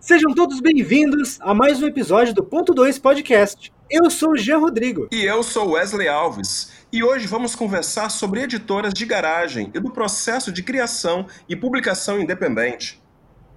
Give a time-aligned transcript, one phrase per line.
[0.00, 3.72] Sejam todos bem-vindos a mais um episódio do Ponto 2 Podcast.
[3.90, 5.08] Eu sou o Jean Rodrigo.
[5.10, 6.86] E eu sou Wesley Alves.
[6.92, 12.20] E hoje vamos conversar sobre editoras de garagem e do processo de criação e publicação
[12.20, 13.02] independente.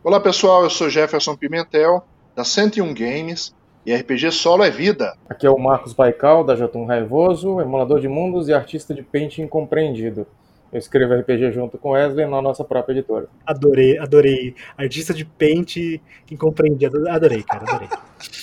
[0.04, 2.04] Olá pessoal, eu sou Jefferson Pimentel,
[2.36, 3.54] da 101 Games,
[3.86, 5.16] e RPG Solo é vida.
[5.30, 9.38] Aqui é o Marcos Baikal, da Jotun Raivoso, emulador de mundos e artista de Paint
[9.38, 10.26] incompreendido.
[10.72, 13.28] Eu escrevo RPG junto com Wesley na nossa própria editora.
[13.46, 14.56] Adorei, adorei.
[14.78, 16.00] Artista de Paint
[16.32, 17.10] incompreendido.
[17.10, 17.90] Adorei, cara, adorei.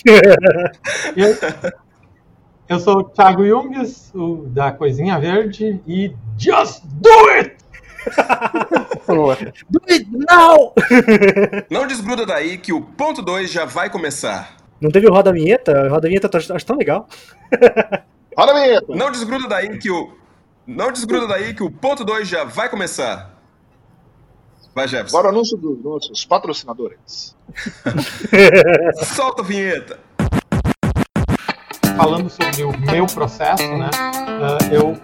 [1.17, 1.37] eu,
[2.69, 7.57] eu sou o Thiago Jungs, o da Coisinha Verde, e Just Do It!
[9.71, 10.75] do it now!
[11.71, 14.57] Não desgruda daí que o ponto 2 já vai começar.
[14.81, 15.89] Não teve o Roda Vinheta?
[15.89, 17.09] Roda Vinheta eu acho tão legal.
[18.37, 18.87] Roda Vinheta!
[18.95, 20.13] Não desgruda daí que o.
[20.69, 23.35] Não desgruda daí que o ponto 2 já vai começar.
[24.75, 25.17] Vai, Jefferson.
[25.17, 27.35] Agora o anúncio dos nossos patrocinadores.
[29.17, 29.99] Solta a vinheta.
[31.97, 33.89] Falando sobre o meu processo, né?
[34.71, 34.95] eu,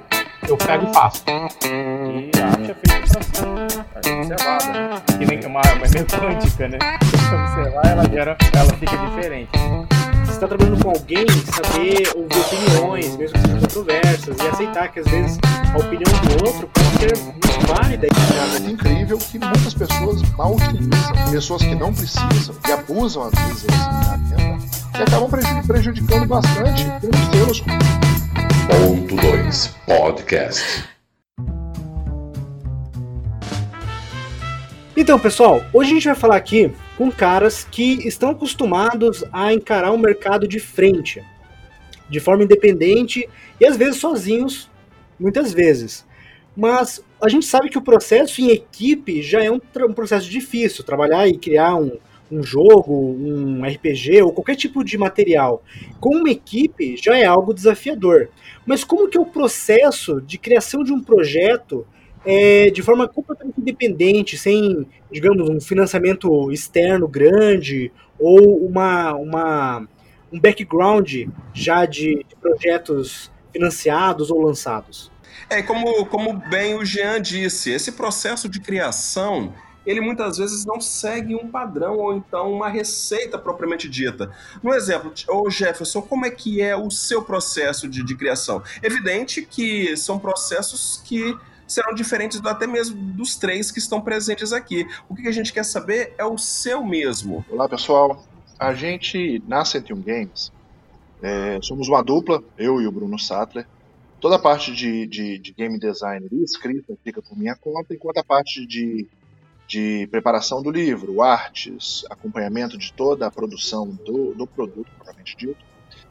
[0.47, 1.25] eu pego e faço.
[1.27, 5.03] E a arte é feita assim, é observada, né?
[5.19, 6.79] Que nem uma, uma é meio quântica, né?
[7.03, 9.94] Se observar, ela gera, ela fica diferente
[10.25, 15.01] você está trabalhando com alguém, saber ouvir opiniões, mesmo que sejam controversas, e aceitar que
[15.01, 15.39] às vezes
[15.73, 18.07] a opinião do outro pode ser muito válida.
[18.07, 23.65] É incrível que muitas pessoas mal utilizam, pessoas que não precisam e abusam às vezes
[23.65, 24.65] dessa ferramenta
[24.99, 25.31] e acabam
[25.67, 27.65] prejudicando bastante pelos erros.
[28.67, 30.85] Ponto 2 Podcast.
[34.97, 39.93] Então, pessoal, hoje a gente vai falar aqui com caras que estão acostumados a encarar
[39.93, 41.23] o mercado de frente,
[42.09, 43.29] de forma independente
[43.61, 44.71] e às vezes sozinhos,
[45.19, 46.05] muitas vezes.
[46.57, 50.85] Mas a gente sabe que o processo em equipe já é um, um processo difícil.
[50.85, 51.99] Trabalhar e criar um,
[52.31, 55.63] um jogo, um RPG ou qualquer tipo de material
[56.01, 58.29] com uma equipe já é algo desafiador.
[58.65, 61.87] Mas como que é o processo de criação de um projeto
[62.25, 69.89] é, de forma completamente independente, sem, digamos, um financiamento externo grande ou uma, uma,
[70.33, 75.13] um background já de, de projetos financiados ou lançados.
[75.51, 79.53] É, como, como bem o Jean disse, esse processo de criação
[79.87, 84.31] ele muitas vezes não segue um padrão ou então uma receita propriamente dita.
[84.63, 88.63] No exemplo, o Jefferson, como é que é o seu processo de, de criação?
[88.83, 91.37] Evidente que são processos que
[91.75, 94.87] serão diferentes até mesmo dos três que estão presentes aqui.
[95.09, 97.45] O que a gente quer saber é o seu mesmo.
[97.51, 98.25] Olá, pessoal.
[98.57, 100.53] A gente, na 101 Games,
[101.21, 103.67] é, somos uma dupla, eu e o Bruno Sattler.
[104.21, 108.19] Toda a parte de, de, de, game design e escrita fica por minha conta, enquanto
[108.19, 109.09] a parte de,
[109.67, 115.63] de preparação do livro, artes, acompanhamento de toda a produção do, do produto, propriamente dito,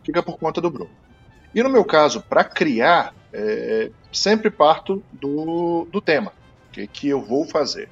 [0.03, 0.91] fica por conta do Bruno.
[1.55, 6.31] E no meu caso, para criar, é, sempre parto do, do tema
[6.71, 7.89] que, que eu vou fazer.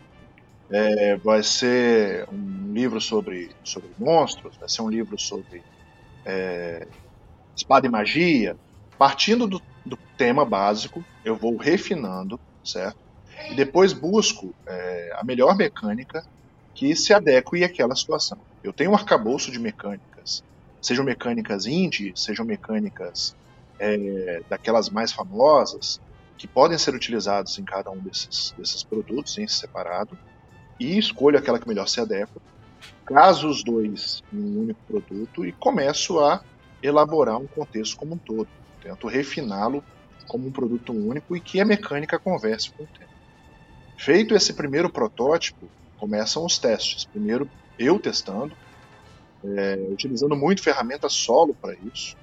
[0.69, 5.61] É, vai ser um livro sobre, sobre monstros, vai ser um livro sobre
[6.25, 6.87] é,
[7.55, 8.55] espada e magia.
[8.97, 12.97] Partindo do, do, tema básico, eu vou refinando, certo?
[13.49, 16.23] E depois busco é, a melhor mecânica
[16.73, 18.37] que se adeque àquela situação.
[18.63, 20.43] Eu tenho um arcabouço de mecânicas,
[20.81, 23.35] sejam mecânicas indie, sejam mecânicas
[23.81, 25.99] é, daquelas mais famosas,
[26.37, 30.17] que podem ser utilizados em cada um desses, desses produtos em separado,
[30.79, 32.41] e escolho aquela que melhor se adequa,
[33.05, 36.41] caso os dois em um único produto e começo a
[36.81, 38.47] elaborar um contexto como um todo.
[38.81, 39.83] Tento refiná-lo
[40.27, 43.11] como um produto único e que a mecânica converse com o tema.
[43.97, 47.05] Feito esse primeiro protótipo, começam os testes.
[47.05, 47.47] Primeiro
[47.77, 48.55] eu testando,
[49.43, 52.15] é, utilizando muito ferramenta solo para isso,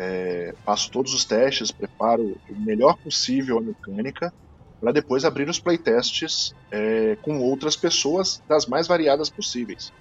[0.00, 4.32] é, faço todos os testes, preparo o melhor possível a mecânica,
[4.80, 9.92] para depois abrir os playtests é, com outras pessoas das mais variadas possíveis.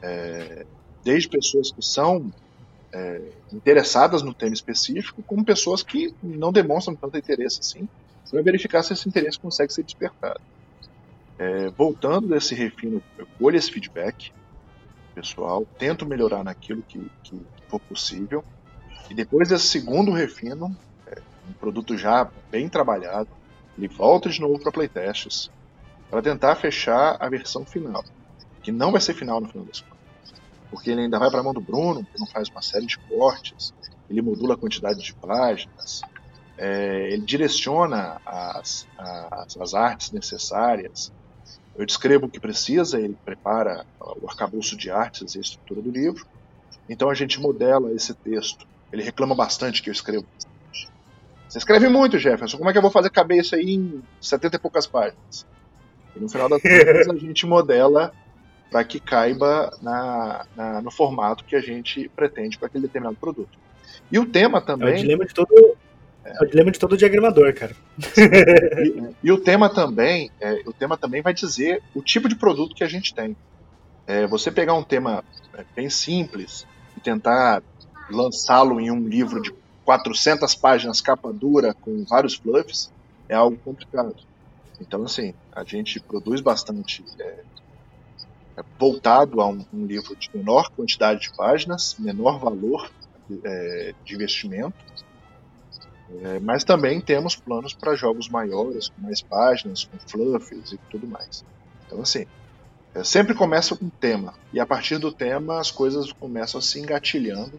[0.00, 0.64] É,
[1.02, 2.32] desde pessoas que são
[2.94, 3.20] é,
[3.52, 7.88] interessadas no tema específico, como pessoas que não demonstram tanto interesse assim,
[8.30, 10.40] para verificar se esse interesse consegue ser despertado.
[11.36, 14.32] É, voltando desse refino, eu colho esse feedback
[15.16, 18.44] pessoal, tento melhorar naquilo que, que for possível,
[19.10, 20.76] e depois desse segundo refino,
[21.06, 23.28] é, um produto já bem trabalhado,
[23.76, 25.50] ele volta de novo para playtests
[26.10, 28.04] para tentar fechar a versão final,
[28.62, 30.34] que não vai ser final no final das contas,
[30.70, 32.98] porque ele ainda vai para a mão do Bruno, que não faz uma série de
[32.98, 33.74] cortes,
[34.08, 36.02] ele modula a quantidade de páginas,
[36.56, 41.12] é, ele direciona as, as, as artes necessárias,
[41.78, 45.90] Eu descrevo o que precisa, ele prepara o arcabouço de artes e a estrutura do
[45.90, 46.26] livro.
[46.88, 48.66] Então a gente modela esse texto.
[48.92, 50.26] Ele reclama bastante que eu escrevo.
[51.48, 52.58] Você escreve muito, Jefferson.
[52.58, 55.46] Como é que eu vou fazer isso aí em 70 e poucas páginas?
[56.14, 58.12] E no final das contas a gente modela
[58.70, 63.56] para que caiba na, na, no formato que a gente pretende para aquele determinado produto.
[64.10, 64.94] E o tema também.
[64.94, 65.76] É o dilema de todo,
[66.24, 67.76] é o dilema de todo diagramador, cara.
[67.98, 72.74] e, e, o tema também, é, o tema também vai dizer o tipo de produto
[72.74, 73.36] que a gente tem.
[74.06, 75.24] É, você pegar um tema
[75.54, 76.66] é, bem simples
[76.96, 77.62] e tentar
[78.10, 79.52] lançá-lo em um livro de
[79.84, 82.90] 400 páginas, capa dura, com vários fluffs,
[83.28, 84.16] é algo complicado.
[84.80, 87.42] Então, assim, a gente produz bastante é,
[88.56, 92.90] é voltado a um, um, livro de menor quantidade de páginas, menor valor
[93.44, 94.76] é, de investimento,
[96.22, 101.06] é, mas também temos planos para jogos maiores, com mais páginas, com fluffs e tudo
[101.06, 101.44] mais.
[101.86, 102.26] Então, assim,
[102.94, 106.78] é, sempre começa com tema, e a partir do tema as coisas começam a se
[106.78, 107.58] engatilhando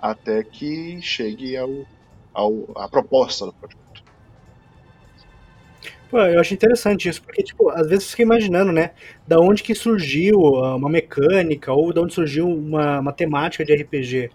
[0.00, 1.86] até que chegue ao,
[2.32, 3.78] ao, à proposta do projeto.
[6.10, 8.92] Pô, eu acho interessante isso, porque, tipo, às vezes você fica imaginando, né,
[9.26, 14.30] da onde que surgiu uma mecânica, ou da onde surgiu uma, uma temática de RPG.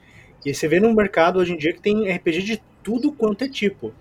[0.46, 3.50] E você vê no mercado hoje em dia que tem RPG de tudo quanto é
[3.50, 3.92] tipo.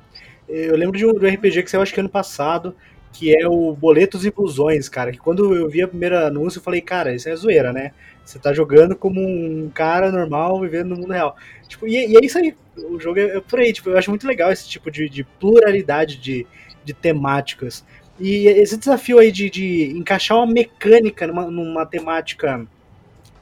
[0.48, 2.76] Eu lembro de um do RPG que saiu acho que ano passado,
[3.12, 5.12] que é o Boletos e Ilusões, cara.
[5.12, 7.92] Que quando eu vi a primeira anúncio, eu falei, cara, isso é zoeira, né?
[8.24, 11.36] Você tá jogando como um cara normal vivendo no mundo real.
[11.68, 12.56] Tipo, e, e é isso aí.
[12.76, 13.72] O jogo é, é, por aí.
[13.72, 16.46] Tipo, eu acho muito legal esse tipo de, de pluralidade de,
[16.84, 17.84] de temáticas.
[18.18, 22.66] E esse desafio aí de, de encaixar uma mecânica numa, numa temática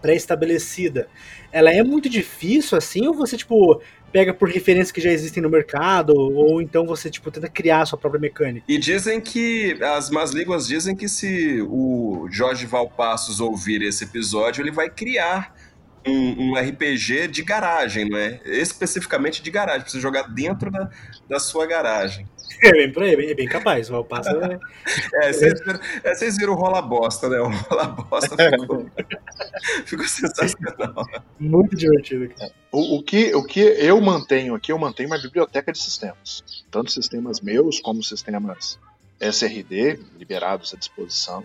[0.01, 1.09] pré-estabelecida,
[1.53, 5.49] ela é muito difícil assim, ou você, tipo, pega por referências que já existem no
[5.49, 8.65] mercado, ou então você, tipo, tenta criar a sua própria mecânica?
[8.69, 14.63] E dizem que, as más línguas dizem que se o Jorge Valpassos ouvir esse episódio,
[14.63, 15.55] ele vai criar
[16.07, 18.41] um, um, RPG de garagem, não é?
[18.45, 20.89] Especificamente de garagem, pra você jogar dentro da,
[21.29, 22.27] da sua garagem.
[22.63, 23.89] É bem por aí, é bem, é bem capaz.
[23.89, 24.59] O Valpasso é.
[25.23, 27.39] é, vocês viram, é, vocês viram o rola bosta, né?
[27.41, 28.91] O rola bosta ficou,
[29.85, 31.07] ficou sensacional.
[31.39, 32.53] Muito divertido, cara.
[32.73, 36.45] O, o, que, o que eu mantenho aqui, eu mantenho uma biblioteca de sistemas.
[36.71, 38.79] Tanto sistemas meus como sistemas
[39.21, 41.45] SRD, liberados à disposição.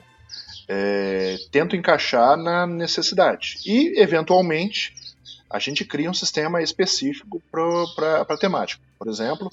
[0.68, 3.58] É, tento encaixar na necessidade.
[3.66, 4.94] E, eventualmente,
[5.50, 8.81] a gente cria um sistema específico para a temática.
[8.98, 9.50] Por exemplo,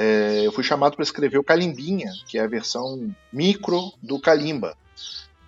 [0.00, 4.76] é, eu fui chamado para escrever o Calimbinha, que é a versão micro do Kalimba,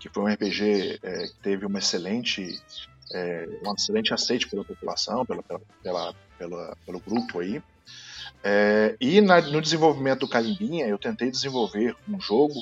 [0.01, 2.61] que foi um RPG é, que teve uma excelente,
[3.15, 7.63] é, um excelente aceite pela população, pela, pela, pela, pela pelo grupo aí.
[8.43, 12.61] É, e na, no desenvolvimento do Calimbinha, eu tentei desenvolver um jogo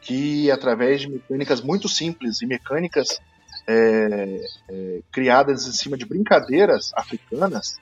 [0.00, 3.20] que, através de mecânicas muito simples e mecânicas
[3.68, 7.78] é, é, criadas em cima de brincadeiras africanas,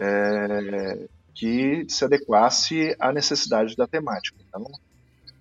[0.00, 4.38] é, que se adequasse à necessidade da temática.
[4.48, 4.64] Então,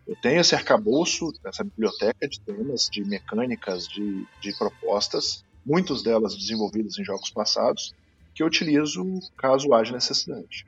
[0.07, 6.35] eu tenho esse arcabouço, essa biblioteca de temas, de mecânicas, de, de propostas, muitas delas
[6.35, 7.93] desenvolvidas em jogos passados,
[8.33, 9.03] que eu utilizo
[9.37, 10.65] caso haja necessidade.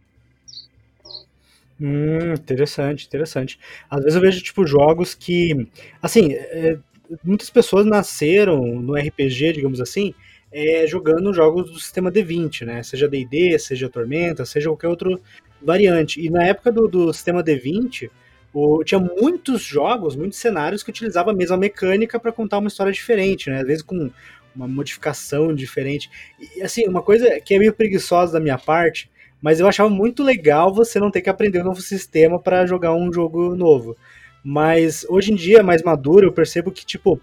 [1.80, 3.60] Hum, interessante, interessante.
[3.90, 5.68] Às vezes eu vejo, tipo, jogos que,
[6.02, 6.78] assim, é,
[7.24, 10.14] muitas pessoas nasceram no RPG, digamos assim,
[10.52, 12.84] é, jogando jogos do sistema D20, né?
[12.84, 15.20] Seja D&D, seja Tormenta, seja qualquer outro
[15.62, 16.20] variante.
[16.20, 18.10] E na época do, do sistema D20,
[18.54, 22.94] o, tinha muitos jogos, muitos cenários que utilizavam a mesma mecânica para contar uma história
[22.94, 23.60] diferente, né?
[23.60, 24.10] Às vezes com
[24.56, 26.10] uma modificação diferente.
[26.56, 29.12] E assim, uma coisa que é meio preguiçosa da minha parte,
[29.42, 32.96] mas eu achava muito legal você não ter que aprender um novo sistema para jogar
[32.96, 33.98] um jogo novo.
[34.44, 37.20] Mas hoje em dia, mais maduro, eu percebo que, tipo,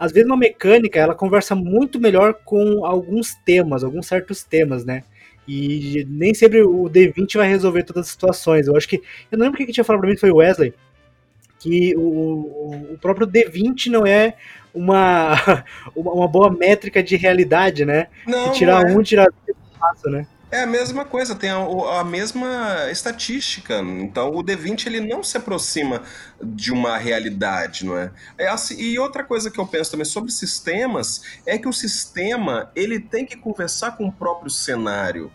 [0.00, 5.04] às vezes uma mecânica ela conversa muito melhor com alguns temas, alguns certos temas, né?
[5.46, 8.66] E nem sempre o D20 vai resolver todas as situações.
[8.66, 9.02] Eu acho que.
[9.30, 10.72] Eu não lembro quem que tinha falado pra mim, foi o Wesley,
[11.58, 14.36] que o, o próprio D20 não é
[14.72, 15.64] uma,
[15.94, 18.06] uma boa métrica de realidade, né?
[18.26, 18.96] Não, tirar não é.
[18.96, 20.26] um, tirar dois, passa, né?
[20.50, 21.58] É a mesma coisa, tem a,
[22.00, 23.78] a, mesma estatística.
[23.78, 26.02] Então o D20 ele não se aproxima
[26.42, 28.10] de uma realidade, não é?
[28.36, 32.70] é assim, e outra coisa que eu penso também sobre sistemas é que o sistema
[32.74, 35.30] ele tem que conversar com o próprio cenário,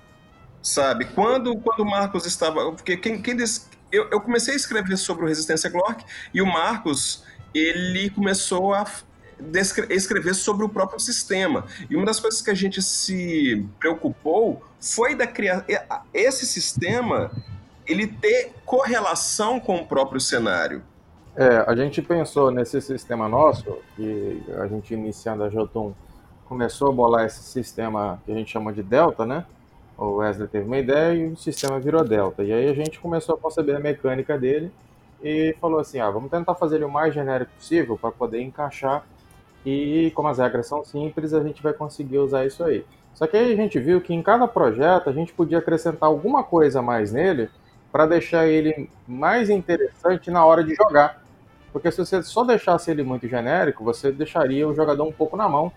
[0.62, 1.06] sabe?
[1.06, 3.38] Quando quando o Marcos estava, porque quem, quem
[3.92, 6.04] eu, eu comecei a escrever sobre o Resistência Glock
[6.34, 8.86] e o Marcos ele começou a
[9.90, 11.66] escrever sobre o próprio sistema.
[11.90, 15.66] E uma das coisas que a gente se preocupou foi da criação.
[16.14, 17.32] Esse sistema
[17.88, 20.82] ele ter correlação com o próprio cenário.
[21.36, 25.94] É, a gente pensou nesse sistema nosso, que a gente iniciando a Jotun
[26.46, 29.46] começou a bolar esse sistema que a gente chama de Delta, né?
[29.98, 32.44] O Wesley teve uma ideia e o sistema virou Delta.
[32.44, 34.72] E aí a gente começou a conceber a mecânica dele
[35.24, 39.06] e falou assim: ah, vamos tentar fazer ele o mais genérico possível para poder encaixar.
[39.66, 42.86] E como as regras são simples, a gente vai conseguir usar isso aí.
[43.14, 46.44] Só que aí a gente viu que em cada projeto a gente podia acrescentar alguma
[46.44, 47.50] coisa mais nele
[47.92, 51.24] para deixar ele mais interessante na hora de jogar.
[51.72, 55.48] Porque se você só deixasse ele muito genérico, você deixaria o jogador um pouco na
[55.48, 55.72] mão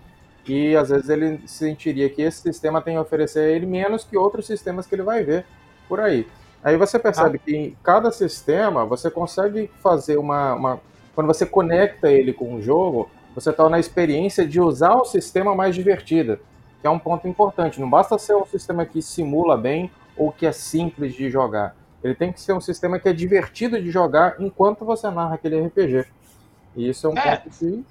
[0.47, 4.17] e às vezes ele sentiria que esse sistema tem a oferecer a ele menos que
[4.17, 5.45] outros sistemas que ele vai ver
[5.87, 6.27] por aí.
[6.63, 7.45] Aí você percebe ah.
[7.45, 10.81] que em cada sistema você consegue fazer uma, uma,
[11.15, 15.55] Quando você conecta ele com o jogo, você torna a experiência de usar o sistema
[15.55, 16.39] mais divertida,
[16.81, 17.79] que é um ponto importante.
[17.79, 21.75] Não basta ser um sistema que simula bem ou que é simples de jogar.
[22.03, 25.59] Ele tem que ser um sistema que é divertido de jogar enquanto você narra aquele
[25.61, 26.05] RPG.
[26.75, 27.37] E isso é um é.
[27.37, 27.85] ponto que.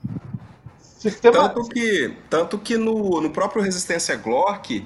[0.81, 1.49] Sistema...
[1.49, 4.85] Tanto que, tanto que no, no próprio Resistência Glork,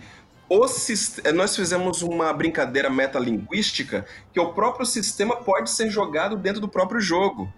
[1.35, 7.01] nós fizemos uma brincadeira metalinguística que o próprio sistema pode ser jogado dentro do próprio
[7.01, 7.51] jogo.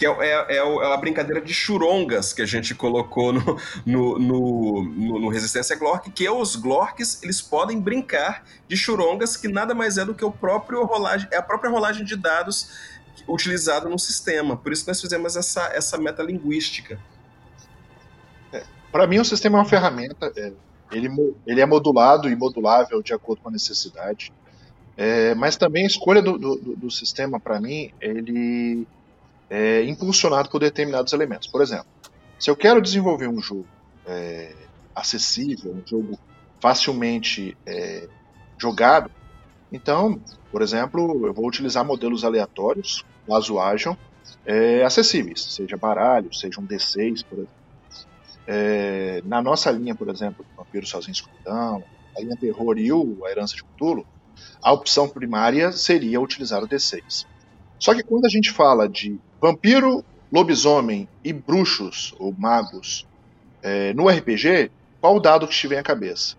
[0.00, 5.20] Que é, é, é a brincadeira de churongas que a gente colocou no, no, no,
[5.20, 10.04] no Resistência Glork, que os Glorks eles podem brincar de churongas, que nada mais é
[10.06, 12.70] do que o próprio rolagem, é a própria rolagem de dados
[13.28, 14.56] utilizada no sistema.
[14.56, 16.98] Por isso nós fizemos essa, essa metalinguística.
[18.54, 20.32] É, Para mim, o sistema é uma ferramenta.
[20.34, 20.50] É
[20.90, 21.08] ele,
[21.46, 24.32] ele é modulado e modulável de acordo com a necessidade.
[24.96, 28.86] É, mas também a escolha do, do, do sistema, para mim, ele
[29.50, 31.48] é impulsionado por determinados elementos.
[31.48, 31.86] Por exemplo,
[32.38, 33.66] se eu quero desenvolver um jogo
[34.06, 34.54] é,
[34.94, 36.18] acessível, um jogo
[36.60, 38.08] facilmente é,
[38.56, 39.10] jogado,
[39.72, 43.96] então, por exemplo, eu vou utilizar modelos aleatórios, caso hajam,
[44.44, 47.60] é, acessíveis, seja baralho, seja um D6, por exemplo.
[48.46, 51.84] É, na nossa linha, por exemplo, Vampiro Sozinho Escuridão,
[52.16, 54.06] a linha Terror e o A Herança de Cthulhu,
[54.62, 57.26] a opção primária seria utilizar o D6.
[57.78, 63.06] Só que quando a gente fala de vampiro, lobisomem e bruxos ou magos
[63.62, 64.70] é, no RPG,
[65.00, 66.36] qual o dado que te vem à cabeça?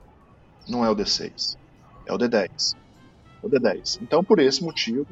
[0.67, 1.57] Não é o D6,
[2.05, 2.75] é o D10.
[3.43, 3.99] É o D10.
[4.01, 5.07] Então, por esse motivo,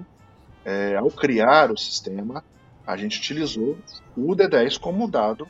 [0.64, 2.44] é, ao criar o sistema,
[2.86, 3.78] a gente utilizou
[4.16, 5.48] o D10 como dado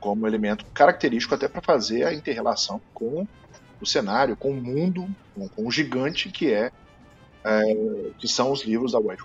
[0.00, 3.26] como elemento característico até para fazer a interrelação com
[3.80, 6.70] o cenário, com o mundo, com, com o gigante que é,
[7.44, 9.24] é, que são os livros da White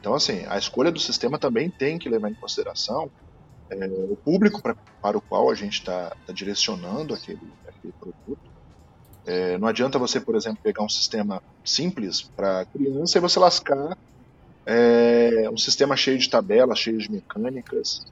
[0.00, 3.10] Então, assim, a escolha do sistema também tem que levar em consideração
[3.68, 8.50] é, o público pra, para o qual a gente está tá direcionando aquele, aquele produto.
[9.26, 13.96] É, não adianta você, por exemplo, pegar um sistema simples para criança e você lascar
[14.64, 18.06] é, um sistema cheio de tabelas, cheio de mecânicas,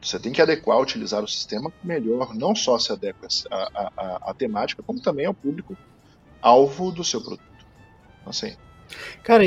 [0.00, 5.00] você tem que adequar, utilizar o sistema melhor, não só se adequa à, temática, como
[5.00, 5.76] também ao público
[6.40, 7.42] alvo do seu produto.
[8.26, 8.56] Assim.
[9.22, 9.44] Cara,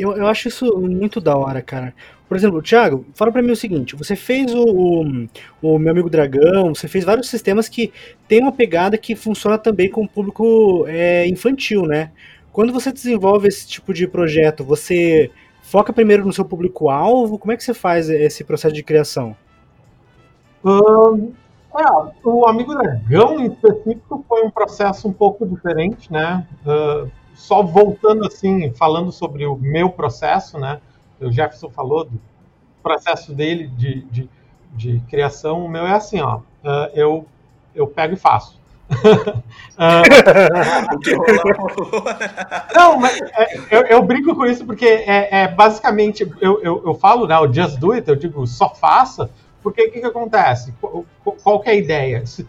[0.00, 1.94] eu, eu acho isso muito da hora, cara.
[2.28, 5.28] Por exemplo, Thiago, fala para mim o seguinte: você fez o, o,
[5.60, 7.92] o, Meu Amigo Dragão, você fez vários sistemas que
[8.28, 12.12] tem uma pegada que funciona também com o público é, infantil, né?
[12.52, 15.30] Quando você desenvolve esse tipo de projeto, você
[15.60, 17.38] foca primeiro no seu público-alvo?
[17.38, 19.36] Como é que você faz esse processo de criação?
[20.64, 21.32] Uh,
[21.76, 21.84] é,
[22.24, 26.46] o Amigo Dragão, em específico, foi um processo um pouco diferente, né?
[26.66, 27.10] Uh,
[27.40, 30.78] só voltando assim, falando sobre o meu processo, né?
[31.18, 32.20] O Jefferson falou do
[32.82, 34.28] processo dele de, de,
[34.72, 35.64] de criação.
[35.64, 36.36] O meu é assim, ó.
[36.36, 37.26] Uh, eu,
[37.74, 38.60] eu pego e faço.
[42.74, 46.94] não, mas é, eu, eu, brinco com isso porque é, é basicamente eu, eu, eu,
[46.94, 49.30] falo, né, o just do it, eu digo só faça,
[49.62, 50.74] porque o que, que acontece?
[50.80, 52.26] Qual, qual é a ideia?
[52.26, 52.48] Se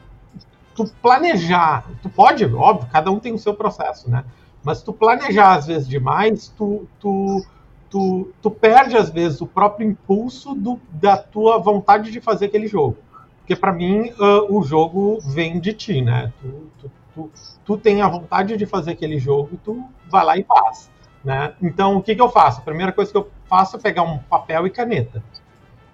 [0.73, 4.25] tu planejar, tu pode, óbvio, cada um tem o seu processo, né?
[4.63, 7.45] Mas tu planejar às vezes demais, tu, tu,
[7.89, 12.67] tu, tu perde às vezes o próprio impulso do, da tua vontade de fazer aquele
[12.67, 12.97] jogo.
[13.39, 16.31] Porque para mim uh, o jogo vem de ti, né?
[16.39, 17.31] Tu, tu, tu,
[17.65, 20.91] tu tem a vontade de fazer aquele jogo tu vai lá e faz.
[21.23, 21.53] Né?
[21.61, 22.59] Então o que, que eu faço?
[22.59, 25.23] A primeira coisa que eu faço é pegar um papel e caneta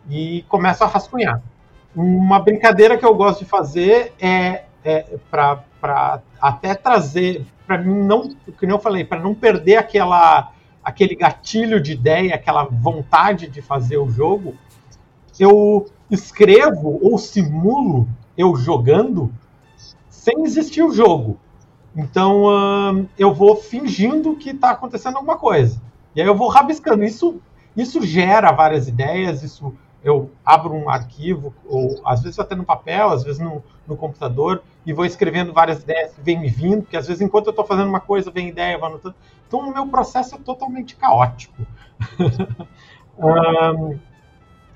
[0.10, 1.42] e começa a rascunhar.
[1.96, 8.34] Uma brincadeira que eu gosto de fazer é, é para até trazer, para mim não,
[8.58, 13.98] como eu falei, para não perder aquela aquele gatilho de ideia, aquela vontade de fazer
[13.98, 14.56] o jogo,
[15.38, 18.08] eu escrevo ou simulo
[18.38, 19.30] eu jogando
[20.10, 21.38] sem existir o jogo.
[21.94, 25.82] Então uh, eu vou fingindo que está acontecendo alguma coisa.
[26.16, 27.04] E aí eu vou rabiscando.
[27.04, 27.42] Isso
[27.76, 33.10] isso gera várias ideias, isso eu abro um arquivo, ou às vezes até no papel,
[33.10, 36.98] às vezes no, no computador, e vou escrevendo várias ideias que vêm me vindo, porque
[36.98, 39.16] às vezes enquanto eu estou fazendo uma coisa, vem ideia, vou anotando.
[39.48, 41.66] Então o meu processo é totalmente caótico.
[43.18, 43.98] um,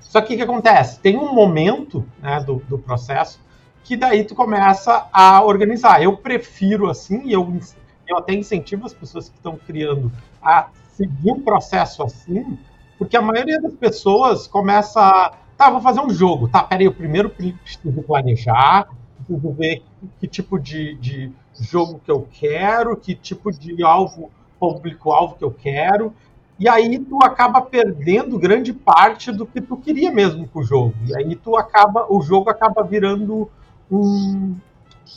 [0.00, 1.00] só que o que acontece?
[1.00, 3.40] Tem um momento né, do, do processo
[3.84, 6.02] que daí tu começa a organizar.
[6.02, 7.58] Eu prefiro assim, eu,
[8.06, 10.12] eu até incentivo as pessoas que estão criando
[10.42, 12.58] a seguir um processo assim,
[13.02, 16.94] porque a maioria das pessoas começa a, tá, vou fazer um jogo, tá, peraí, eu
[16.94, 19.82] primeiro preciso planejar, preciso ver
[20.20, 25.50] que tipo de, de jogo que eu quero, que tipo de alvo, público-alvo que eu
[25.50, 26.14] quero,
[26.60, 30.94] e aí tu acaba perdendo grande parte do que tu queria mesmo com o jogo.
[31.08, 33.50] E aí tu acaba, o jogo acaba virando
[33.90, 34.54] um,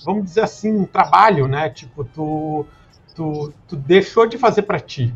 [0.03, 1.69] vamos dizer assim, um trabalho, né?
[1.69, 2.65] Tipo, tu,
[3.13, 5.13] tu, tu deixou de fazer para ti.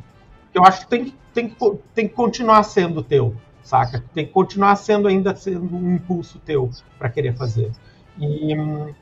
[0.53, 1.15] Eu acho que tem,
[1.47, 4.03] tem, tem que continuar sendo teu, saca?
[4.13, 7.71] Tem que continuar sendo ainda sendo um impulso teu para querer fazer.
[8.17, 8.93] E hum,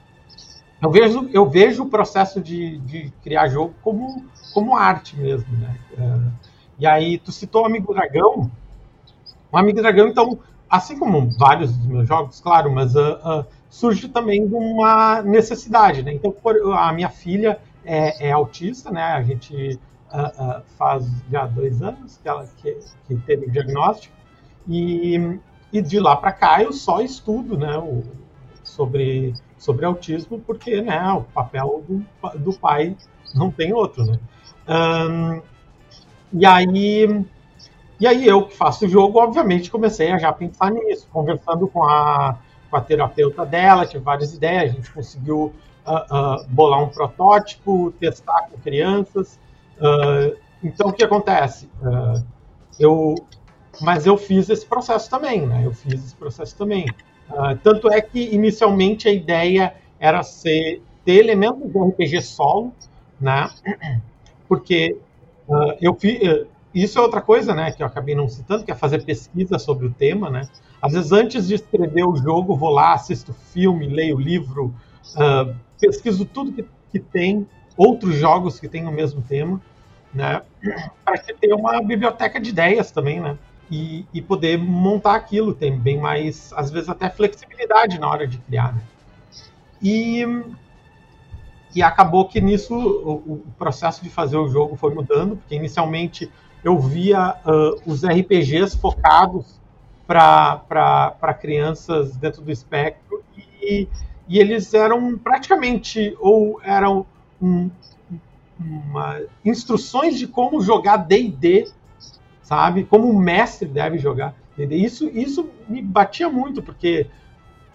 [0.82, 5.76] eu vejo, eu vejo o processo de, de criar jogo como, como arte mesmo, né?
[5.98, 6.32] Uh,
[6.80, 8.52] e aí, tu citou o Amigo Dragão.
[9.52, 10.38] O Amigo Dragão, então,
[10.70, 16.04] assim como vários dos meus jogos, claro, mas uh, uh, surge também de uma necessidade,
[16.04, 16.14] né?
[16.14, 19.02] Então, por, a minha filha é, é, autista, né?
[19.02, 19.80] A gente
[20.12, 24.16] uh, faz já dois anos que ela que, que teve o diagnóstico
[24.68, 25.40] e,
[25.72, 27.78] e de lá para cá eu só estudo, né?
[27.78, 28.04] O,
[28.64, 31.12] sobre sobre autismo porque, né?
[31.14, 32.06] O papel do,
[32.40, 32.96] do pai
[33.34, 34.20] não tem outro, né?
[34.68, 35.42] Um,
[36.34, 37.26] e aí
[38.00, 41.84] e aí eu que faço o jogo, obviamente, comecei a já pensar nisso, conversando com
[41.84, 42.38] a,
[42.70, 45.52] com a terapeuta dela, tive várias ideias, a gente conseguiu
[45.86, 49.40] uh, uh, bolar um protótipo, testar com crianças.
[49.80, 51.70] Uh, então, o que acontece?
[52.80, 53.16] eu,
[53.82, 55.64] mas eu fiz esse processo também, né?
[55.66, 56.86] Eu fiz esse processo também.
[57.64, 62.74] tanto é que, inicialmente, a ideia era ser, ter elementos de RPG solo,
[63.22, 63.50] né?
[64.48, 64.98] Porque
[65.80, 69.04] eu fiz isso é outra coisa, né, que eu acabei não citando, que é fazer
[69.04, 70.48] pesquisa sobre o tema, né?
[70.80, 74.76] Às vezes, antes de escrever o jogo, vou lá, assisto filme, leio livro,
[75.16, 79.60] uh, pesquiso tudo que, que tem, outros jogos que têm o mesmo tema,
[80.14, 80.42] né?
[81.04, 83.38] Para ter uma biblioteca de ideias também, né?
[83.70, 88.38] E, e, poder montar aquilo, tem bem mais, às vezes, até flexibilidade na hora de
[88.38, 88.82] criar, né?
[89.82, 90.26] E
[91.78, 96.32] e acabou que nisso o, o, processo de fazer o jogo foi mudando, porque inicialmente
[96.64, 99.62] eu via uh, os RPGs focados
[100.08, 103.22] para crianças dentro do espectro
[103.62, 103.88] e,
[104.28, 107.06] e, eles eram praticamente ou eram
[107.40, 107.70] um,
[108.60, 111.70] uma, instruções de como jogar D&D,
[112.42, 112.84] sabe?
[112.84, 114.76] Como o mestre deve jogar D&D.
[114.76, 117.08] Isso, isso me batia muito, porque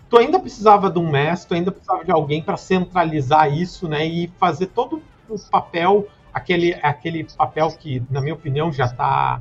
[0.08, 4.06] tu ainda precisava de um mestre, tu ainda precisava de alguém para centralizar isso, né?
[4.06, 9.40] E fazer todo o papel aquele, aquele papel que, na minha opinião, já está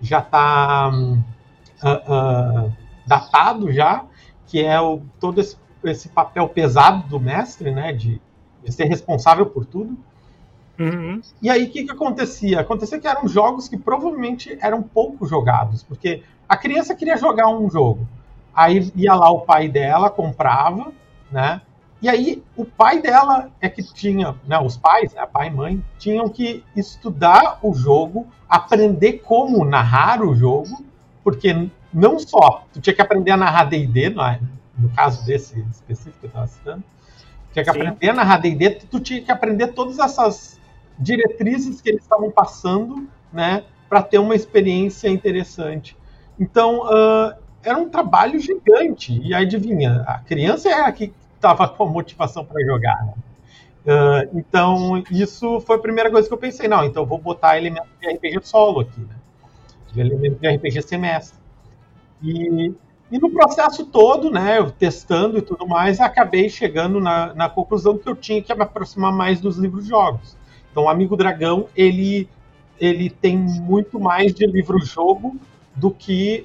[0.00, 2.72] já tá, uh, uh,
[3.06, 4.04] datado já,
[4.46, 8.20] que é o, todo esse, esse, papel pesado do mestre, né, de,
[8.62, 9.96] de ser responsável por tudo.
[10.78, 11.20] Uhum.
[11.40, 12.60] E aí, o que, que acontecia?
[12.60, 17.70] Acontecia que eram jogos que provavelmente eram pouco jogados, porque a criança queria jogar um
[17.70, 18.06] jogo.
[18.54, 20.92] Aí ia lá o pai dela, comprava,
[21.30, 21.60] né?
[22.02, 25.84] E aí, o pai dela é que tinha, né, os pais, né, pai e mãe,
[25.98, 30.84] tinham que estudar o jogo, aprender como narrar o jogo,
[31.22, 34.22] porque não só tu tinha que aprender a narrar D&D, no,
[34.76, 36.84] no caso desse específico que eu estava citando,
[37.52, 37.80] tinha que Sim.
[37.80, 40.60] aprender a narrar D&D, tu tinha que aprender todas essas
[40.98, 45.96] diretrizes que eles estavam passando, né, para ter uma experiência interessante.
[46.38, 49.20] Então, uh, era um trabalho gigante.
[49.22, 53.04] E adivinha, a criança é a que estava com a motivação para jogar.
[53.06, 53.14] Né?
[53.86, 56.68] Uh, então, isso foi a primeira coisa que eu pensei.
[56.68, 59.14] Não, então vou botar elementos de RPG solo aqui, né?
[59.92, 61.38] De elementos de RPG semestre.
[62.22, 62.72] E,
[63.10, 67.98] e no processo todo, né, eu testando e tudo mais, acabei chegando na, na conclusão
[67.98, 70.36] que eu tinha que me aproximar mais dos livros-jogos.
[70.74, 72.28] Então, Amigo Dragão, ele,
[72.80, 75.38] ele tem muito mais de livro-jogo
[75.72, 76.44] do que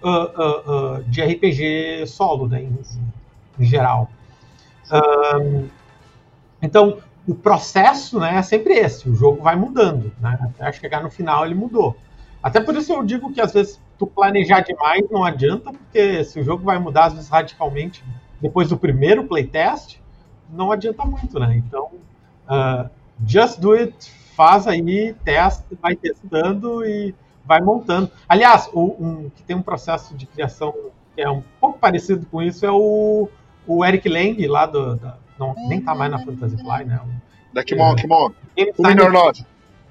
[0.00, 2.78] uh, uh, de RPG solo, né, em,
[3.58, 4.08] em geral.
[5.42, 5.66] Um,
[6.62, 10.38] então, o processo né, é sempre esse, o jogo vai mudando, né?
[10.40, 11.96] Até chegar no final ele mudou.
[12.40, 16.38] Até por isso eu digo que às vezes tu planejar demais não adianta, porque se
[16.38, 18.04] o jogo vai mudar às vezes radicalmente
[18.40, 19.98] depois do primeiro playtest,
[20.48, 21.56] não adianta muito, né?
[21.56, 21.90] Então,
[22.48, 22.88] uh,
[23.24, 28.10] just do it, faz aí, testa, vai testando e vai montando.
[28.28, 30.74] Aliás, o, um, que tem um processo de criação
[31.14, 33.28] que é um pouco parecido com isso é o,
[33.66, 34.96] o Eric Lang, lá do.
[34.96, 37.00] Da, não, nem tá mais na Fantasy Fly, né?
[37.52, 37.94] Da Kimon, É.
[37.96, 38.30] Kimon.
[38.56, 39.44] Ele O Minor 9.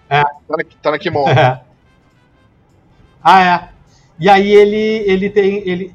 [0.10, 0.24] É.
[0.24, 1.28] Tá na, tá na Kimon.
[1.30, 1.62] É.
[3.28, 3.70] Ah, é.
[4.20, 4.78] E aí ele,
[5.10, 5.68] ele tem.
[5.68, 5.92] Ele,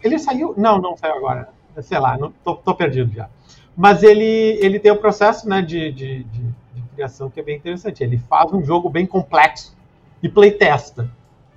[0.00, 0.54] ele saiu.
[0.56, 1.48] Não, não saiu agora.
[1.82, 3.28] Sei lá, não, tô, tô perdido já.
[3.76, 4.24] Mas ele,
[4.60, 6.42] ele tem o processo né, de, de, de,
[6.74, 8.02] de criação que é bem interessante.
[8.02, 9.76] Ele faz um jogo bem complexo
[10.22, 11.10] e playtesta.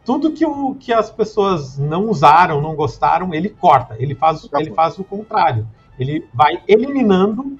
[0.03, 3.95] Tudo que, o, que as pessoas não usaram, não gostaram, ele corta.
[3.99, 5.67] Ele faz, ele faz o contrário.
[5.99, 7.59] Ele vai eliminando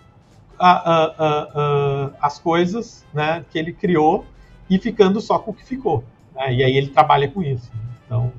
[0.58, 4.26] a- a- a- as coisas né, que ele criou
[4.70, 6.04] e ficando só com o que ficou.
[6.36, 6.54] né?
[6.54, 7.72] E aí ele trabalha com isso.
[8.06, 8.32] Então,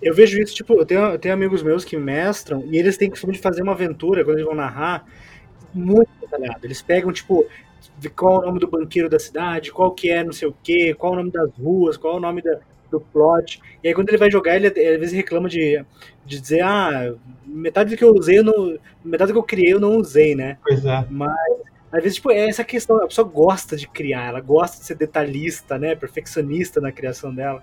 [0.00, 3.10] Eu vejo isso, tipo, eu tenho, eu tenho amigos meus que mestram e eles têm
[3.10, 5.04] costume de fazer uma aventura, quando eles vão narrar,
[5.72, 6.58] muito detalhado.
[6.64, 7.46] Eles pegam, tipo,
[8.16, 10.94] qual é o nome do banqueiro da cidade, qual que é não sei o quê,
[10.94, 12.58] qual é o nome das ruas, qual é o nome da-
[12.90, 13.60] do plot.
[13.82, 15.82] E aí quando ele vai jogar, ele às vezes reclama de,
[16.26, 17.14] de dizer, ah,
[17.46, 20.34] metade do que eu usei, eu não, metade do que eu criei eu não usei,
[20.34, 20.58] né?
[20.62, 21.06] pois é.
[21.90, 24.94] Às vezes, tipo, é essa questão, a pessoa gosta de criar, ela gosta de ser
[24.94, 27.62] detalhista, né, perfeccionista na criação dela.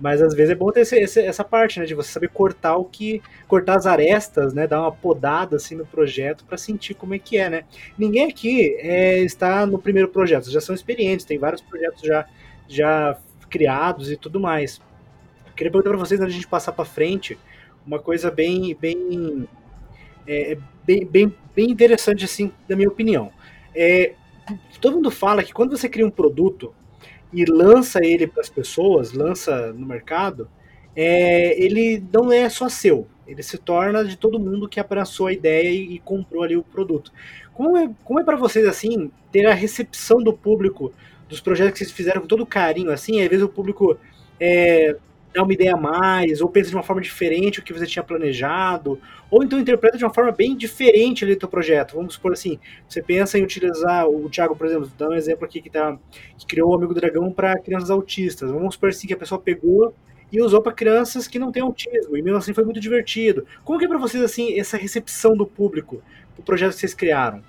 [0.00, 2.76] Mas às vezes é bom ter esse- esse- essa parte, né, de você saber cortar
[2.76, 7.14] o que, cortar as arestas, né, dar uma podada assim no projeto para sentir como
[7.14, 7.64] é que é, né.
[7.98, 12.26] Ninguém aqui é, está no primeiro projeto, já são experientes, tem vários projetos já,
[12.68, 13.18] já
[13.50, 14.80] criados e tudo mais.
[15.56, 17.38] Queria perguntar para vocês, antes de a gente passar para frente,
[17.86, 19.48] uma coisa bem, bem,
[20.26, 23.30] é, bem, bem, bem interessante assim, da minha opinião.
[23.74, 24.14] É,
[24.80, 26.74] todo mundo fala que quando você cria um produto
[27.32, 30.48] e lança ele para as pessoas, lança no mercado,
[30.94, 35.32] é, ele não é só seu, ele se torna de todo mundo que abraçou a
[35.32, 37.12] ideia e, e comprou ali o produto.
[37.54, 40.92] Como é, como é para vocês assim ter a recepção do público
[41.28, 43.22] dos projetos que vocês fizeram com todo carinho assim?
[43.22, 43.96] Às vezes o público
[44.40, 44.96] é,
[45.32, 48.02] dá uma ideia a mais ou pensa de uma forma diferente o que você tinha
[48.02, 51.94] planejado ou então interpreta de uma forma bem diferente ali o teu projeto.
[51.94, 55.60] Vamos supor assim, você pensa em utilizar o Thiago, por exemplo, dá um exemplo aqui
[55.60, 55.96] que, tá,
[56.36, 58.50] que criou o Amigo Dragão para crianças autistas.
[58.50, 59.94] Vamos supor assim que a pessoa pegou
[60.32, 63.46] e usou para crianças que não têm autismo, e mesmo assim foi muito divertido.
[63.64, 66.02] Como que é para vocês assim essa recepção do público
[66.36, 67.42] do projeto que vocês criaram?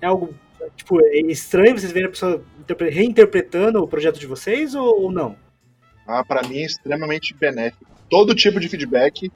[0.00, 0.34] É algo
[0.76, 5.36] tipo é estranho vocês verem a pessoa interpre- reinterpretando o projeto de vocês ou não?
[6.18, 7.86] Ah, para mim é extremamente benéfico.
[8.10, 9.30] Todo tipo de feedback,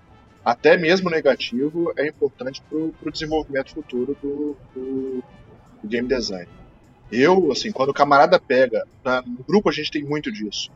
[0.45, 5.23] até mesmo negativo, é importante para o desenvolvimento futuro do, do-
[5.83, 6.49] do game design.
[7.11, 10.71] Eu, assim, quando o camarada pega, na- no grupo a gente tem muito disso.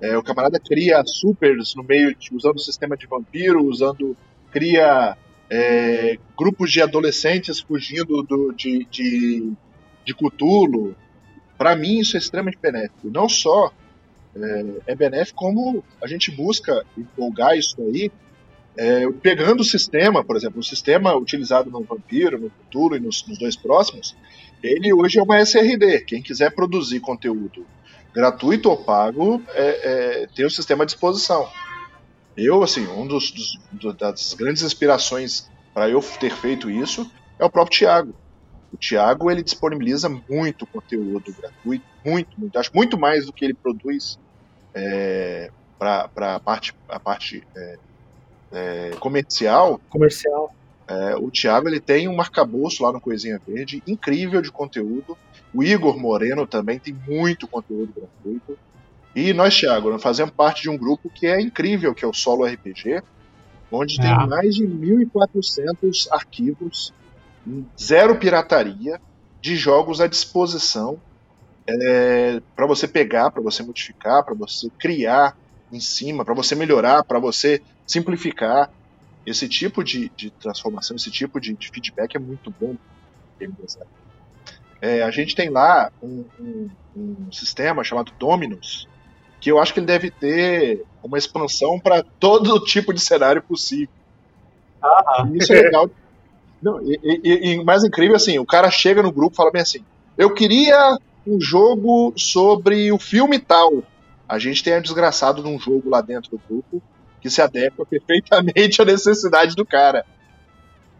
[0.00, 4.16] É, o camarada cria supers no meio, de, usando o sistema de vampiro, usando.
[4.50, 5.16] cria
[5.50, 9.52] é, grupos de adolescentes fugindo do, de, de,
[10.04, 10.14] de.
[11.56, 13.10] Para mim, isso é extremamente benéfico.
[13.10, 13.72] Não só
[14.86, 18.10] é benéfico como a gente busca empolgar isso aí,
[18.76, 23.24] é, pegando o sistema, por exemplo, o sistema utilizado no Vampiro, no Cthulhu e nos,
[23.28, 24.16] nos dois próximos,
[24.62, 26.00] ele hoje é uma SRD.
[26.06, 27.66] Quem quiser produzir conteúdo
[28.12, 31.48] gratuito ou pago, é, é, tem o sistema à disposição.
[32.36, 37.44] Eu, assim, um dos, dos- do- das grandes inspirações para eu ter feito isso é
[37.44, 38.14] o próprio Thiago.
[38.72, 43.54] O Thiago ele disponibiliza muito conteúdo gratuito, muito, muito, acho muito mais do que ele
[43.54, 44.18] produz
[45.78, 47.78] para a parte, a parte é,
[48.52, 49.80] é, comercial.
[49.88, 50.54] Comercial.
[50.86, 55.16] É, o Thiago ele tem um arcabouço lá no Coisinha Verde incrível de conteúdo.
[55.52, 58.58] O Igor Moreno também tem muito conteúdo gratuito.
[59.14, 62.12] E nós, Thiago, nós fazemos parte de um grupo que é incrível, que é o
[62.12, 63.00] Solo RPG,
[63.70, 64.26] onde tem É.
[64.26, 66.92] mais de 1.400 arquivos,
[67.80, 69.00] zero pirataria,
[69.40, 70.98] de jogos à disposição
[72.54, 75.34] para você pegar, para você modificar, para você criar
[75.72, 78.70] em cima, para você melhorar, para você simplificar.
[79.26, 82.76] Esse tipo de, de transformação, esse tipo de, de feedback é muito bom.
[84.80, 88.86] É, a gente tem lá um, um- um sistema chamado Dominus,
[89.40, 93.88] que eu acho que ele deve ter uma expansão para todo tipo de cenário possível.
[94.82, 95.90] Ah, isso é legal.
[96.62, 99.62] Não, e, e- e mais incrível assim, o cara chega no grupo e fala bem
[99.62, 99.86] assim:
[100.18, 100.96] Eu queria
[101.26, 103.82] um jogo sobre o filme tal.
[104.28, 106.82] A gente tem a desgraçado de um jogo lá dentro do grupo
[107.20, 110.04] que se adequa perfeitamente à necessidade do cara.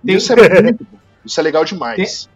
[0.05, 0.99] Tem- Isso é muito bom.
[1.25, 2.29] Isso é legal demais.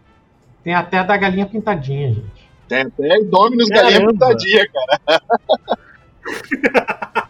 [0.63, 2.49] tem até da galinha pintadinha, gente.
[2.67, 4.11] Tem até Dominus Galinha Caramba.
[4.13, 5.21] Pintadinha, cara.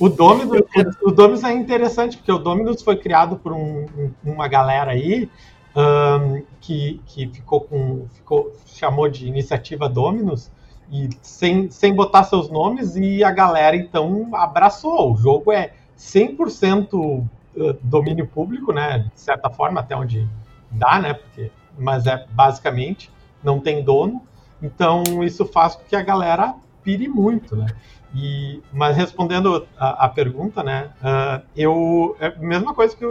[0.00, 0.60] O Dominus,
[1.02, 5.28] o, Dominus é interessante, porque o Dominus foi criado por um- um- uma galera aí
[5.78, 8.06] ahn, que, que ficou com.
[8.14, 10.50] Ficou, chamou de iniciativa Dominus,
[10.90, 15.12] e sem, sem botar seus nomes, e a galera então abraçou.
[15.12, 17.24] O jogo é 100%
[17.56, 19.10] eh, domínio público, né?
[19.14, 20.28] De certa forma, até onde
[20.70, 21.14] dá, né?
[21.14, 23.10] Porque, mas é basicamente
[23.42, 24.22] não tem dono.
[24.62, 27.66] Então isso faz com que a galera pire muito, né?
[28.14, 30.90] E, mas respondendo a, a pergunta, né?
[31.02, 33.04] Uh, eu é a mesma coisa que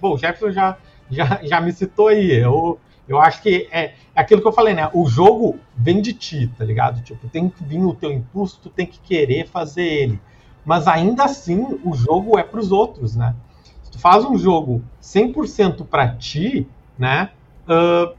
[0.00, 0.76] bom, o Jefferson já,
[1.10, 2.32] já, já me citou aí.
[2.32, 4.90] Eu, eu acho que é, é, aquilo que eu falei, né?
[4.92, 7.02] O jogo vem de ti, tá ligado?
[7.02, 10.20] Tipo, tem que vir o teu impulso, tu tem que querer fazer ele.
[10.64, 13.34] Mas ainda assim, o jogo é para os outros, né?
[13.82, 16.68] Se tu faz um jogo 100% para ti,
[16.98, 17.30] né?
[17.64, 18.14] Uh,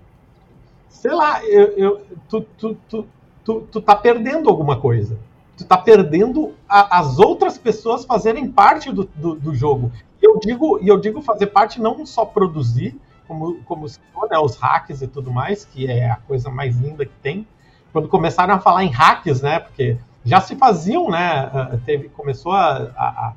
[0.89, 3.07] sei lá, eu, eu, tu, tu, tu,
[3.43, 5.19] tu, tu tá perdendo alguma coisa.
[5.55, 9.91] Tu tá perdendo a, as outras pessoas fazerem parte do, do, do jogo.
[10.21, 14.55] E eu digo, eu digo fazer parte não só produzir, como, como citou, né, os
[14.57, 17.47] hacks e tudo mais, que é a coisa mais linda que tem.
[17.93, 21.49] Quando começaram a falar em hacks, né, porque já se faziam, né,
[21.85, 23.33] teve, começou a, a,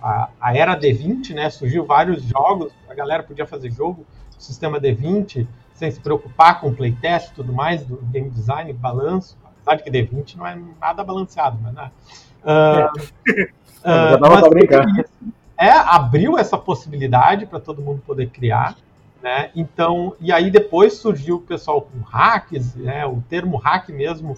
[0.00, 4.06] a, a era D20, né, surgiu vários jogos, a galera podia fazer jogo,
[4.38, 9.76] sistema D20, sem se preocupar com playtest e tudo mais, do game design, balanço, apesar
[9.76, 11.90] de que D20 não é nada balanceado, mas né.
[12.38, 12.86] Uh,
[13.84, 15.10] uh, mas,
[15.58, 18.76] é, abriu essa possibilidade para todo mundo poder criar,
[19.20, 19.50] né?
[19.56, 23.04] Então, e aí depois surgiu o pessoal com hacks, né?
[23.04, 24.36] O termo hack mesmo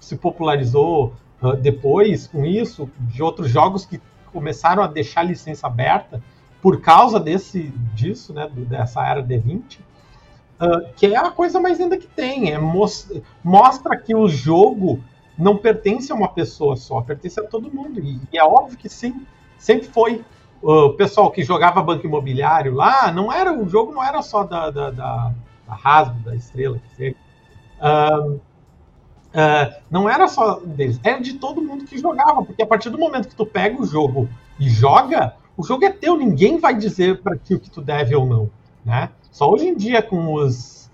[0.00, 4.00] se popularizou uh, depois com isso, de outros jogos que
[4.32, 6.22] começaram a deixar licença aberta
[6.62, 8.48] por causa desse disso, né?
[8.50, 9.78] Dessa era D20.
[10.58, 15.02] Uh, que é a coisa mais linda que tem, é mostra que o jogo
[15.36, 18.00] não pertence a uma pessoa só, pertence a todo mundo.
[18.00, 19.26] E, e é óbvio que sim,
[19.58, 20.24] sempre foi
[20.62, 24.70] o pessoal que jogava banco imobiliário lá, não era o jogo não era só da,
[24.70, 25.32] da, da,
[25.66, 27.16] da Hasbro, da Estrela, que seja.
[27.80, 32.90] Uh, uh, não era só deles, era de todo mundo que jogava, porque a partir
[32.90, 36.76] do momento que tu pega o jogo e joga, o jogo é teu, ninguém vai
[36.76, 38.48] dizer para ti o que tu deve ou não,
[38.84, 39.10] né?
[39.32, 40.88] Só hoje em dia com os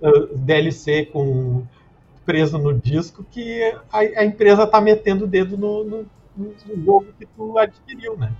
[0.00, 1.62] uh, DLC com
[2.24, 6.54] preso no disco que a, a empresa tá metendo o dedo no, no, no
[6.84, 8.32] jogo que tu adquiriu, né?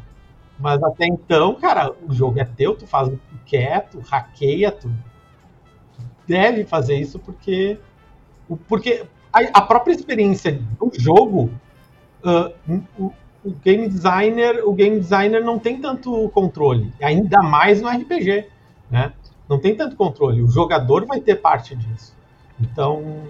[0.61, 4.71] Mas até então, cara, o jogo é teu, tu faz o que quer, tu hackeia,
[4.71, 4.91] tu
[6.29, 7.79] deve fazer isso porque
[8.69, 11.51] porque a, própria experiência do jogo
[12.25, 13.13] uh, o,
[13.45, 18.47] o, game designer o game designer não tem tanto controle ainda mais no RPG
[18.91, 19.13] né?
[19.49, 22.17] Não tem tanto controle o jogador vai ter parte disso.
[22.61, 23.23] Então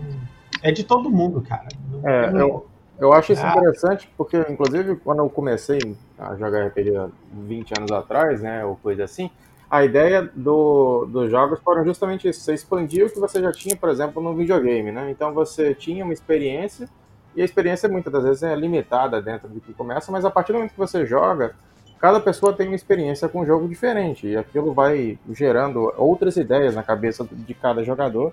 [0.63, 1.69] é de todo mundo cara.
[1.91, 2.70] Não, é, eu
[3.01, 3.51] eu acho isso ah.
[3.51, 5.79] interessante porque, inclusive, quando eu comecei
[6.19, 6.93] a jogar RPG
[7.33, 9.31] 20 anos atrás, né, ou coisa assim,
[9.71, 12.41] a ideia do, dos jogos foram justamente isso.
[12.41, 15.11] Você expandia o que você já tinha, por exemplo, no videogame, né?
[15.11, 16.89] Então você tinha uma experiência,
[17.37, 20.53] e a experiência muitas das vezes é limitada dentro do que começa, mas a partir
[20.53, 21.55] do momento que você joga,
[22.01, 26.75] cada pessoa tem uma experiência com um jogo diferente, e aquilo vai gerando outras ideias
[26.75, 28.33] na cabeça de cada jogador,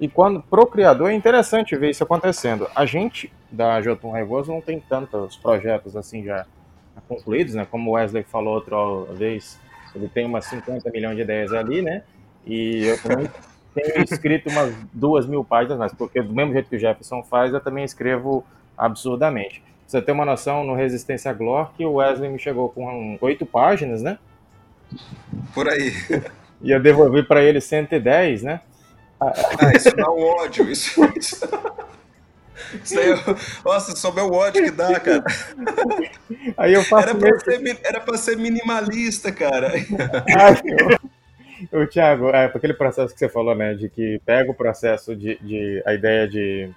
[0.00, 2.68] e quando pro criador é interessante ver isso acontecendo.
[2.74, 6.44] A gente da Jotun Raivoso não tem tantos projetos assim já
[7.08, 7.66] concluídos, né?
[7.70, 8.76] Como o Wesley falou outra
[9.14, 9.58] vez,
[9.94, 12.02] ele tem umas 50 milhões de ideias ali, né?
[12.46, 13.28] E eu também
[13.74, 17.52] tenho escrito umas duas mil páginas, mas porque do mesmo jeito que o Jefferson faz,
[17.52, 18.44] eu também escrevo
[18.76, 19.62] absurdamente.
[19.86, 24.02] Você tem uma noção no Resistência Glor que o Wesley me chegou com oito páginas,
[24.02, 24.18] né?
[25.52, 25.92] Por aí.
[26.62, 28.60] E eu devolvi para ele 110, né?
[29.58, 30.70] Ah, isso dá um ódio.
[30.70, 31.48] Isso, isso...
[32.82, 32.96] isso
[33.64, 35.24] nossa, souber o ódio que dá, cara.
[36.56, 39.72] Aí eu faço era, pra ser, era pra ser minimalista, cara.
[41.72, 45.36] o Thiago, é, aquele processo que você falou, né, de que pega o processo de,
[45.36, 46.70] de a ideia de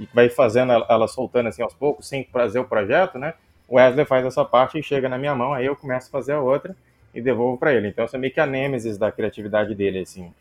[0.00, 3.34] e vai fazendo ela, ela, soltando assim aos poucos, sem fazer o projeto, né?
[3.68, 6.32] O Wesley faz essa parte e chega na minha mão, aí eu começo a fazer
[6.32, 6.74] a outra
[7.14, 7.88] e devolvo para ele.
[7.88, 10.32] Então, eu sou meio que a nêmesis da criatividade dele, assim.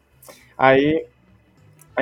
[0.57, 1.05] Aí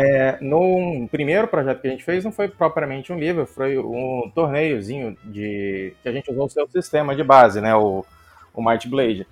[0.01, 4.31] é, no primeiro projeto que a gente fez não foi propriamente um livro, foi um
[4.33, 8.05] torneiozinho de que a gente usou o seu sistema de base, né, o,
[8.53, 9.27] o Might Blade.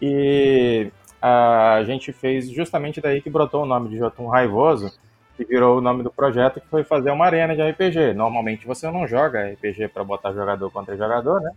[0.00, 0.88] E
[1.20, 4.96] a gente fez justamente daí que brotou o nome de Jotun Raivoso,
[5.36, 8.14] que virou o nome do projeto, que foi fazer uma arena de RPG.
[8.14, 11.50] Normalmente você não joga RPG para botar jogador contra jogador, né?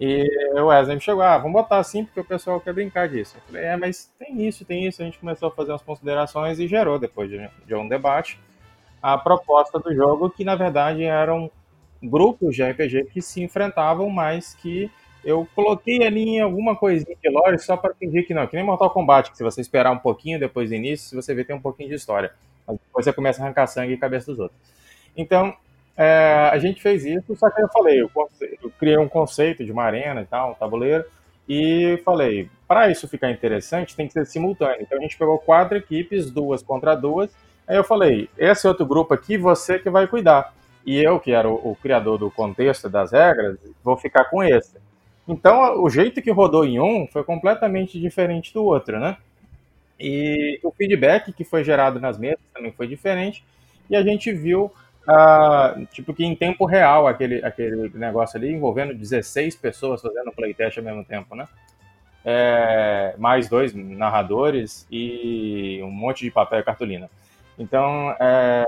[0.00, 0.26] E
[0.58, 3.36] o Wesley me chegou, ah, vamos botar assim porque o pessoal quer brincar disso.
[3.36, 5.02] Eu falei, é, mas tem isso, tem isso.
[5.02, 8.40] A gente começou a fazer umas considerações e gerou, depois de, de um debate,
[9.02, 11.50] a proposta do jogo, que na verdade eram
[12.02, 14.90] grupos de RPG que se enfrentavam, mas que
[15.22, 18.64] eu coloquei ali em alguma coisinha de lore só para fingir que não, que nem
[18.64, 21.60] Mortal Kombat, que se você esperar um pouquinho depois do início, você vê tem um
[21.60, 22.32] pouquinho de história.
[22.66, 24.58] Mas depois você começa a arrancar sangue e cabeça dos outros.
[25.14, 25.54] Então,
[25.96, 28.10] é, a gente fez isso, só que eu falei, eu,
[28.62, 31.04] eu, criei um conceito de uma arena e tal, um tabuleiro,
[31.48, 34.80] e falei, para isso ficar interessante, tem que ser simultâneo.
[34.80, 37.30] Então a gente pegou quatro equipes, duas contra duas.
[37.66, 40.54] Aí eu falei, esse outro grupo aqui, você que vai cuidar.
[40.86, 44.76] E eu, que era o, o criador do contexto das regras, vou ficar com esse.
[45.26, 49.16] Então, o jeito que rodou em um foi completamente diferente do outro, né?
[49.98, 53.44] E o feedback que foi gerado nas mesas também foi diferente.
[53.88, 54.72] E a gente viu
[55.08, 60.78] Uh, tipo que em tempo real aquele, aquele negócio ali envolvendo 16 pessoas fazendo playtest
[60.78, 61.48] ao mesmo tempo, né?
[62.22, 67.08] É, mais dois narradores e um monte de papel e cartolina.
[67.58, 68.66] Então, é,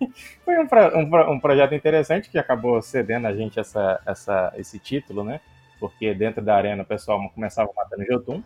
[0.44, 5.22] foi um, um, um, projeto interessante que acabou cedendo a gente essa, essa, esse título,
[5.22, 5.40] né?
[5.78, 8.42] Porque dentro da arena o pessoal começava matando Jotun.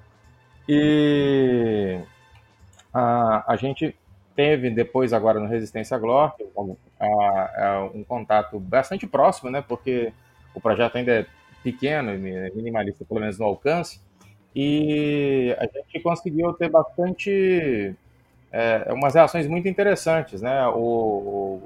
[0.68, 2.00] E
[2.92, 3.96] a, a gente
[4.38, 9.64] teve depois, agora no Resistência Glor, um, contato bastante próximo, né?
[9.66, 10.12] Porque
[10.54, 11.26] o projeto ainda é
[11.60, 12.12] pequeno,
[12.54, 14.00] minimalista, pelo menos no alcance,
[14.54, 17.96] e a gente conseguiu ter bastante
[18.52, 20.68] é, umas reações muito interessantes, né?
[20.68, 21.60] O,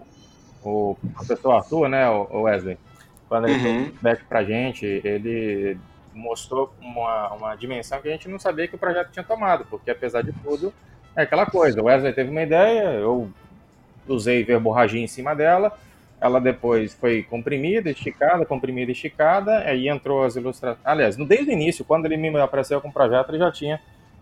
[0.65, 2.79] o, o professor Arthur, né, o Wesley,
[3.29, 3.85] quando ele uhum.
[3.85, 5.77] feedback pra gente, ele
[6.15, 9.91] mostrou uma, uma dimensão que a gente não sabia que o projeto tinha tomado, porque
[9.91, 10.73] apesar de tudo,
[11.17, 13.31] é aquela coisa, o Wesley teve uma ideia, eu
[14.09, 15.79] usei verborragia em cima dela,
[16.21, 20.81] ela depois foi comprimida, esticada, comprimida, esticada, aí entrou as ilustrações.
[20.85, 23.81] Aliás, desde o início, quando ele me apareceu com o projeto, ele já tinha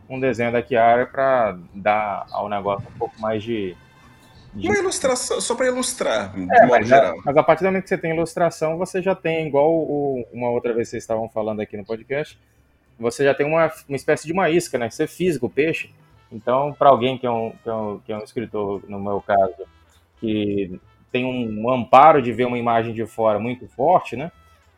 [0.09, 3.77] um desenho da Chiara para dar ao negócio um pouco mais de.
[4.55, 4.67] de...
[4.67, 7.17] Uma ilustração, só para ilustrar, de é, modo mas, geral.
[7.25, 10.49] Mas a partir do momento que você tem ilustração, você já tem, igual o, uma
[10.51, 12.39] outra vez vocês estavam falando aqui no podcast,
[12.99, 14.89] você já tem uma, uma espécie de uma isca, né?
[14.89, 15.91] Você fisga o peixe
[16.33, 19.21] então, para alguém que é, um, que, é um, que é um escritor, no meu
[19.21, 19.67] caso,
[20.19, 24.31] que tem um amparo de ver uma imagem de fora muito forte, né?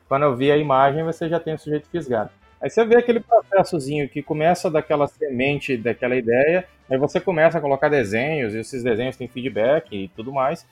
[0.08, 2.30] Quando eu vi a imagem, você já tem o sujeito fisgado.
[2.60, 7.60] Aí você vê aquele processozinho que começa daquela semente, daquela ideia, aí você começa a
[7.60, 10.66] colocar desenhos, e esses desenhos têm feedback e tudo mais,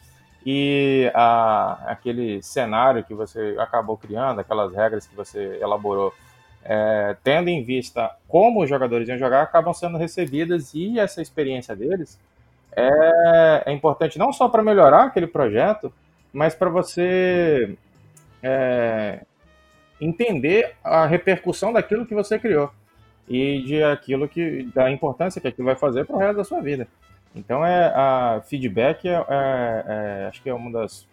[0.46, 6.14] e a, aquele cenário que você acabou criando, aquelas regras que você elaborou
[6.64, 11.75] é, tendo em vista como os jogadores iam jogar, acabam sendo recebidas e essa experiência
[11.75, 12.18] deles
[12.77, 15.92] é, é importante não só para melhorar aquele projeto,
[16.33, 17.77] mas para você
[18.42, 19.20] é,
[20.01, 22.70] entender a repercussão daquilo que você criou
[23.29, 26.61] e de aquilo que da importância que aquilo vai fazer para o resto da sua
[26.61, 26.87] vida.
[27.35, 31.07] Então é a feedback é, é, é, acho que é uma das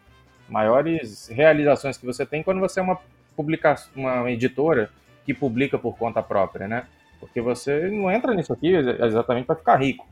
[0.50, 3.00] maiores realizações que você tem quando você é uma
[3.36, 4.90] publicação, uma editora
[5.28, 6.86] que publica por conta própria, né?
[7.20, 10.08] Porque você não entra nisso aqui exatamente para ficar rico,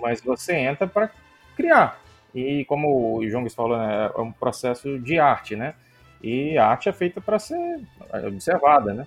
[0.00, 1.10] mas você entra para
[1.56, 2.00] criar.
[2.32, 5.74] E como o João falou, né, é um processo de arte, né?
[6.22, 7.80] E a arte é feita para ser
[8.24, 9.04] observada, né?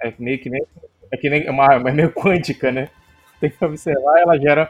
[0.00, 0.66] É meio que nem,
[1.12, 2.88] é que nem uma, é meio quântica, né?
[3.38, 4.68] Tem que observar, ela gera,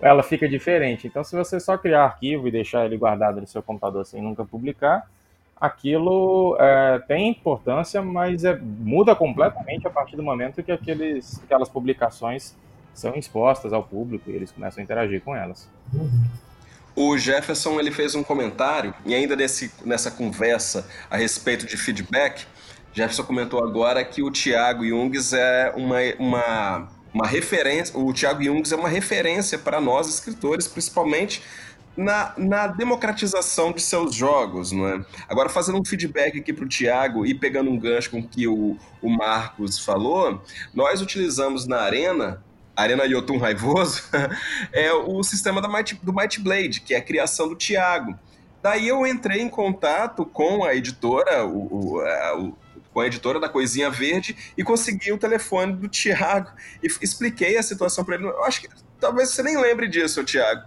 [0.00, 1.06] ela fica diferente.
[1.06, 4.42] Então, se você só criar arquivo e deixar ele guardado no seu computador sem nunca
[4.42, 5.06] publicar,
[5.60, 11.68] aquilo é, tem importância, mas é, muda completamente a partir do momento que aqueles, aquelas
[11.68, 12.56] publicações
[12.94, 15.68] são expostas ao público e eles começam a interagir com elas.
[16.96, 22.46] O Jefferson ele fez um comentário e ainda nesse, nessa conversa a respeito de feedback,
[22.92, 28.72] Jefferson comentou agora que o Thiago Jungs é uma, uma, uma referência, o Thiago Jungs
[28.72, 31.42] é uma referência para nós escritores, principalmente
[31.96, 35.04] na, na democratização de seus jogos, não é?
[35.28, 38.46] Agora, fazendo um feedback aqui para o Thiago e pegando um gancho com o que
[38.46, 42.42] o, Marcos falou, nós utilizamos na Arena
[42.76, 44.04] Arena Yotun Raivoso,
[44.72, 48.18] é o sistema Might, do Might Blade, que é a criação do Thiago.
[48.62, 52.56] Daí eu entrei em contato com a editora, o, o, a, o,
[52.92, 56.50] com a editora da Coisinha Verde e consegui o telefone do Thiago
[56.82, 58.26] e expliquei a situação para ele.
[58.26, 60.62] Eu acho que talvez você nem lembre disso, Thiago.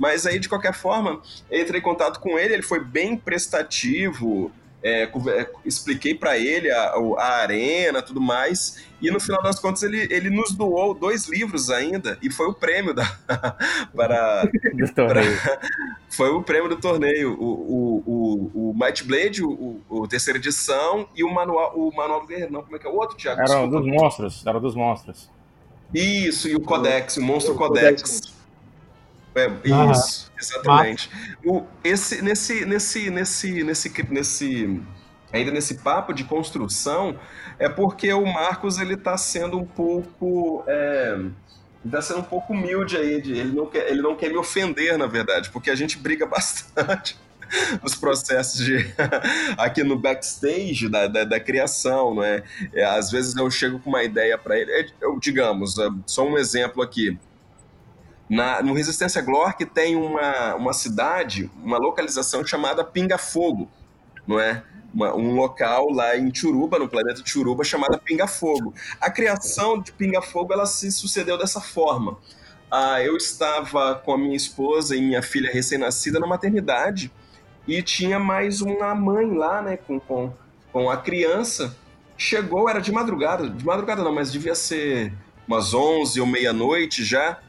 [0.00, 1.20] Mas aí, de qualquer forma,
[1.52, 4.50] entrei em contato com ele, ele foi bem prestativo,
[4.82, 9.82] é, é expliquei para ele a, a, arena tudo mais e no final das contas
[9.82, 13.04] ele, ele nos doou dois livros ainda e foi o prêmio da
[13.94, 14.48] para,
[14.94, 15.20] para
[16.08, 21.06] foi o prêmio do torneio o, o, o, o Might Blade o, o, terceira edição
[21.14, 23.42] e o manual o manual do guerreiro não como é que é o outro Thiago?
[23.42, 25.28] Era dos monstros era dos monstros.
[25.92, 28.39] Isso e o Codex o monstro Codex
[29.34, 31.10] é, isso, exatamente.
[31.44, 34.82] O, esse, nesse, nesse, nesse, nesse, nesse,
[35.32, 37.18] ainda nesse papo de construção,
[37.58, 41.18] é porque o Marcos ele está sendo um pouco, é,
[41.84, 43.20] está sendo um pouco humilde aí.
[43.20, 46.26] De, ele não quer, ele não quer me ofender, na verdade, porque a gente briga
[46.26, 47.18] bastante.
[47.82, 48.76] os processos de
[49.58, 52.44] aqui no backstage da, da, da criação, não é?
[52.72, 52.84] é?
[52.84, 56.38] Às vezes eu chego com uma ideia para ele, é, eu, digamos, é, só um
[56.38, 57.18] exemplo aqui.
[58.30, 63.68] Na, no Resistência Glor tem uma, uma cidade, uma localização chamada Pinga Fogo,
[64.24, 64.62] não é?
[64.94, 68.72] Uma, um local lá em Churuba, no planeta Churuba, chamada Pinga Fogo.
[69.00, 72.18] A criação de Pinga Fogo ela se sucedeu dessa forma.
[72.70, 77.10] Ah, eu estava com a minha esposa e minha filha recém-nascida na maternidade
[77.66, 80.32] e tinha mais uma mãe lá, né, com, com,
[80.72, 81.76] com a criança.
[82.16, 85.12] Chegou, era de madrugada, de madrugada não, mas devia ser
[85.48, 87.40] umas 11 ou meia-noite já.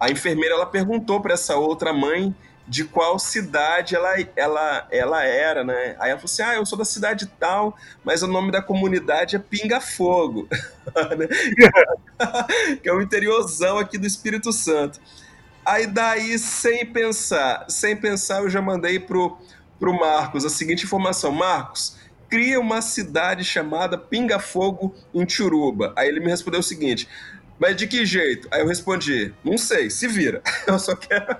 [0.00, 2.34] A enfermeira ela perguntou para essa outra mãe
[2.70, 5.96] de qual cidade ela, ela, ela era, né?
[5.98, 9.34] Aí ela falou assim: Ah, eu sou da cidade tal, mas o nome da comunidade
[9.34, 10.48] é Pinga Fogo,
[12.80, 15.00] que é o interiorzão aqui do Espírito Santo.
[15.66, 19.36] Aí daí, sem pensar, sem pensar, eu já mandei pro,
[19.78, 21.96] pro Marcos a seguinte informação: Marcos,
[22.28, 25.92] cria uma cidade chamada Pinga Fogo em Churuba.
[25.96, 27.08] Aí ele me respondeu o seguinte:
[27.60, 28.48] Mas de que jeito?
[28.50, 30.42] Aí eu respondi: Não sei, se vira.
[30.66, 31.36] Eu só quero.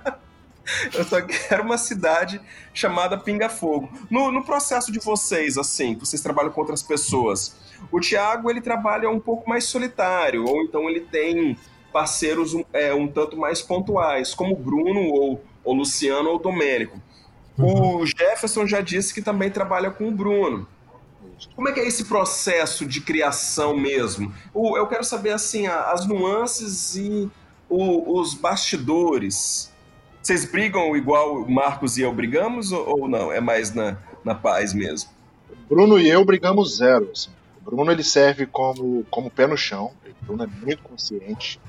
[0.93, 2.39] Eu só quero uma cidade
[2.71, 3.91] chamada Pinga Fogo.
[4.09, 7.57] No, no processo de vocês, assim, que vocês trabalham com outras pessoas,
[7.91, 11.57] o Thiago ele trabalha um pouco mais solitário, ou então ele tem
[11.91, 17.01] parceiros é, um tanto mais pontuais, como Bruno, ou, ou Luciano, ou Domênico.
[17.57, 17.97] Uhum.
[17.97, 20.67] O Jefferson já disse que também trabalha com o Bruno.
[21.55, 24.33] Como é que é esse processo de criação mesmo?
[24.53, 27.29] Eu quero saber assim as nuances e
[27.69, 29.71] os bastidores.
[30.21, 33.31] Vocês brigam igual o Marcos e eu brigamos ou não?
[33.31, 35.09] É mais na, na paz mesmo?
[35.67, 37.09] Bruno e eu brigamos zero.
[37.11, 37.31] Assim.
[37.61, 39.91] O Bruno ele serve como, como pé no chão.
[40.21, 41.59] O Bruno é muito consciente.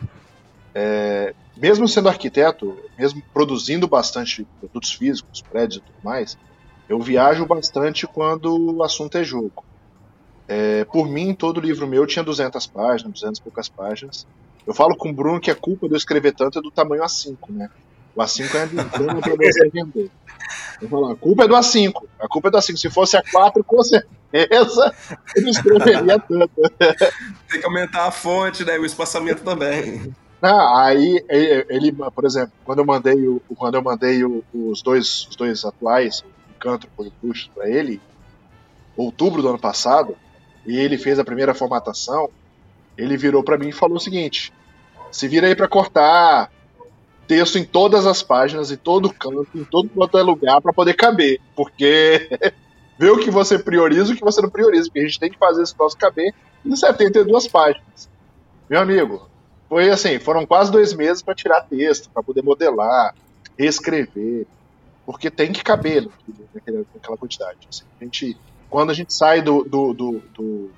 [0.75, 6.37] É, mesmo sendo arquiteto, mesmo produzindo bastante produtos físicos, prédios e tudo mais,
[6.93, 9.65] eu viajo bastante quando o assunto é jogo.
[10.47, 14.27] É, por mim, todo livro meu tinha 200 páginas, 200 e poucas páginas.
[14.67, 17.03] Eu falo com o Bruno que a culpa de eu escrever tanto é do tamanho
[17.03, 17.71] A5, né?
[18.15, 18.67] O A5 é a
[19.23, 20.11] para você vender.
[20.83, 21.93] Eu falo, a culpa é do A5.
[22.21, 22.77] A culpa é do A5.
[22.77, 24.95] Se fosse A4, com certeza
[25.35, 26.51] ele escreveria tanto.
[27.49, 28.79] Tem que aumentar a fonte, né?
[28.79, 30.15] O espaçamento também.
[30.43, 31.25] Ah, aí
[31.71, 36.23] ele, por exemplo, quando eu mandei, o, quando eu mandei os, dois, os dois atuais,
[36.63, 38.01] o Cântropo e o Push, para ele,
[38.97, 40.17] outubro do ano passado,
[40.65, 42.31] e ele fez a primeira formatação,
[42.97, 44.53] ele virou para mim e falou o seguinte:
[45.11, 46.51] se vira aí para cortar
[47.27, 50.95] texto em todas as páginas, em todo canto, em todo quanto é lugar, para poder
[50.95, 51.41] caber.
[51.57, 52.29] Porque
[52.99, 55.31] vê o que você prioriza e o que você não prioriza, porque a gente tem
[55.31, 56.33] que fazer esse troço caber
[56.65, 58.09] em 72 páginas.
[58.69, 59.29] Meu amigo,
[59.69, 63.15] foi assim, foram quase dois meses para tirar texto, para poder modelar,
[63.59, 64.47] reescrever,
[65.05, 66.09] porque tem que caber
[66.55, 67.59] naquela, naquela quantidade.
[67.69, 68.37] Assim, a gente,
[68.71, 70.71] quando a gente sai do, do, do, do,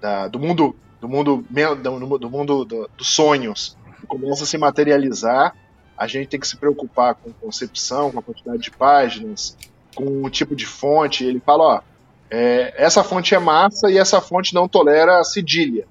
[0.00, 1.44] da, do mundo do mundo
[2.18, 5.54] do mundo do, dos sonhos e começa a se materializar
[5.96, 9.56] a gente tem que se preocupar com concepção, com a quantidade de páginas,
[9.94, 11.24] com o tipo de fonte.
[11.24, 11.80] Ele fala, ó,
[12.30, 15.86] é, essa fonte é massa e essa fonte não tolera cedilha.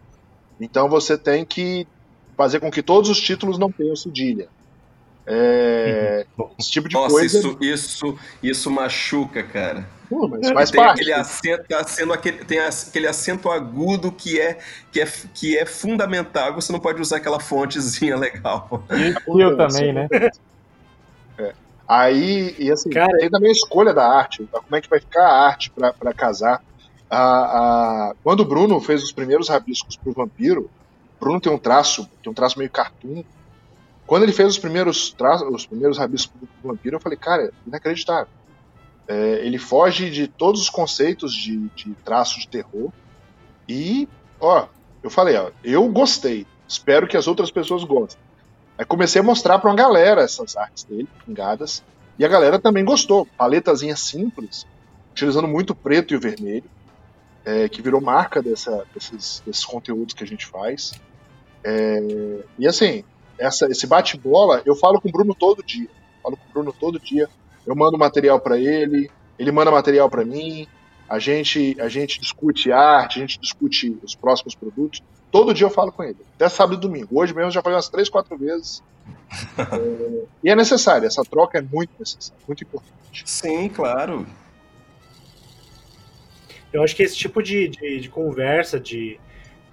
[0.60, 1.88] Então você tem que
[2.38, 4.48] fazer com que todos os títulos não tenham cedilha.
[5.28, 6.26] É,
[6.60, 7.40] esse tipo de Nossa, coisa.
[7.40, 9.88] Isso, isso, isso machuca, cara.
[10.10, 11.02] Pô, mas faz tem parte.
[11.02, 14.60] Aquele acento, acento, aquele, tem aquele acento agudo que é,
[14.92, 16.54] que, é, que é fundamental.
[16.54, 18.84] Você não pode usar aquela fontezinha legal.
[18.92, 20.08] E eu também, né?
[21.38, 21.54] É.
[21.86, 24.48] Aí, e assim, Cara, tem também a escolha da arte.
[24.50, 26.64] Como é que vai ficar a arte para casar?
[27.10, 30.70] A, a, quando o Bruno fez os primeiros rabiscos pro Vampiro,
[31.20, 33.22] Bruno tem um traço, tem um traço meio cartoon.
[34.06, 38.28] Quando ele fez os primeiros traços, os primeiros rabiscos do Vampiro, eu falei, cara, inacreditável
[39.08, 42.92] é, ele foge de todos os conceitos de, de traço de terror.
[43.68, 44.08] E,
[44.40, 44.68] ó,
[45.04, 46.46] eu falei, ó, eu gostei.
[46.68, 48.22] Espero que as outras pessoas gostem.
[48.78, 51.84] Aí comecei a mostrar para uma galera essas artes dele, pingadas.
[52.18, 53.28] E a galera também gostou.
[53.38, 54.66] Paletazinha simples,
[55.12, 56.70] utilizando muito preto e o vermelho,
[57.46, 60.94] é, que virou marca dessa, desses, desses, conteúdos que a gente faz.
[61.64, 63.04] É, e assim,
[63.38, 65.90] essa, esse bate-bola, eu falo com o Bruno todo dia.
[66.24, 67.30] Falo com o Bruno todo dia
[67.66, 69.10] eu mando material para ele,
[69.40, 70.68] ele manda material para mim,
[71.10, 75.02] a gente, a gente discute arte, a gente discute os próximos produtos.
[75.32, 77.20] Todo dia eu falo com ele, até sábado e domingo.
[77.20, 78.84] Hoje mesmo já falei umas três, quatro vezes.
[79.58, 83.24] é, e é necessário, essa troca é muito necessária, muito importante.
[83.26, 84.26] Sim, claro.
[86.72, 89.20] Eu acho que esse tipo de, de, de conversa, de,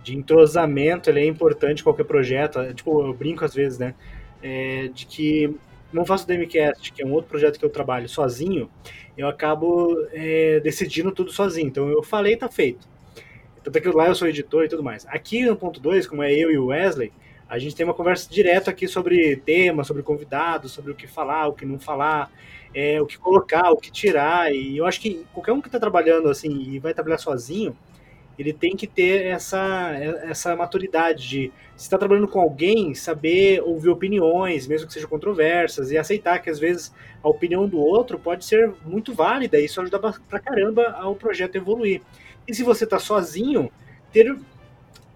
[0.03, 2.59] de entrosamento, ele é importante qualquer projeto.
[2.75, 3.95] Tipo, eu brinco às vezes, né?
[4.43, 5.55] É, de que
[5.93, 8.69] não faço o Demicast, que é um outro projeto que eu trabalho sozinho,
[9.17, 11.69] eu acabo é, decidindo tudo sozinho.
[11.69, 12.89] Então eu falei, tá feito.
[13.63, 15.07] Tanto é que lá eu sou editor e tudo mais.
[15.07, 17.13] Aqui no ponto 2, como é eu e o Wesley,
[17.49, 21.49] a gente tem uma conversa direto aqui sobre temas, sobre convidados, sobre o que falar,
[21.49, 22.33] o que não falar,
[22.75, 24.53] é, o que colocar, o que tirar.
[24.53, 27.77] E eu acho que qualquer um que está trabalhando assim e vai trabalhar sozinho,
[28.39, 29.91] ele tem que ter essa,
[30.25, 35.91] essa maturidade de, se está trabalhando com alguém, saber ouvir opiniões, mesmo que sejam controversas,
[35.91, 39.81] e aceitar que às vezes a opinião do outro pode ser muito válida e isso
[39.81, 42.01] ajuda pra caramba ao projeto evoluir.
[42.47, 43.71] E se você está sozinho,
[44.13, 44.37] ter,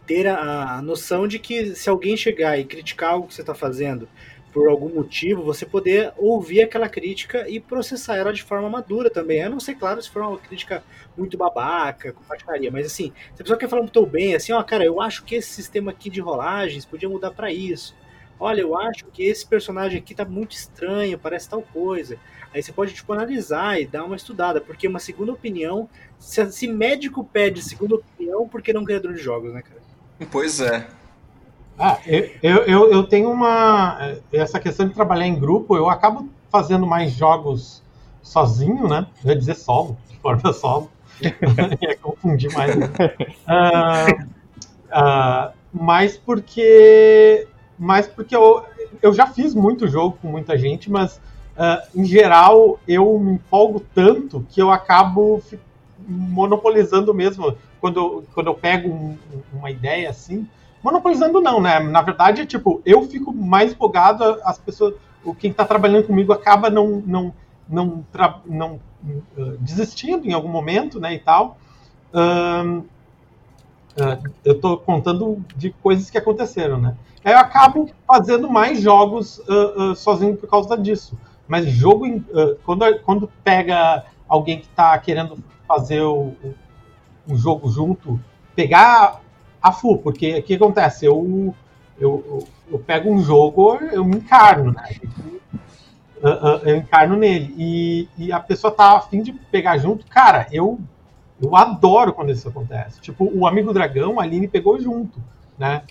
[0.07, 3.55] ter a, a noção de que se alguém chegar e criticar algo que você está
[3.55, 4.09] fazendo,
[4.57, 9.41] por algum motivo, você poder ouvir aquela crítica e processar ela de forma madura também.
[9.41, 10.83] Eu não sei, claro, se for uma crítica
[11.15, 14.63] muito babaca, com patifaria, mas assim, se a pessoa quer falar muito bem, assim, ó,
[14.63, 17.95] cara, eu acho que esse sistema aqui de rolagens podia mudar para isso.
[18.41, 22.19] Olha, eu acho que esse personagem aqui tá muito estranho, parece tal coisa.
[22.55, 25.87] Aí você pode, tipo, analisar e dar uma estudada, porque uma segunda opinião,
[26.19, 29.83] se, se médico pede segunda opinião, por que não criador de jogos, né, cara?
[30.31, 30.89] Pois é.
[31.79, 34.17] Ah, eu, eu, eu tenho uma.
[34.33, 37.83] Essa questão de trabalhar em grupo, eu acabo fazendo mais jogos
[38.23, 39.07] sozinho, né?
[39.23, 40.91] Eu ia dizer solo, de forma solo.
[41.81, 42.75] ia confundir mais.
[43.47, 44.25] Uh,
[44.91, 47.47] uh, mas porque.
[47.79, 48.65] Mas porque eu,
[49.03, 51.21] eu já fiz muito jogo com muita gente, mas
[51.57, 55.41] uh, em geral eu me empolgo tanto que eu acabo
[56.09, 57.57] monopolizando mesmo.
[57.81, 59.17] Quando eu, quando eu pego um,
[59.53, 60.49] uma ideia assim,
[60.83, 61.81] monopolizando não, né?
[61.81, 66.71] Na verdade, tipo, eu fico mais empolgado, as pessoas, o quem está trabalhando comigo acaba
[66.71, 67.35] não não
[67.69, 68.05] não,
[68.45, 68.81] não
[69.37, 71.59] uh, desistindo em algum momento, né, e tal.
[72.15, 72.79] Uh,
[74.01, 76.97] uh, eu estou contando de coisas que aconteceram, né?
[77.25, 79.43] Aí eu acabo fazendo mais jogos
[79.97, 81.19] sozinho por causa disso.
[81.49, 82.05] Mas jogo,
[82.63, 86.37] quando, quando pega alguém que está querendo fazer o,
[87.29, 88.21] o, jogo junto,
[88.55, 89.21] pegar
[89.61, 91.07] a full, porque o que acontece?
[91.07, 91.55] Eu,
[91.99, 94.97] eu, eu, pego um jogo, eu me encarno, né?
[96.65, 97.55] Eu encarno nele.
[97.57, 100.07] E, e a pessoa tá afim de pegar junto.
[100.07, 100.79] Cara, eu,
[101.41, 103.01] eu adoro quando isso acontece.
[103.01, 105.21] Tipo, o Amigo Dragão, a Aline pegou junto,
[105.59, 105.83] né?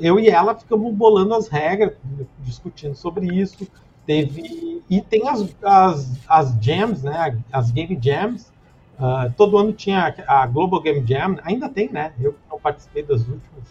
[0.00, 1.92] Eu e ela ficamos bolando as regras,
[2.40, 3.68] discutindo sobre isso.
[4.06, 4.82] Teve.
[4.88, 7.38] E tem as, as, as né?
[7.52, 8.50] As game jams,
[8.98, 12.12] Uh, todo ano tinha a Global Game Jam, ainda tem, né?
[12.20, 13.64] Eu não participei das últimas,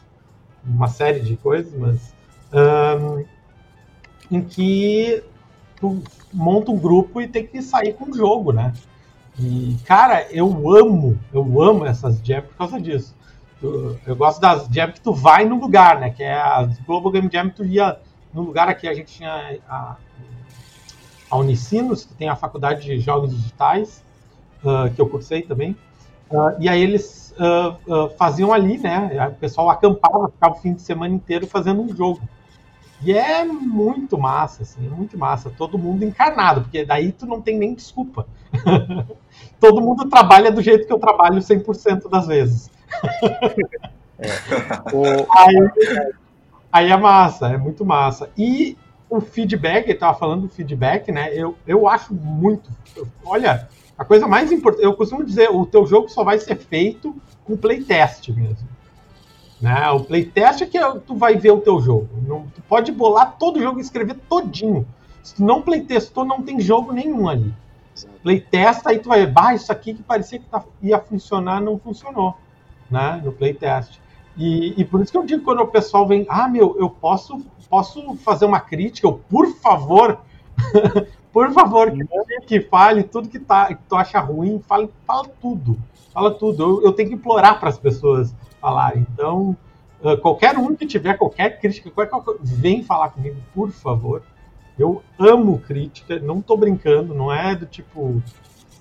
[0.63, 2.13] uma série de coisas, mas
[2.53, 3.25] um,
[4.31, 5.21] em que
[5.75, 6.01] tu
[6.33, 8.73] monta um grupo e tem que sair com o jogo, né?
[9.37, 13.13] E, cara, eu amo, eu amo essas jams por causa disso.
[13.61, 16.09] Eu, eu gosto das jams que tu vai no lugar, né?
[16.09, 17.99] Que é as Global Game Jam, tu ia
[18.33, 19.95] no lugar aqui, a gente tinha a,
[21.29, 24.03] a Unicinos, que tem a faculdade de jogos digitais,
[24.63, 25.75] uh, que eu cursei também.
[26.29, 29.29] Uh, e aí eles uh, faziam ali, né?
[29.29, 32.21] O pessoal acampava, ficava o fim de semana inteiro fazendo um jogo.
[33.01, 35.51] E é muito massa, assim, é muito massa.
[35.55, 38.27] Todo mundo encarnado, porque daí tu não tem nem desculpa.
[39.59, 42.71] Todo mundo trabalha do jeito que eu trabalho 100% das vezes.
[44.19, 44.95] É.
[44.95, 45.03] O...
[45.31, 45.69] aí,
[46.71, 48.31] aí é massa, é muito massa.
[48.35, 48.75] E
[49.07, 51.29] o feedback, ele estava falando do feedback, né?
[51.33, 52.67] Eu, eu acho muito.
[53.23, 57.15] Olha, a coisa mais importante, eu costumo dizer, o teu jogo só vai ser feito
[57.43, 58.67] com playtest mesmo.
[59.59, 59.89] Né?
[59.89, 62.07] O playtest é que tu vai ver o teu jogo.
[62.27, 64.87] Não, tu pode bolar todo o jogo e escrever todinho.
[65.23, 67.51] Se tu não playtestou, não tem jogo nenhum ali.
[68.21, 72.37] Playtest, aí tu vai ver, isso aqui que parecia que tá, ia funcionar, não funcionou.
[72.91, 73.19] Né?
[73.25, 73.99] No playtest.
[74.37, 77.43] E, e por isso que eu digo quando o pessoal vem, ah, meu, eu posso,
[77.67, 80.19] posso fazer uma crítica, eu, por favor,
[81.31, 81.91] Por favor,
[82.47, 85.77] que fale tudo que, tá, que tu acha ruim, fale, fala tudo.
[86.13, 86.63] Fala tudo.
[86.63, 89.05] Eu, eu tenho que implorar para as pessoas falarem.
[89.13, 89.55] Então,
[90.01, 94.23] uh, qualquer um que tiver qualquer crítica, qualquer, vem falar comigo, por favor.
[94.77, 98.21] Eu amo crítica, não tô brincando, não é do tipo.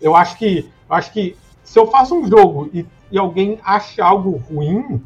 [0.00, 0.70] Eu acho que.
[0.88, 5.02] Eu acho que se eu faço um jogo e, e alguém acha algo ruim,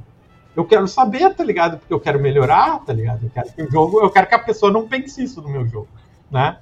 [0.54, 1.78] eu quero saber, tá ligado?
[1.78, 3.24] Porque eu quero melhorar, tá ligado?
[3.24, 5.66] Eu quero que o jogo, eu quero que a pessoa não pense isso no meu
[5.66, 5.88] jogo,
[6.30, 6.58] né?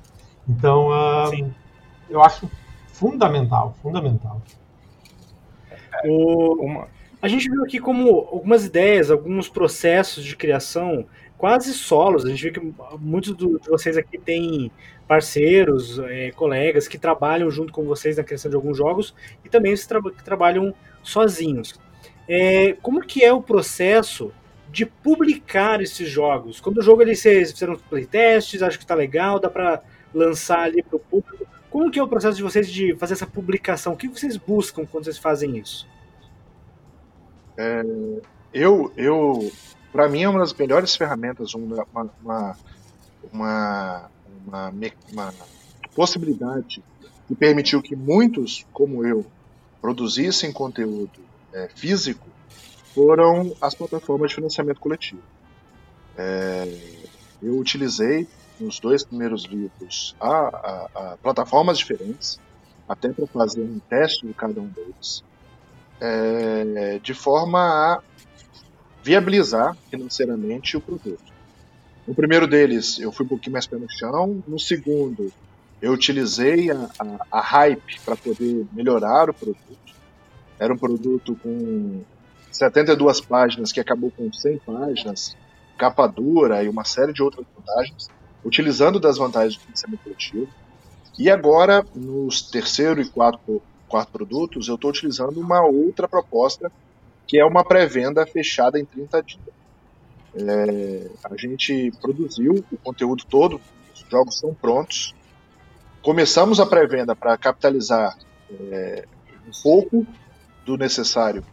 [0.48, 1.54] Então, uh,
[2.08, 2.50] eu acho
[2.86, 4.40] fundamental, fundamental.
[6.04, 6.88] O, uma,
[7.20, 11.04] a gente viu aqui como algumas ideias, alguns processos de criação
[11.36, 12.24] quase solos.
[12.24, 14.70] A gente vê que muitos de vocês aqui têm
[15.06, 19.72] parceiros, é, colegas que trabalham junto com vocês na criação de alguns jogos e também
[19.72, 21.80] os tra que trabalham sozinhos.
[22.28, 24.32] É, como que é o processo
[24.70, 26.60] de publicar esses jogos?
[26.60, 29.82] Quando o jogo ele vocês fizeram playtests, acho que está legal, dá para
[30.14, 31.46] lançar ali para o público.
[31.70, 33.92] Como que é o processo de vocês de fazer essa publicação?
[33.92, 35.86] O que vocês buscam quando vocês fazem isso?
[37.56, 37.82] É,
[38.52, 39.50] eu, eu
[39.92, 42.56] para mim é uma das melhores ferramentas, uma, uma,
[43.32, 44.10] uma,
[44.46, 44.74] uma,
[45.12, 45.34] uma
[45.94, 46.82] possibilidade
[47.26, 49.26] que permitiu que muitos, como eu,
[49.80, 51.20] produzissem conteúdo
[51.52, 52.26] é, físico
[52.94, 55.22] foram as plataformas de financiamento coletivo.
[56.16, 56.96] É,
[57.42, 58.26] eu utilizei
[58.60, 62.38] nos dois primeiros livros a, a, a plataformas diferentes,
[62.88, 65.22] até para fazer um teste de cada um deles,
[66.00, 68.02] é, de forma a
[69.02, 71.32] viabilizar financeiramente o produto.
[72.06, 74.42] No primeiro deles, eu fui um pouquinho mais pé no chão.
[74.46, 75.30] No segundo,
[75.80, 79.94] eu utilizei a, a, a hype para poder melhorar o produto.
[80.58, 82.02] Era um produto com
[82.50, 85.36] 72 páginas que acabou com 100 páginas,
[85.76, 88.08] capa dura e uma série de outras vantagens,
[88.44, 90.48] utilizando das vantagens do financiamento coletivo.
[91.18, 96.70] E agora, nos terceiro e quarto, quarto produtos, eu estou utilizando uma outra proposta,
[97.26, 99.40] que é uma pré-venda fechada em 30 dias.
[100.34, 103.60] É, a gente produziu o conteúdo todo,
[103.94, 105.14] os jogos estão prontos.
[106.02, 108.16] Começamos a pré-venda para capitalizar
[108.50, 109.04] é,
[109.46, 110.06] um pouco
[110.64, 111.44] do necessário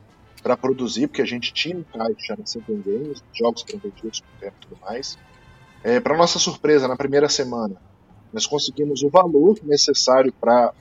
[0.44, 4.56] para produzir, porque a gente tinha um caixa na Games, jogos foram vendidos por tempo
[4.62, 5.18] e tudo mais.
[5.86, 7.76] É, para nossa surpresa, na primeira semana,
[8.34, 10.74] nós conseguimos o valor necessário para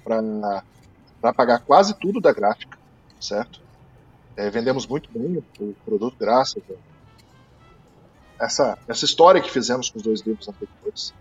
[1.37, 2.79] pagar quase tudo da gráfica,
[3.21, 3.61] certo?
[4.35, 6.63] É, vendemos muito bem o produto graças
[8.41, 11.13] a essa, essa história que fizemos com os dois livros anteriores.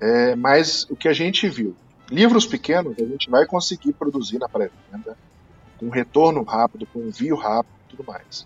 [0.00, 1.76] É, mas o que a gente viu,
[2.10, 5.16] livros pequenos a gente vai conseguir produzir na pré-venda,
[5.78, 8.44] com retorno rápido, com envio rápido tudo mais.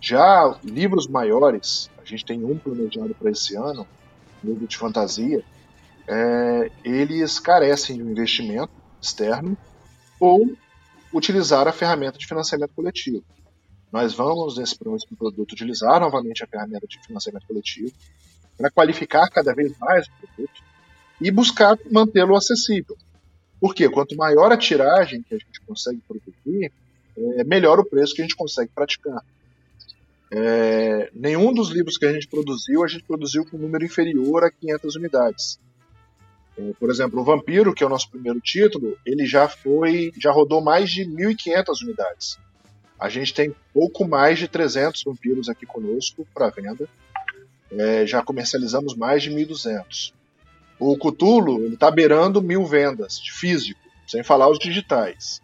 [0.00, 3.86] Já livros maiores, gente tem um planejado para esse ano,
[4.42, 5.44] livro de fantasia,
[6.06, 9.56] é, eles carecem de um investimento externo
[10.18, 10.56] ou
[11.12, 13.24] utilizar a ferramenta de financiamento coletivo.
[13.92, 17.92] Nós vamos, nesse próximo produto, utilizar novamente a ferramenta de financiamento coletivo
[18.56, 20.62] para qualificar cada vez mais o produto
[21.20, 22.96] e buscar mantê-lo acessível.
[23.60, 26.72] Porque quanto maior a tiragem que a gente consegue produzir,
[27.16, 29.24] é, melhor o preço que a gente consegue praticar.
[30.30, 34.44] É, nenhum dos livros que a gente produziu, a gente produziu com um número inferior
[34.44, 35.60] a 500 unidades.
[36.56, 40.30] É, por exemplo, o Vampiro, que é o nosso primeiro título, ele já foi, já
[40.30, 42.38] rodou mais de 1.500 unidades.
[42.98, 46.88] A gente tem pouco mais de 300 vampiros aqui conosco para venda.
[47.70, 50.12] É, já comercializamos mais de 1.200.
[50.80, 55.40] O Cthulhu ele está beirando mil vendas de físico, sem falar os digitais.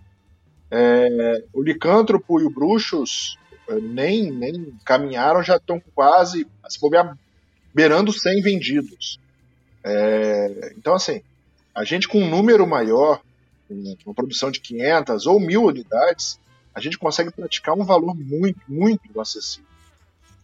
[0.71, 3.39] É, o Licântropo e o Bruxos
[3.83, 7.17] nem, nem caminharam, já estão quase, se bobear,
[7.75, 9.19] beirando 100 vendidos.
[9.83, 11.23] É, então, assim,
[11.75, 13.21] a gente com um número maior,
[14.05, 16.39] uma produção de 500 ou 1000 unidades,
[16.75, 19.69] a gente consegue praticar um valor muito, muito acessível.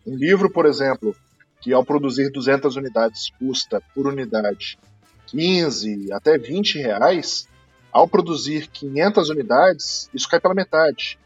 [0.07, 1.15] Um livro, por exemplo,
[1.61, 4.79] que ao produzir 200 unidades custa por unidade
[5.27, 7.49] 15 até 20 reais,
[7.93, 11.19] ao produzir 500 unidades, isso cai pela metade.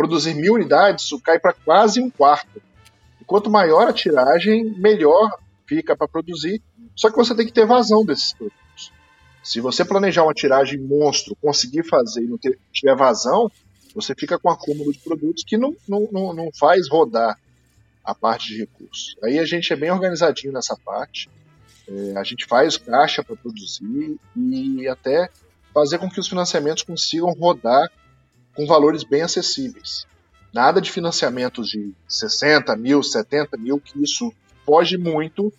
[0.00, 2.62] Produzir mil unidades, isso cai para quase um quarto.
[3.20, 6.62] E quanto maior a tiragem, melhor fica para produzir.
[6.96, 8.92] Só que você tem que ter vazão desses produtos.
[9.44, 13.50] Se você planejar uma tiragem monstro, conseguir fazer e não ter, tiver vazão,
[13.94, 17.38] você fica com um acúmulo de produtos que não, não, não, não faz rodar
[18.02, 19.18] a parte de recursos.
[19.22, 21.28] Aí a gente é bem organizadinho nessa parte.
[21.86, 25.28] É, a gente faz caixa para produzir e até
[25.74, 27.86] fazer com que os financiamentos consigam rodar
[28.60, 30.06] com valores bem acessíveis.
[30.52, 34.30] Nada de financiamentos de 60 mil, 70 mil, que isso
[34.66, 35.50] foge muito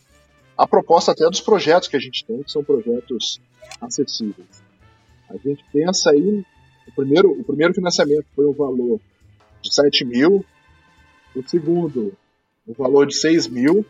[0.55, 3.41] a proposta até dos projetos que a gente tem, que são projetos
[3.81, 4.63] acessíveis.
[5.27, 6.45] A gente pensa aí,
[6.87, 8.99] o primeiro, o primeiro financiamento foi um valor
[9.63, 10.45] de 7 mil,
[11.35, 12.15] o segundo
[12.67, 13.83] um valor de 6 mil.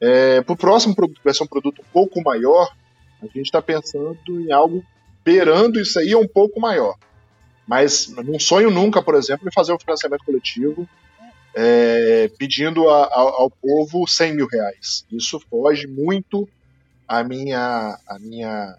[0.00, 2.74] É, Para o próximo produto, que vai ser um produto um pouco maior,
[3.22, 4.84] a gente está pensando em algo
[5.24, 6.96] beirando isso aí um pouco maior.
[7.66, 10.88] Mas não sonho nunca, por exemplo, em fazer um financiamento coletivo
[11.54, 15.04] é, pedindo a, a, ao povo 100 mil reais.
[15.10, 16.48] Isso foge muito
[17.26, 18.76] minha, minha,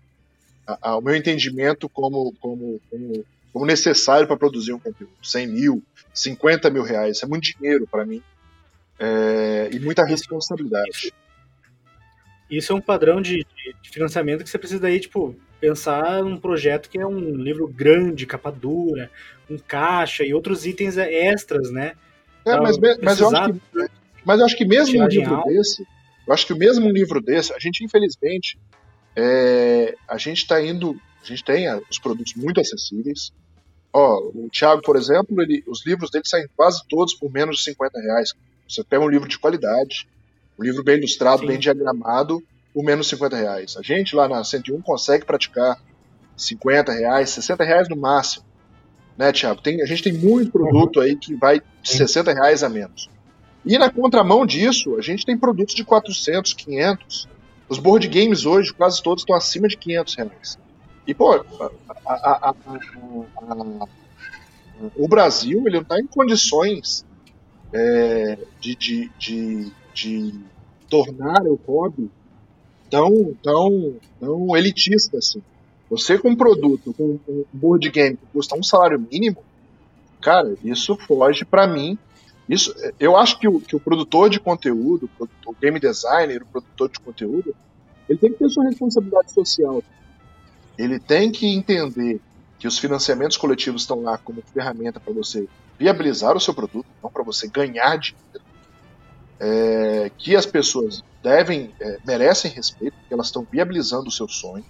[0.66, 5.14] a, ao meu entendimento como, como, como, como necessário para produzir um conteúdo.
[5.22, 8.22] 100 mil, 50 mil reais, isso é muito dinheiro para mim
[9.00, 11.14] é, e muita responsabilidade.
[12.50, 13.46] Isso é um padrão de,
[13.82, 18.26] de, financiamento que você precisa aí, tipo, pensar num projeto que é um livro grande,
[18.26, 19.10] capa dura,
[19.50, 21.94] um caixa e outros itens extras, né?
[22.46, 23.90] É, mas, mas eu acho que
[24.26, 25.50] Mas eu acho que mesmo um livro alta.
[25.50, 25.88] desse,
[26.28, 28.60] eu acho que mesmo um livro desse, a gente infelizmente,
[29.16, 33.32] é, a gente está indo, a gente tem os produtos muito acessíveis.
[33.94, 37.64] Ó, o Thiago, por exemplo, ele, os livros dele saem quase todos por menos de
[37.64, 38.34] 50 reais.
[38.68, 40.10] Você pega um livro de qualidade,
[40.60, 41.48] um livro bem ilustrado, Sim.
[41.48, 42.44] bem diagramado,
[42.74, 43.76] por menos de 50 reais.
[43.78, 45.80] A gente lá na 101 consegue praticar
[46.36, 48.46] 50 reais, 60 reais no máximo.
[49.18, 49.62] Né, Thiago?
[49.62, 51.98] Tem, a gente tem muito produto aí que vai de Sim.
[51.98, 53.10] 60 reais a menos.
[53.64, 57.28] E na contramão disso, a gente tem produtos de 400, 500.
[57.70, 60.60] Os board games hoje, quase todos estão acima de 500 reais.
[61.06, 61.72] E, pô, a-
[62.06, 63.86] a- a-
[64.96, 67.06] o Brasil ele não está em condições
[67.72, 70.34] é, de, de, de, de
[70.90, 72.10] tornar o hobby
[72.94, 75.42] tão, tão, tão elitista assim.
[75.90, 79.44] Você com um produto, com um board game que custa um salário mínimo,
[80.22, 81.98] cara, isso foge pra mim.
[82.48, 86.46] Isso, eu acho que o, que o produtor de conteúdo, o o game designer, o
[86.46, 87.56] produtor de conteúdo,
[88.08, 89.82] ele tem que ter sua responsabilidade social.
[90.78, 92.22] Ele tem que entender
[92.60, 95.48] que os financiamentos coletivos estão lá como ferramenta para você
[95.80, 98.43] viabilizar o seu produto, não para você ganhar dinheiro.
[99.46, 104.64] É, que as pessoas devem, é, merecem respeito, porque elas estão viabilizando o seu sonho.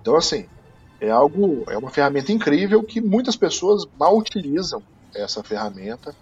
[0.00, 0.48] Então, assim,
[1.00, 4.82] é algo, é uma ferramenta incrível que muitas pessoas mal utilizam
[5.14, 6.14] essa ferramenta.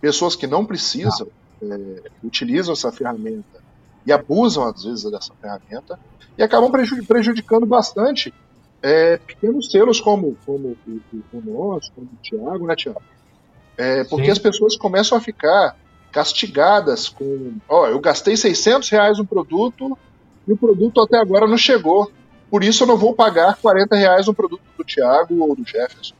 [0.00, 1.26] Pessoas que não precisam
[1.62, 3.62] é, utilizam essa ferramenta
[4.06, 5.98] e abusam às vezes dessa ferramenta
[6.38, 8.34] e acabam preju- prejudicando bastante
[8.82, 13.02] é, pequenos selos como, como o nosso, como o Thiago, né, Thiago?
[13.78, 14.30] É, porque Sim.
[14.30, 15.74] as pessoas começam a ficar
[16.14, 19.98] castigadas com, ó, eu gastei 600 reais no produto
[20.46, 22.10] e o produto até agora não chegou.
[22.48, 26.14] Por isso eu não vou pagar 40 reais no produto do Thiago ou do Jefferson.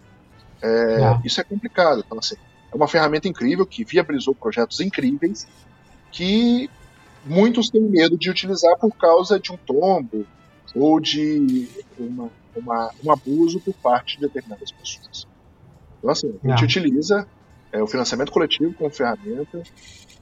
[0.60, 1.20] É, Não.
[1.24, 2.02] isso é complicado.
[2.04, 2.34] Então, assim,
[2.72, 5.46] é uma ferramenta incrível que viabilizou projetos incríveis
[6.10, 6.68] que
[7.24, 10.26] muitos têm medo de utilizar por causa de um tombo
[10.74, 15.26] ou de uma, uma- um abuso por parte de determinadas pessoas.
[15.98, 16.64] Então, assim, a gente Não.
[16.64, 17.28] utiliza
[17.74, 19.62] é, o financiamento coletivo como ferramenta,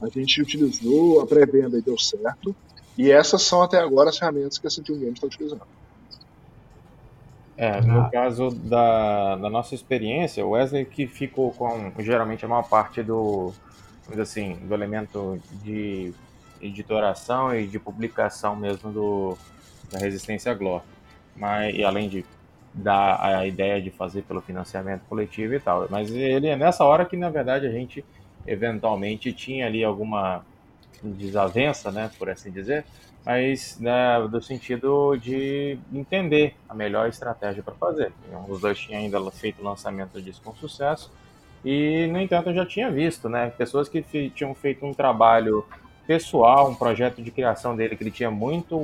[0.01, 2.55] a gente utilizou a pré-venda e deu certo,
[2.97, 5.61] e essas são até agora as ferramentas que a Centurion Games está utilizando.
[7.55, 12.63] É, no caso da, da nossa experiência, o Wesley que ficou com geralmente a maior
[12.63, 13.53] parte do,
[14.19, 16.11] assim, do elemento de
[16.59, 19.37] editoração e de publicação mesmo do,
[19.91, 20.85] da Resistência Glória.
[21.35, 22.25] Mas, e além de
[22.73, 25.87] dar a ideia de fazer pelo financiamento coletivo e tal.
[25.89, 28.03] Mas ele é nessa hora que, na verdade, a gente
[28.47, 30.43] eventualmente tinha ali alguma
[31.01, 32.85] desavença, né, por assim dizer,
[33.25, 38.11] mas né, do sentido de entender a melhor estratégia para fazer.
[38.47, 41.11] Os dois tinham ainda feito o lançamento disso com sucesso
[41.63, 45.65] e, no entanto, eu já tinha visto, né, pessoas que tinham feito um trabalho
[46.05, 48.77] pessoal, um projeto de criação dele que ele tinha muito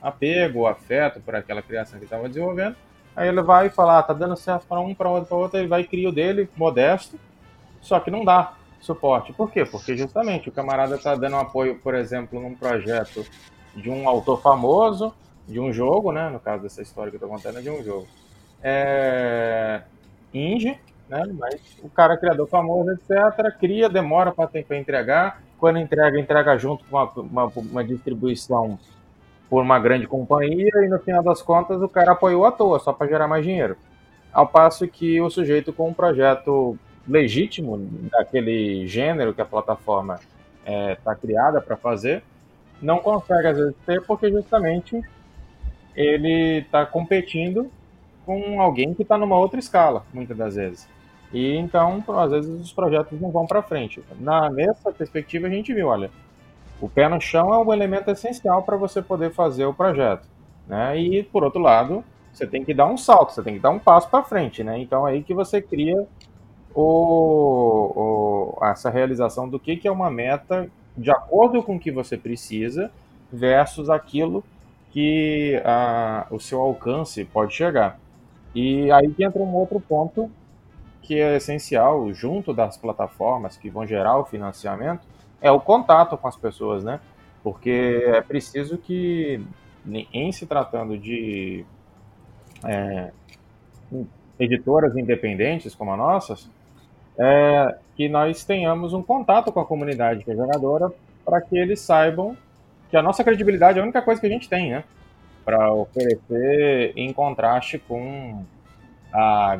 [0.00, 2.76] apego, afeto por aquela criação que estava desenvolvendo.
[3.16, 5.68] Aí ele vai falar, ah, tá dando certo para um, para outro, para outro, ele
[5.68, 7.18] vai e cria o dele, modesto,
[7.80, 9.32] só que não dá suporte.
[9.32, 9.64] Por quê?
[9.64, 13.24] Porque justamente o camarada tá dando apoio, por exemplo, num projeto
[13.74, 15.14] de um autor famoso,
[15.48, 16.28] de um jogo, né?
[16.28, 18.06] No caso dessa história que eu tô contando, é de um jogo.
[18.62, 19.82] É...
[20.34, 21.22] Indie, né?
[21.38, 25.42] Mas o cara criador famoso, etc., cria, demora para entregar.
[25.58, 28.78] Quando entrega, entrega junto com uma, uma, uma distribuição
[29.48, 32.92] por uma grande companhia e no final das contas o cara apoiou à toa, só
[32.92, 33.76] para gerar mais dinheiro.
[34.32, 36.78] Ao passo que o sujeito com um projeto
[37.08, 37.78] legítimo
[38.10, 40.18] daquele gênero que a plataforma
[40.64, 42.22] está criada para fazer,
[42.82, 45.00] não consegue às vezes ter porque justamente
[45.94, 47.70] ele está competindo
[48.26, 50.88] com alguém que está numa outra escala, muitas das vezes.
[51.32, 54.02] E então, às vezes, os projetos não vão para frente.
[54.18, 56.10] Na, nessa perspectiva, a gente viu, olha,
[56.80, 60.26] o pé no chão é um elemento essencial para você poder fazer o projeto.
[60.66, 60.98] Né?
[60.98, 63.78] E, por outro lado, você tem que dar um salto, você tem que dar um
[63.78, 64.62] passo para frente.
[64.62, 64.78] Né?
[64.78, 66.06] Então, é aí que você cria
[66.74, 71.90] o, o, essa realização do que, que é uma meta de acordo com o que
[71.90, 72.90] você precisa
[73.32, 74.44] versus aquilo
[74.90, 77.98] que a, o seu alcance pode chegar.
[78.54, 80.30] E aí que entra um outro ponto
[81.02, 85.06] que é essencial, junto das plataformas que vão gerar o financiamento,
[85.40, 87.00] é o contato com as pessoas, né?
[87.42, 89.40] Porque é preciso que,
[90.12, 91.64] em se tratando de
[92.64, 93.10] é,
[94.38, 96.50] editoras independentes como a nossas,
[97.18, 100.92] é, que nós tenhamos um contato com a comunidade que é jogadora
[101.24, 102.36] para que eles saibam
[102.90, 104.84] que a nossa credibilidade é a única coisa que a gente tem, né?
[105.44, 108.44] Para oferecer em contraste com
[109.12, 109.58] a,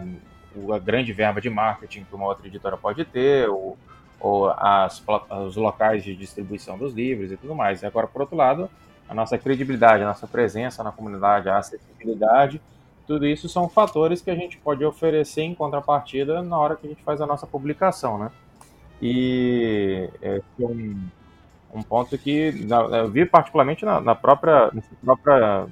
[0.73, 3.77] a, grande verba de marketing que uma outra editora pode ter, ou,
[4.21, 5.03] ou as,
[5.47, 7.83] os locais de distribuição dos livros e tudo mais.
[7.83, 8.71] E agora, por outro lado,
[9.09, 12.61] a nossa credibilidade, a nossa presença na comunidade, a acessibilidade,
[13.07, 16.91] tudo isso são fatores que a gente pode oferecer em contrapartida na hora que a
[16.91, 18.31] gente faz a nossa publicação, né?
[19.01, 21.09] E é um,
[21.73, 24.83] um ponto que eu vi particularmente na, na própria, na
[25.17, 25.67] própria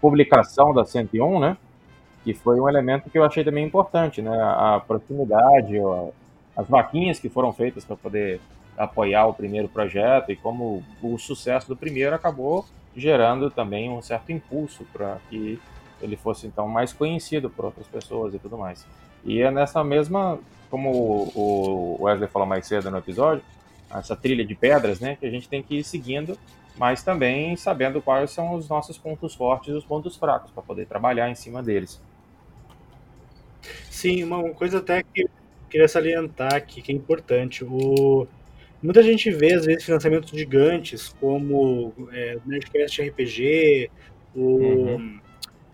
[0.00, 1.56] publicação da 101, né?
[2.24, 4.36] Que foi um elemento que eu achei também importante, né?
[4.36, 5.78] A proximidade,
[6.56, 8.40] as vaquinhas que foram feitas para poder
[8.76, 12.64] apoiar o primeiro projeto e como o sucesso do primeiro acabou
[12.96, 15.60] gerando também um certo impulso para que
[16.00, 18.86] ele fosse então mais conhecido por outras pessoas e tudo mais.
[19.24, 20.38] E é nessa mesma,
[20.70, 20.90] como
[21.34, 23.42] o Wesley falou mais cedo no episódio,
[23.90, 26.38] essa trilha de pedras, né, que a gente tem que ir seguindo,
[26.76, 30.86] mas também sabendo quais são os nossos pontos fortes e os pontos fracos para poder
[30.86, 32.00] trabalhar em cima deles.
[33.90, 35.26] Sim, uma coisa até que
[35.70, 38.26] queria salientar aqui que é importante, o
[38.82, 43.90] Muita gente vê, às vezes, financiamentos gigantes, como é, o Nerdcast RPG,
[44.34, 45.20] o, uhum.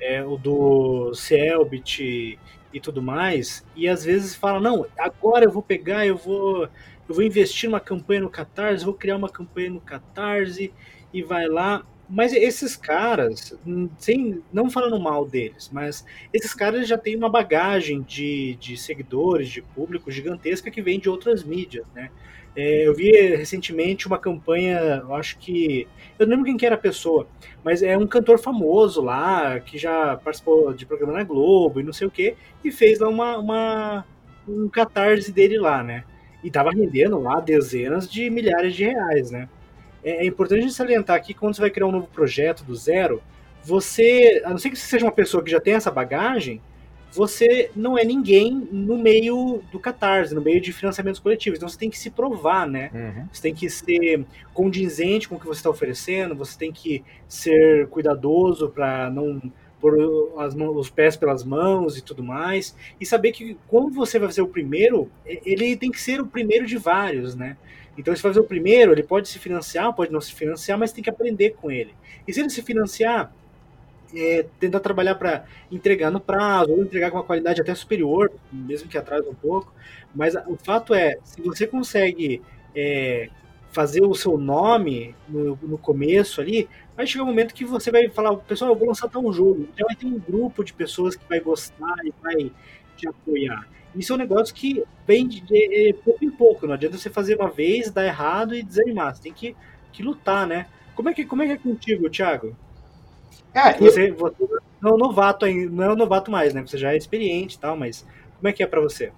[0.01, 2.38] é, o do Selbit
[2.72, 6.62] e tudo mais, e às vezes fala, não, agora eu vou pegar, eu vou,
[7.09, 10.72] eu vou investir numa campanha no Catarse, vou criar uma campanha no Catarse,
[11.12, 11.84] e vai lá.
[12.09, 13.57] Mas esses caras,
[13.99, 19.49] sem, não falando mal deles, mas esses caras já têm uma bagagem de, de seguidores,
[19.49, 22.11] de público gigantesca que vem de outras mídias, né?
[22.55, 25.89] É, eu vi recentemente uma campanha, acho que.
[26.19, 27.27] Eu não lembro quem que era a pessoa,
[27.65, 31.93] mas é um cantor famoso lá, que já participou de programa na Globo e não
[31.95, 34.07] sei o quê, e fez lá uma, uma
[34.47, 36.05] um catarse dele lá, né?
[36.45, 39.49] E tava rendendo lá dezenas de milhares de reais, né?
[40.05, 43.23] É, é importante salientar aqui que quando você vai criar um novo projeto do zero,
[43.65, 46.61] você, a não ser que você seja uma pessoa que já tem essa bagagem,
[47.13, 51.59] você não é ninguém no meio do Catarse, no meio de financiamentos coletivos.
[51.59, 52.91] Então você tem que se provar, né?
[52.95, 53.29] Uhum.
[53.31, 54.25] Você tem que ser
[54.55, 59.41] condizente com o que você está oferecendo, você tem que ser cuidadoso para não
[59.79, 59.99] pôr
[60.77, 62.75] os pés pelas mãos e tudo mais.
[62.99, 66.65] E saber que como você vai fazer o primeiro, ele tem que ser o primeiro
[66.65, 67.59] de vários, né?
[67.97, 71.05] Então, se fazer o primeiro, ele pode se financiar, pode não se financiar, mas tem
[71.05, 71.95] que aprender com ele.
[72.26, 73.32] E se ele se financiar,
[74.14, 78.88] é, tentar trabalhar para entregar no prazo, ou entregar com uma qualidade até superior, mesmo
[78.88, 79.72] que atrase um pouco.
[80.14, 82.43] Mas o fato é, se você consegue
[82.74, 83.28] é,
[83.72, 88.09] fazer o seu nome no, no, começo ali, vai chegar um momento que você vai
[88.09, 89.68] falar, pessoal, eu vou lançar tal jogo.
[89.76, 92.53] Já vai ter um grupo de pessoas que vai gostar e vai
[92.97, 93.66] te apoiar.
[93.95, 96.66] Isso é um negócio que vem de, de, de pouco em pouco.
[96.66, 99.14] Não adianta você fazer uma vez, dar errado e desanimar.
[99.14, 99.57] Você tem que,
[99.93, 100.66] que lutar, né?
[100.95, 102.57] Como é que, como é, que é contigo, Thiago?
[103.55, 104.16] É, você, eu...
[104.16, 104.45] você
[104.80, 106.62] não é um novato ainda, não é um novato mais, né?
[106.62, 108.07] Você já é experiente e tal, mas
[108.38, 109.12] como é que é para você?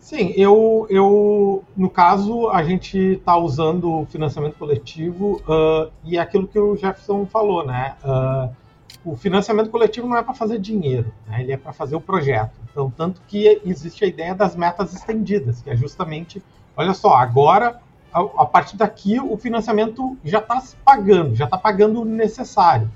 [0.00, 6.20] Sim, eu, eu, no caso, a gente está usando o financiamento coletivo uh, e é
[6.20, 7.96] aquilo que o Jefferson falou, né?
[8.02, 8.56] Uh,
[9.04, 11.40] o financiamento coletivo não é para fazer dinheiro, né?
[11.40, 12.52] ele é para fazer o projeto.
[12.70, 16.42] Então, tanto que existe a ideia das metas estendidas, que é justamente,
[16.76, 17.80] olha só, agora,
[18.12, 22.90] a, a partir daqui, o financiamento já está se pagando, já está pagando o necessário.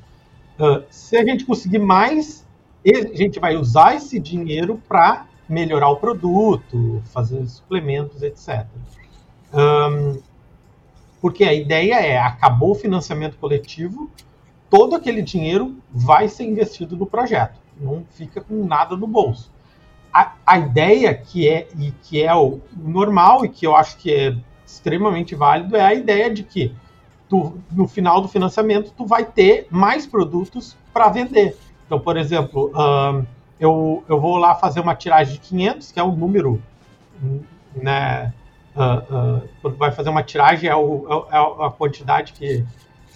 [0.58, 2.46] Uh, se a gente conseguir mais,
[2.86, 8.66] a gente vai usar esse dinheiro para melhorar o produto, fazer suplementos, etc.
[9.52, 10.20] Um,
[11.20, 14.10] porque a ideia é, acabou o financiamento coletivo,
[14.70, 19.52] todo aquele dinheiro vai ser investido no projeto, não fica com nada no bolso.
[20.12, 24.14] A, a ideia que é e que é o normal e que eu acho que
[24.14, 26.74] é extremamente válido é a ideia de que
[27.28, 31.56] tu, no final do financiamento, tu vai ter mais produtos para vender.
[31.86, 33.24] Então, por exemplo, um,
[33.58, 36.62] eu, eu vou lá fazer uma tiragem de 500, que é o número,
[37.74, 38.32] né?
[38.74, 42.64] Uh, uh, quando vai fazer uma tiragem é, o, é, é a quantidade que,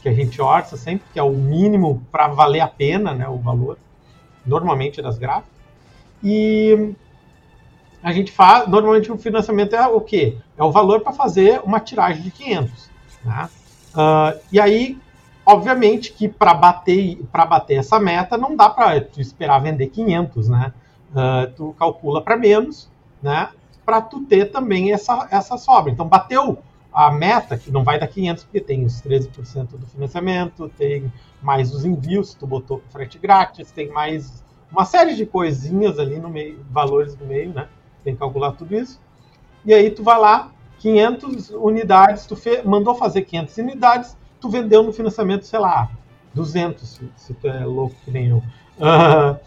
[0.03, 3.29] que a gente orça sempre, que é o mínimo para valer a pena, né?
[3.29, 3.79] O valor,
[4.47, 5.53] normalmente das gráficas.
[6.23, 6.95] E
[8.03, 10.37] a gente faz, normalmente o financiamento é o quê?
[10.57, 12.91] É o valor para fazer uma tiragem de 500,
[13.25, 13.49] né?
[13.95, 14.99] Uh, e aí,
[15.45, 20.73] obviamente que para bater, bater essa meta não dá para esperar vender 500, né?
[21.11, 22.89] Uh, tu calcula para menos,
[23.23, 23.49] né?
[23.85, 25.91] Para tu ter também essa, essa sobra.
[25.91, 26.59] Então, bateu
[26.99, 31.73] a meta, que não vai dar 500, porque tem os 13% do financiamento, tem mais
[31.73, 36.59] os envios, tu botou frete grátis, tem mais uma série de coisinhas ali no meio,
[36.69, 37.69] valores no meio, né?
[38.03, 39.01] Tem que calcular tudo isso.
[39.65, 42.63] E aí tu vai lá, 500 unidades, tu fe...
[42.65, 45.89] mandou fazer 500 unidades, tu vendeu no financiamento, sei lá,
[46.35, 48.39] 200, se, se tu é louco que nem eu.
[48.79, 49.39] Uh,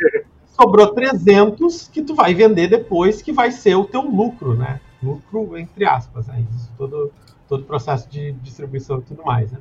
[0.58, 4.80] sobrou 300 que tu vai vender depois, que vai ser o teu lucro, né?
[5.04, 6.44] Lucro entre aspas, né?
[6.54, 7.12] Isso, todo,
[7.48, 9.58] todo o processo de distribuição e tudo mais, né?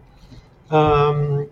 [0.71, 1.47] Um,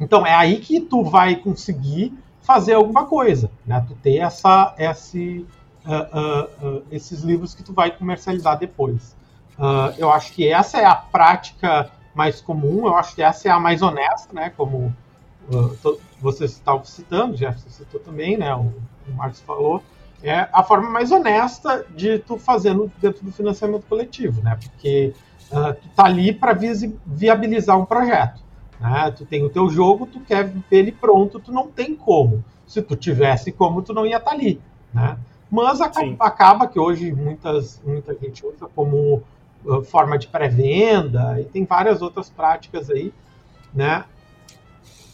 [0.00, 3.84] então é aí que tu vai conseguir fazer alguma coisa, né?
[3.86, 5.46] Tu ter essa, esse,
[5.84, 9.16] uh, uh, uh, esses livros que tu vai comercializar depois.
[9.98, 13.58] eu acho que essa é a prática mais comum, eu acho que essa é a
[13.58, 14.50] mais honesta, né?
[14.56, 14.94] Como
[16.20, 18.54] você estava citando, Jefferson citou também, né?
[18.54, 18.72] O,
[19.08, 19.82] o Marcos falou,
[20.22, 24.58] é a forma mais honesta de tu fazendo dentro do financiamento coletivo, né?
[24.60, 25.14] Porque
[25.48, 26.52] tu tá ali para
[27.06, 28.42] viabilizar um projeto.
[28.80, 29.12] Né?
[29.16, 32.44] Tu tem o teu jogo, tu quer ver ele pronto, tu não tem como.
[32.66, 34.60] Se tu tivesse como, tu não ia estar tá ali.
[34.92, 35.16] Né?
[35.50, 39.22] Mas acaba, acaba, que hoje muitas, muita gente usa como
[39.64, 43.12] uh, forma de pré-venda e tem várias outras práticas aí,
[43.74, 44.04] né?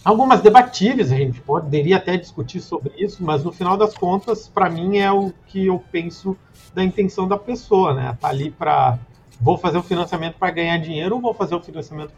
[0.05, 4.69] Algumas debatíveis, a gente poderia até discutir sobre isso, mas no final das contas, para
[4.69, 6.37] mim é o que eu penso
[6.75, 8.17] da intenção da pessoa, né?
[8.21, 8.99] Tá ali para
[9.41, 12.13] vou fazer o financiamento para ganhar dinheiro ou vou fazer o financiamento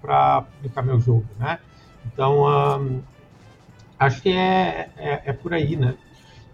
[0.00, 1.58] para publicar meu jogo, né?
[2.12, 3.00] Então, um,
[3.98, 5.94] acho que é, é, é, por aí, né?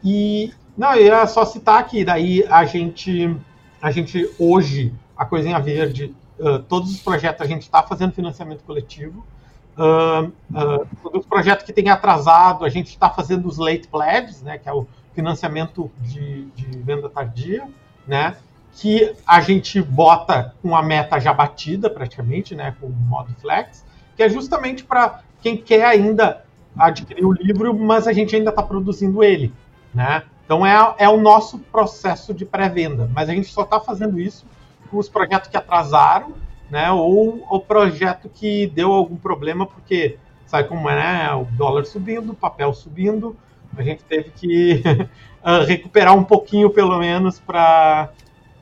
[0.04, 3.36] E, não, eu ia só citar que daí a gente,
[3.80, 8.62] a gente hoje, a Coisinha Verde, uh, todos os projetos a gente está fazendo financiamento
[8.64, 9.24] coletivo,
[9.78, 14.42] uh, uh, todos os projetos que tem atrasado, a gente está fazendo os late pledges,
[14.42, 17.66] né, que é o financiamento de, de venda tardia,
[18.06, 18.36] né?
[18.76, 23.84] que a gente bota com a meta já batida praticamente, né, com o modo flex,
[24.14, 26.44] que é justamente para quem quer ainda
[26.78, 29.52] adquirir o livro, mas a gente ainda está produzindo ele,
[29.94, 30.24] né?
[30.44, 34.44] Então é, é o nosso processo de pré-venda, mas a gente só está fazendo isso
[34.90, 36.34] com os projetos que atrasaram,
[36.70, 36.90] né?
[36.90, 41.34] Ou o projeto que deu algum problema porque sabe como é, né?
[41.34, 43.36] O dólar subindo, o papel subindo,
[43.76, 44.82] a gente teve que
[45.66, 48.10] recuperar um pouquinho pelo menos para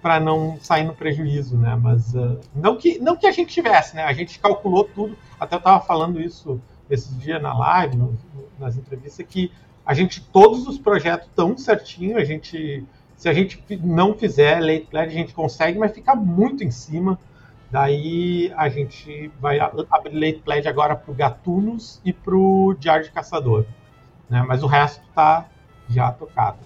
[0.03, 1.79] para não sair no prejuízo, né?
[1.81, 4.05] Mas uh, não que não que a gente tivesse, né?
[4.05, 5.17] A gente calculou tudo.
[5.41, 8.19] Até eu estava falando isso esses dias na live, no,
[8.59, 9.51] nas entrevistas, que
[9.85, 12.85] a gente todos os projetos tão certinho, a gente
[13.17, 17.19] se a gente não fizer late pledge, a gente consegue, mas fica muito em cima.
[17.75, 23.05] Daí a gente vai abrir late pledge agora para o Gatunos e para o Diário
[23.05, 23.67] de Caçador,
[24.31, 24.45] né?
[24.47, 25.49] Mas o resto está
[25.89, 26.59] já tocado.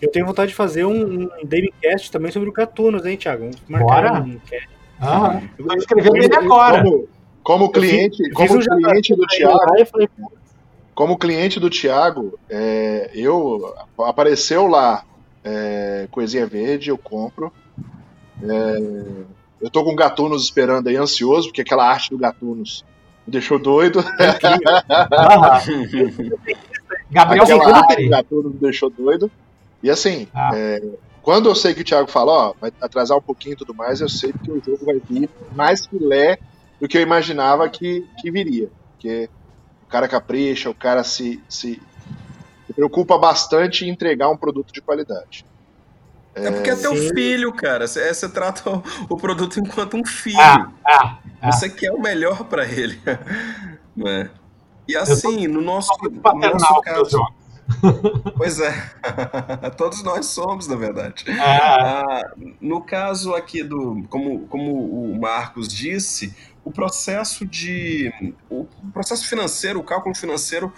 [0.00, 3.42] Eu tenho vontade de fazer um, um Damecast também sobre o Catunos, hein, Thiago?
[3.42, 4.20] Vamos marcar Bora.
[4.20, 4.68] um cast.
[5.00, 6.84] Ah, eu vou escrever ele agora.
[6.84, 7.08] Como,
[7.42, 9.58] como cliente, fiz, como fiz cliente do Thiago.
[9.90, 10.08] Falei,
[10.94, 15.04] como cliente do Thiago, é, eu apareceu lá
[15.42, 17.52] é, coisinha verde, eu compro.
[18.40, 19.24] É,
[19.64, 22.84] eu tô com o Gatunos esperando aí, ansioso, porque aquela arte do Gatunos
[23.26, 24.04] me deixou doido.
[27.10, 29.30] Gabriel Aquela arte do Gatunos me deixou doido.
[29.82, 30.50] E assim, ah.
[30.54, 30.82] é,
[31.22, 34.02] quando eu sei que o Thiago fala, ó, vai atrasar um pouquinho e tudo mais,
[34.02, 36.38] eu sei que o jogo vai vir mais filé
[36.78, 38.68] do que eu imaginava que, que viria.
[38.90, 39.30] Porque
[39.82, 41.80] o cara capricha, o cara se, se,
[42.66, 45.46] se preocupa bastante em entregar um produto de qualidade.
[46.34, 47.10] É, é porque é teu sim.
[47.14, 47.86] filho, cara.
[47.86, 50.38] Você, você trata o, o, produto enquanto um filho.
[50.40, 51.52] Ah, ah, ah.
[51.52, 53.00] Você quer o melhor para ele.
[53.96, 54.30] né?
[54.86, 57.18] E assim, no nosso, no nosso caso.
[58.36, 58.72] Pois é,
[59.78, 61.24] todos nós somos, na verdade.
[61.40, 62.02] Ah.
[62.04, 68.12] Ah, no caso aqui do, como, como o Marcos disse, o processo de,
[68.50, 70.72] o processo financeiro, o cálculo financeiro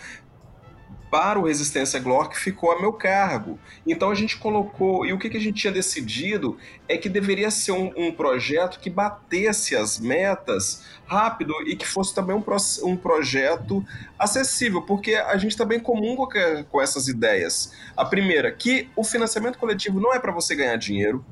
[1.17, 3.59] para o Resistência Glork ficou a meu cargo.
[3.87, 7.51] Então a gente colocou, e o que, que a gente tinha decidido é que deveria
[7.51, 12.45] ser um, um, projeto que batesse as metas rápido e que fosse também um,
[12.83, 13.83] um projeto
[14.19, 17.73] acessível, porque a gente também comunga com, com essas ideias.
[17.97, 21.25] A primeira, que o financiamento coletivo não é para você ganhar dinheiro,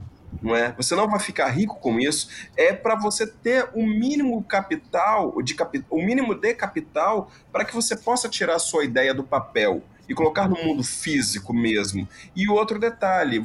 [0.42, 0.72] não é?
[0.76, 2.28] Você não vai ficar rico com isso.
[2.56, 7.74] É para você ter o mínimo capital, de capi, o mínimo de capital para que
[7.74, 12.08] você possa tirar a sua ideia do papel e colocar no mundo físico mesmo.
[12.36, 13.44] E outro detalhe,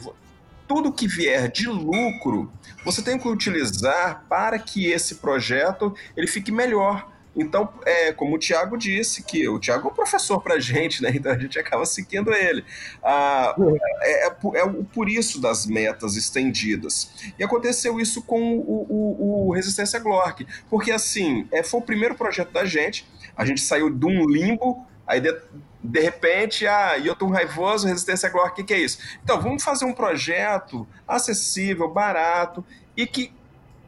[0.68, 2.52] tudo que vier de lucro,
[2.84, 7.10] você tem que utilizar para que esse projeto ele fique melhor
[7.42, 11.02] então, é, como o Tiago disse, que o Tiago é um professor para a gente,
[11.02, 11.12] né?
[11.14, 12.64] Então a gente acaba seguindo ele.
[13.04, 13.56] Ah,
[14.02, 17.34] é, é, é, o por isso das metas estendidas.
[17.38, 22.16] E aconteceu isso com o, o, o Resistência Glork, porque assim, é, foi o primeiro
[22.16, 25.36] projeto da gente, a gente saiu de um limbo, aí de,
[25.84, 29.00] de repente, ah, tô raivoso, Resistência Glork, o que, que é isso?
[29.24, 32.64] Então, vamos fazer um projeto acessível, barato
[32.96, 33.32] e que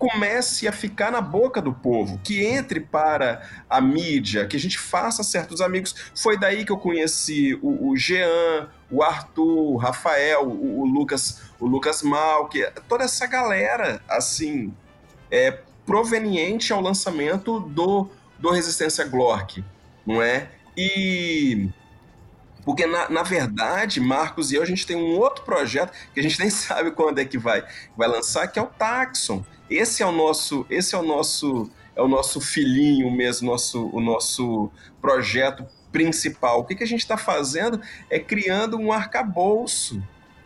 [0.01, 4.79] comece a ficar na boca do povo, que entre para a mídia, que a gente
[4.79, 5.93] faça certos amigos.
[6.15, 11.43] Foi daí que eu conheci o, o Jean, o Arthur, o Rafael, o, o Lucas,
[11.59, 14.73] o Lucas Mal, que toda essa galera, assim,
[15.29, 15.51] é
[15.85, 19.63] proveniente ao lançamento do, do Resistência Glork,
[20.03, 20.49] não é?
[20.75, 21.69] E
[22.65, 26.23] porque, na, na verdade, Marcos e eu, a gente tem um outro projeto que a
[26.23, 27.63] gente nem sabe quando é que vai,
[27.95, 29.43] vai lançar, que é o Taxon.
[29.71, 34.01] Esse é o nosso, esse é o nosso, é o nosso filhinho mesmo, nosso, o
[34.01, 34.69] nosso
[35.01, 36.59] projeto principal.
[36.59, 40.03] O que, que a gente está fazendo é criando um arcabouço,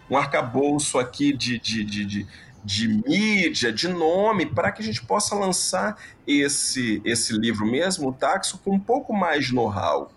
[0.09, 2.27] um arcabouço aqui de, de, de, de,
[2.63, 8.13] de mídia, de nome, para que a gente possa lançar esse, esse livro mesmo, o
[8.13, 10.11] Taxo, com um pouco mais de know-how.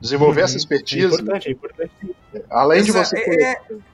[0.00, 0.44] Desenvolver uhum.
[0.44, 1.04] essa expertise.
[1.04, 1.92] É importante, é importante.
[2.50, 3.16] Além de você.
[3.18, 3.91] É, é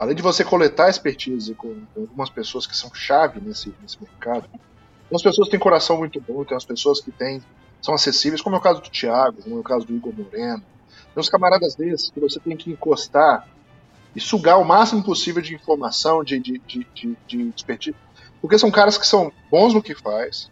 [0.00, 4.48] além de você coletar expertise com, com algumas pessoas que são chave nesse, nesse mercado,
[5.04, 7.42] algumas pessoas têm coração muito bom, tem as pessoas que têm,
[7.82, 10.62] são acessíveis, como é o caso do Thiago, como é o caso do Igor Moreno.
[10.88, 13.46] Tem uns camaradas desses que você tem que encostar
[14.16, 17.96] e sugar o máximo possível de informação, de, de, de, de, de expertise,
[18.40, 20.50] porque são caras que são bons no que faz,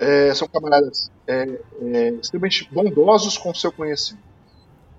[0.00, 4.26] é, são camaradas é, é, extremamente bondosos com o seu conhecimento.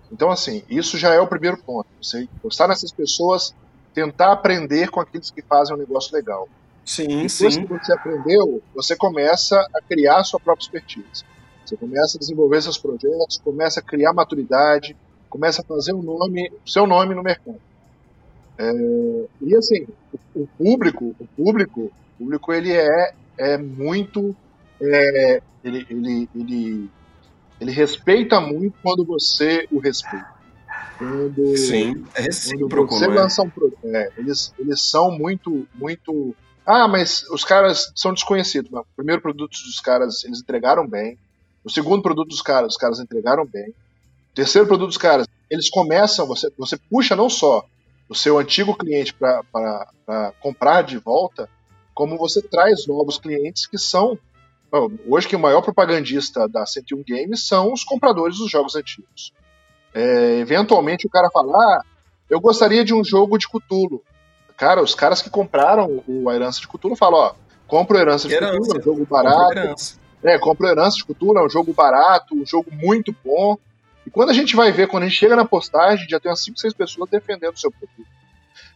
[0.10, 1.88] Então, assim, isso já é o primeiro ponto.
[2.02, 3.54] Você encostar nessas pessoas
[3.94, 6.48] tentar aprender com aqueles que fazem um negócio legal.
[6.86, 7.66] Sim, Depois sim.
[7.66, 11.24] que você aprendeu, você começa a criar a sua própria expertise.
[11.64, 14.98] Você começa a desenvolver seus projetos, começa a criar maturidade,
[15.30, 17.60] começa a fazer um nome, seu nome no mercado.
[18.58, 24.36] É, e assim, o, o, público, o público, o público ele é, é muito,
[24.82, 26.90] é, ele, ele, ele,
[27.62, 30.39] ele respeita muito quando você o respeita.
[30.98, 33.08] Quando, Sim, é recíproco, quando você é?
[33.08, 33.52] lança um
[33.86, 36.36] é, eles, eles são muito, muito.
[36.66, 38.72] Ah, mas os caras são desconhecidos.
[38.72, 41.18] o primeiro produto dos caras, eles entregaram bem.
[41.64, 43.70] O segundo produto dos caras, os caras entregaram bem.
[43.70, 47.66] O terceiro produto dos caras, eles começam, você, você puxa não só
[48.10, 49.94] o seu antigo cliente para
[50.40, 51.50] comprar de volta,
[51.94, 54.18] como você traz novos clientes que são.
[55.08, 59.34] Hoje que o maior propagandista da 101 Games são os compradores dos jogos antigos.
[59.94, 61.82] É, eventualmente o cara fala, ah,
[62.30, 64.04] eu gostaria de um jogo de Cthulhu.
[64.56, 67.34] Cara, os caras que compraram o A Herança de Cthulhu falam, ó,
[67.68, 68.60] compra o Herança de herança.
[68.60, 70.00] Cthulhu, é um jogo barato.
[70.24, 73.58] É, compra o Herança de Cthulhu, é um jogo barato, um jogo muito bom.
[74.06, 76.44] E quando a gente vai ver, quando a gente chega na postagem, já tem umas
[76.44, 78.10] 5, 6 pessoas defendendo o seu produto.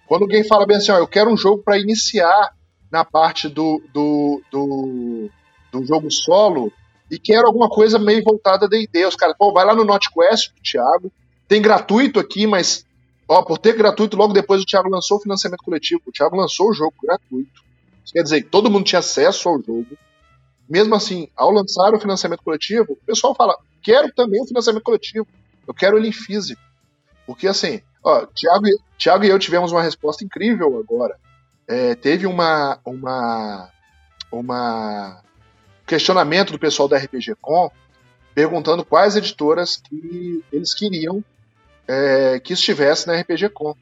[0.06, 2.54] Quando alguém fala bem assim, ó, eu quero um jogo para iniciar
[2.92, 5.30] na parte do, do, do,
[5.72, 6.72] do jogo solo,
[7.10, 9.06] e quero alguma coisa meio voltada a D&D.
[9.06, 11.12] Os caras, pô, vai lá no NotQuest do Thiago,
[11.48, 12.86] tem gratuito aqui, mas
[13.28, 16.02] ó, por ter gratuito, logo depois o Thiago lançou o financiamento coletivo.
[16.06, 17.64] O Thiago lançou o jogo gratuito.
[18.04, 19.98] Isso quer dizer, todo mundo tinha acesso ao jogo.
[20.68, 25.28] Mesmo assim, ao lançar o financiamento coletivo, o pessoal fala, quero também o financiamento coletivo.
[25.68, 26.62] Eu quero ele em físico.
[27.26, 28.66] Porque assim, ó, Thiago,
[28.98, 31.18] Thiago e eu tivemos uma resposta incrível agora.
[31.68, 33.70] É, teve uma, uma,
[34.32, 35.24] uma
[35.86, 37.72] questionamento do pessoal da RPG Com
[38.34, 41.24] perguntando quais editoras que eles queriam
[41.88, 43.76] é, que estivesse na RPG Com.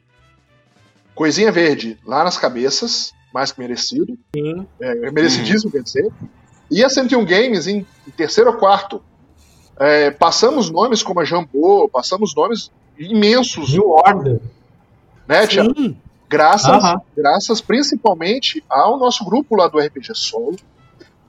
[1.14, 4.18] Coisinha Verde, lá nas cabeças, mais que merecido.
[4.36, 4.66] Sim.
[4.80, 6.12] É, merecidíssimo, quer dizer.
[6.70, 9.04] E a 101 Games em, em terceiro ou quarto.
[9.78, 13.72] É, passamos nomes como a Jambô, passamos nomes imensos.
[13.74, 14.40] New Order.
[15.28, 15.98] Né, Sim.
[16.30, 17.02] Graças, uhum.
[17.16, 20.56] graças principalmente ao nosso grupo lá do RPG Solo,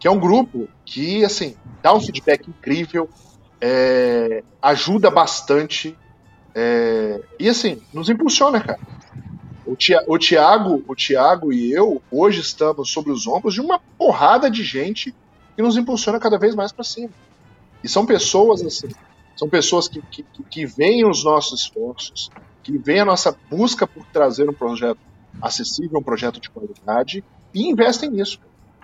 [0.03, 3.09] que é um grupo que, assim, dá um feedback incrível,
[3.61, 5.97] é, ajuda bastante
[6.53, 8.81] é, e, assim, nos impulsiona, cara.
[9.65, 13.79] O, Tia, o, Thiago, o Thiago e eu hoje estamos sobre os ombros de uma
[13.97, 15.15] porrada de gente
[15.55, 17.13] que nos impulsiona cada vez mais para cima.
[17.85, 18.89] E são pessoas assim,
[19.37, 22.29] são pessoas que, que, que veem os nossos esforços,
[22.65, 24.99] que veem a nossa busca por trazer um projeto
[25.41, 27.23] acessível, um projeto de qualidade
[27.55, 28.41] e investem nisso.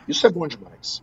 [0.07, 1.03] Isso é bom demais.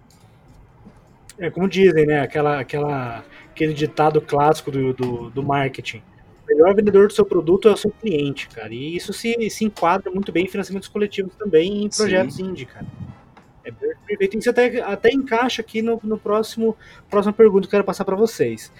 [1.38, 2.22] É como dizem, né?
[2.22, 6.02] Aquela, aquela, aquele ditado clássico do, do, do marketing.
[6.44, 8.74] O melhor vendedor do seu produto é o seu cliente, cara.
[8.74, 12.44] E isso se, se enquadra muito bem em financiamentos coletivos também em projetos Sim.
[12.45, 12.86] indie, cara.
[13.64, 14.38] É perfeito.
[14.38, 16.78] Isso até, até encaixa aqui no, no próximo
[17.10, 18.72] próxima pergunta que eu quero passar para vocês.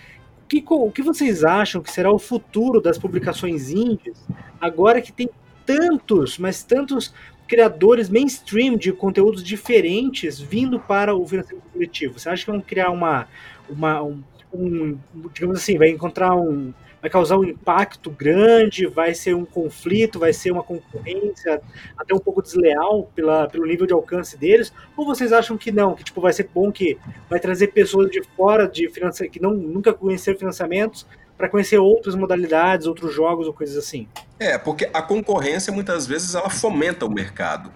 [0.44, 4.23] O que, o que vocês acham que será o futuro das publicações indies
[4.61, 5.27] agora que tem
[5.65, 7.11] tantos, mas tantos
[7.48, 12.20] criadores mainstream de conteúdos diferentes vindo para o financiamento coletivo?
[12.20, 13.28] Você acha que vão criar uma,
[13.70, 14.24] uma um,
[14.54, 14.98] um,
[15.34, 16.74] digamos assim, vai encontrar um,
[17.06, 21.62] vai causar um impacto grande, vai ser um conflito, vai ser uma concorrência
[21.96, 24.74] até um pouco desleal pela, pelo nível de alcance deles?
[24.98, 26.98] Ou vocês acham que não, que tipo vai ser bom que
[27.30, 31.06] vai trazer pessoas de fora de financiamento que não nunca conheceram financiamentos
[31.38, 34.08] para conhecer outras modalidades, outros jogos ou coisas assim?
[34.40, 37.72] É, porque a concorrência muitas vezes ela fomenta o mercado.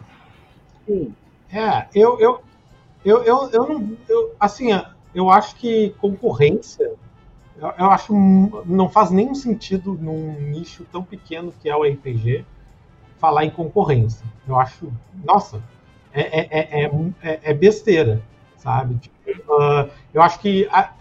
[0.86, 1.16] Sim.
[1.52, 2.42] É, eu, eu,
[3.04, 3.98] eu, eu, eu não.
[4.08, 4.70] Eu, assim,
[5.14, 6.92] eu acho que concorrência.
[7.58, 8.14] Eu, eu acho
[8.66, 12.46] não faz nenhum sentido num nicho tão pequeno que é o RPG
[13.18, 14.26] falar em concorrência.
[14.48, 14.92] Eu acho.
[15.24, 15.62] Nossa,
[16.14, 16.92] é, é, é,
[17.22, 18.22] é, é besteira,
[18.58, 18.96] sabe?
[18.96, 20.68] Tipo, uh, eu acho que.
[20.72, 20.92] A,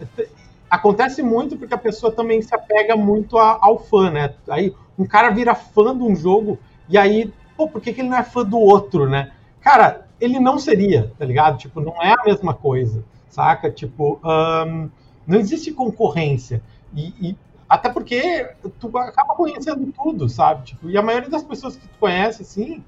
[0.69, 4.35] acontece muito porque a pessoa também se apega muito a, ao fã, né?
[4.47, 6.59] Aí um cara vira fã de um jogo
[6.89, 9.31] e aí, pô, por que, que ele não é fã do outro, né?
[9.61, 11.57] Cara, ele não seria, tá ligado?
[11.57, 13.71] Tipo, não é a mesma coisa, saca?
[13.71, 14.89] Tipo, um,
[15.25, 16.61] não existe concorrência.
[16.93, 17.37] E, e,
[17.69, 18.49] até porque
[18.79, 20.65] tu acaba conhecendo tudo, sabe?
[20.65, 22.83] Tipo, e a maioria das pessoas que tu conhece, assim,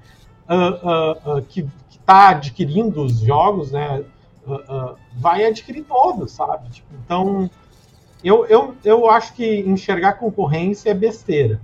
[0.48, 4.04] uh, uh, uh, que, que tá adquirindo os jogos, né?
[5.12, 6.68] vai adquirir todos, sabe?
[6.68, 7.48] Tipo, então,
[8.24, 11.60] eu, eu, eu acho que enxergar concorrência é besteira.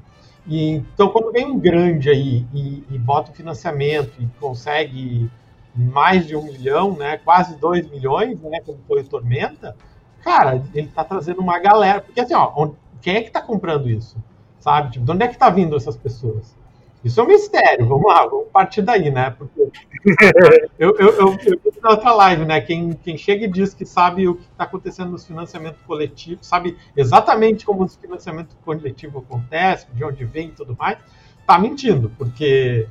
[0.49, 5.31] E, então, quando vem um grande aí e, e bota o financiamento e consegue
[5.75, 9.77] mais de um milhão, né, quase dois milhões, né, como foi o Tormenta,
[10.25, 12.01] cara, ele tá trazendo uma galera.
[12.01, 12.71] Porque assim, ó,
[13.01, 14.17] quem é que tá comprando isso?
[14.59, 14.93] Sabe?
[14.93, 16.58] Tipo, de onde é que tá vindo essas pessoas?
[17.05, 19.31] Isso é um mistério, vamos lá, vamos partir daí, né?
[19.31, 19.69] Porque
[20.79, 22.61] eu, eu, eu, eu na outra live, né?
[22.61, 26.77] Quem, quem chega e diz que sabe o que está acontecendo nos financiamentos coletivos, sabe
[26.97, 30.99] exatamente como os financiamento coletivo acontece, de onde vem e tudo mais,
[31.47, 32.89] tá mentindo, porque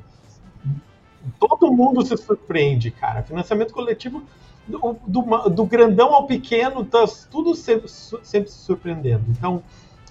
[1.38, 3.22] todo mundo se surpreende, cara.
[3.22, 4.22] Financiamento coletivo,
[4.66, 9.24] do, do, do grandão ao pequeno, tá tudo sempre, sempre se surpreendendo.
[9.28, 9.62] Então,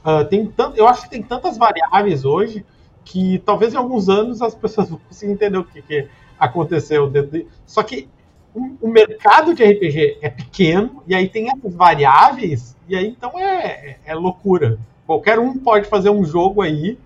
[0.06, 2.66] uh, tem tanto, eu acho que tem tantas variáveis hoje
[3.08, 6.08] que talvez em alguns anos as pessoas vão conseguir entender o que, que
[6.38, 7.12] aconteceu.
[7.66, 8.10] Só que
[8.54, 13.98] o, mercado de RPG é pequeno, e aí tem essas variáveis, e aí então é,
[14.04, 14.80] é loucura.
[15.06, 16.98] Qualquer um pode fazer um jogo aí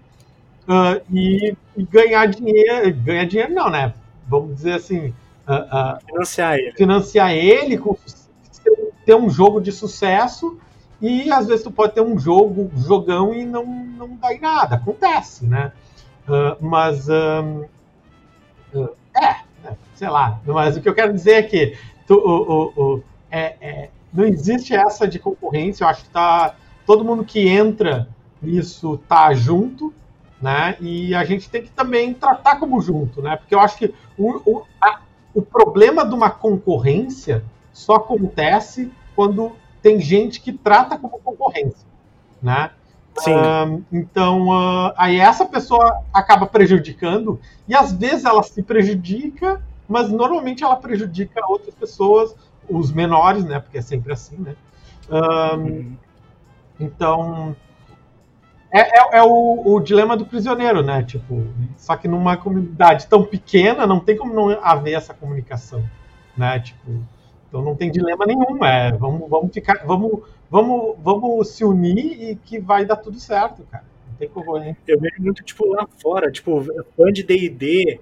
[0.63, 2.95] uh, e, e, ganhar dinheiro.
[2.95, 3.93] Ganhar dinheiro não, né?
[4.27, 5.13] Vamos dizer assim.
[5.47, 6.71] Uh, uh, financiar ele.
[6.71, 7.95] Financiar ele, com,
[9.05, 10.57] ter um jogo de sucesso
[11.01, 14.75] e às vezes tu pode ter um jogo, jogão e não, não dá em nada.
[14.75, 15.71] Acontece, né?
[16.27, 17.67] Uh, mas uh,
[19.15, 19.35] é,
[19.95, 20.39] sei lá.
[20.45, 21.77] Mas o que eu quero dizer é que
[22.07, 25.83] tu, é, é, não existe essa de concorrência.
[25.83, 28.07] Eu acho que tá todo mundo que entra
[28.41, 29.93] nisso tá junto,
[30.41, 30.75] né?
[30.79, 33.35] E a gente tem que também tratar como junto, né?
[33.37, 35.01] Porque eu acho que o, a,
[35.33, 41.87] o problema de uma concorrência só acontece quando tem gente que trata como concorrência,
[42.41, 42.71] né?
[43.19, 43.33] Sim.
[43.33, 50.09] Uh, então, uh, aí essa pessoa acaba prejudicando, e às vezes ela se prejudica, mas
[50.09, 52.35] normalmente ela prejudica outras pessoas,
[52.69, 53.59] os menores, né?
[53.59, 54.55] Porque é sempre assim, né?
[55.09, 55.93] uhum.
[56.79, 57.55] Então,
[58.71, 61.03] é, é, é o, o, dilema do prisioneiro, né?
[61.03, 61.45] Tipo,
[61.77, 65.83] só que numa comunidade tão pequena, não tem como não haver essa comunicação,
[66.35, 66.59] né?
[66.59, 67.03] Tipo,
[67.47, 70.21] então não tem dilema nenhum, é, vamos, vamos ficar, vamos
[70.51, 73.85] vamos, vamos se unir e que vai dar tudo certo, cara.
[74.09, 74.57] Não tem como.
[74.85, 76.61] Eu vejo muito, tipo, lá fora, tipo,
[76.95, 77.99] fã de DD,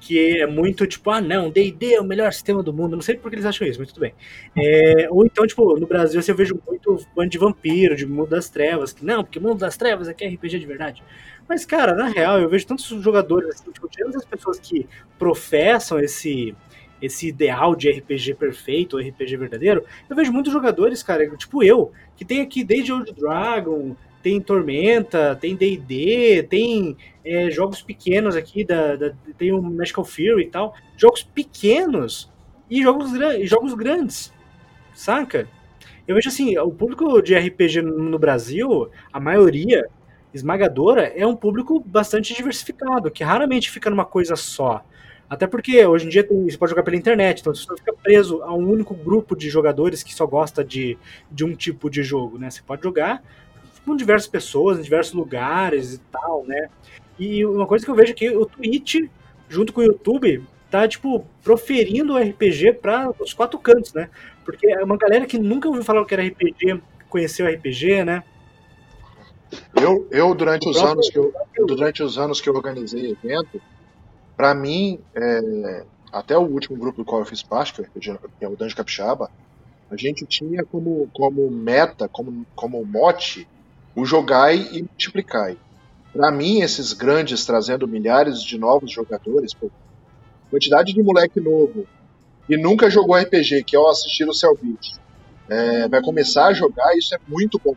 [0.00, 2.96] que é muito tipo, ah, não, DD é o melhor sistema do mundo.
[2.96, 4.14] Não sei por que eles acham isso, mas tudo bem.
[4.56, 8.30] É, ou então, tipo, no Brasil assim, eu vejo muito fã de vampiro, de Mundo
[8.30, 11.04] das Trevas, que não, porque Mundo das Trevas aqui é RPG de verdade.
[11.48, 14.88] Mas, cara, na real, eu vejo tantos jogadores, assim, tipo, tirando as pessoas que
[15.18, 16.54] professam esse
[17.02, 22.24] esse ideal de RPG perfeito, RPG verdadeiro, eu vejo muitos jogadores, cara, tipo eu, que
[22.24, 28.94] tem aqui desde Old Dragon, tem Tormenta, tem D&D, tem é, jogos pequenos aqui, da,
[28.94, 32.30] da, tem o Magical Fury e tal, jogos pequenos
[32.70, 33.10] e jogos,
[33.42, 34.32] jogos grandes,
[34.94, 35.48] saca?
[36.06, 39.88] Eu vejo assim, o público de RPG no Brasil, a maioria
[40.32, 44.84] esmagadora, é um público bastante diversificado, que raramente fica numa coisa só.
[45.32, 47.94] Até porque hoje em dia tem, você pode jogar pela internet, então você não fica
[47.94, 50.98] preso a um único grupo de jogadores que só gosta de,
[51.30, 52.50] de um tipo de jogo, né?
[52.50, 53.24] Você pode jogar
[53.82, 56.68] com diversas pessoas, em diversos lugares e tal, né?
[57.18, 59.08] E uma coisa que eu vejo aqui, o Twitch,
[59.48, 64.10] junto com o YouTube, tá, tipo, proferindo o RPG para os quatro cantos, né?
[64.44, 66.78] Porque é uma galera que nunca ouviu falar o que era RPG,
[67.08, 68.22] conheceu RPG, né?
[69.80, 71.32] Eu, eu durante os anos que eu,
[71.66, 73.58] durante os anos que eu organizei evento,
[74.36, 78.56] para mim, é, até o último grupo do qual eu fiz parte, que é o
[78.56, 79.30] Danjo Capixaba,
[79.90, 83.46] a gente tinha como, como meta, como, como mote,
[83.94, 85.56] o jogai e multiplicai.
[86.12, 89.70] Para mim, esses grandes trazendo milhares de novos jogadores, pô,
[90.50, 91.86] quantidade de moleque novo
[92.48, 94.94] e nunca jogou RPG, que ao assistir o Cellbit,
[95.48, 97.74] é, vai começar a jogar, isso é muito bom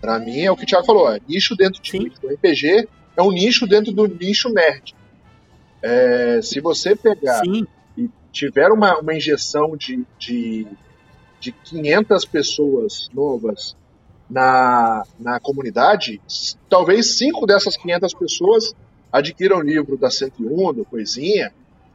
[0.00, 1.98] para mim é o que o Thiago falou, é nicho dentro de Sim.
[2.00, 2.16] nicho.
[2.22, 4.94] O RPG é um nicho dentro do nicho nerd.
[5.82, 10.66] É, se você pegar Sim, e tiver uma, uma injeção de, de,
[11.40, 13.76] de 500 pessoas novas
[14.28, 16.20] na, na comunidade,
[16.68, 18.74] talvez cinco dessas 500 pessoas
[19.12, 21.52] adquiram o livro da 101, do Coisinha,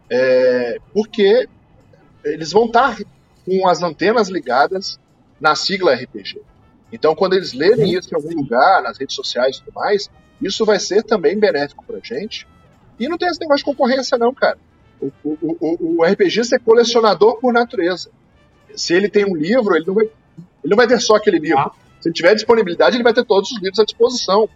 [0.09, 1.47] é, porque
[2.23, 2.97] eles vão estar
[3.45, 4.99] com as antenas ligadas
[5.39, 6.41] na sigla RPG.
[6.91, 10.09] Então, quando eles lerem isso em algum lugar, nas redes sociais e tudo mais,
[10.41, 12.47] isso vai ser também benéfico pra gente.
[12.99, 14.57] E não tem esse negócio de concorrência, não, cara.
[15.01, 18.09] O, o, o, o RPGista é colecionador por natureza.
[18.75, 21.59] Se ele tem um livro, ele não vai, ele não vai ter só aquele livro.
[21.59, 21.71] Ah.
[21.99, 24.49] Se ele tiver disponibilidade, ele vai ter todos os livros à disposição.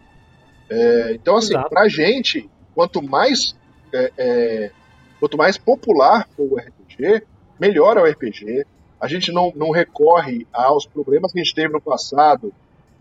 [0.69, 1.69] É, então, assim, Exato.
[1.69, 3.55] pra gente, quanto mais,
[3.93, 4.71] é, é,
[5.19, 7.23] quanto mais popular for o RPG,
[7.59, 8.65] melhor é o RPG.
[8.99, 12.53] A gente não, não recorre aos problemas que a gente teve no passado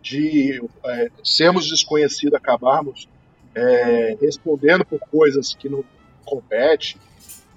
[0.03, 3.09] de é, sermos desconhecidos, acabarmos
[3.57, 5.83] é, respondendo por coisas que não
[6.25, 7.01] compete.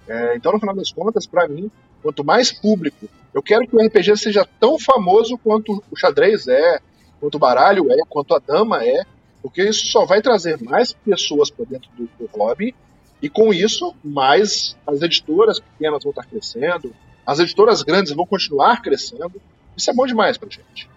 [0.07, 1.69] É, então, no final das contas, para mim,
[2.01, 6.79] quanto mais público, eu quero que o RPG seja tão famoso quanto o xadrez é,
[7.19, 9.03] quanto o baralho é, quanto a dama é,
[9.41, 12.73] porque isso só vai trazer mais pessoas para dentro do, do hobby
[13.21, 16.95] e com isso, mais as editoras pequenas vão estar crescendo,
[17.25, 19.41] as editoras grandes vão continuar crescendo.
[19.75, 20.89] Isso é bom demais pra gente.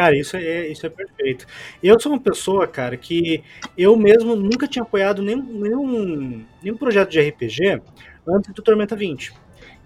[0.00, 1.46] Cara, isso é, isso é perfeito.
[1.82, 3.42] Eu sou uma pessoa, cara, que
[3.76, 7.82] eu mesmo nunca tinha apoiado nenhum, nenhum, nenhum projeto de RPG
[8.26, 9.32] antes do Tormenta 20.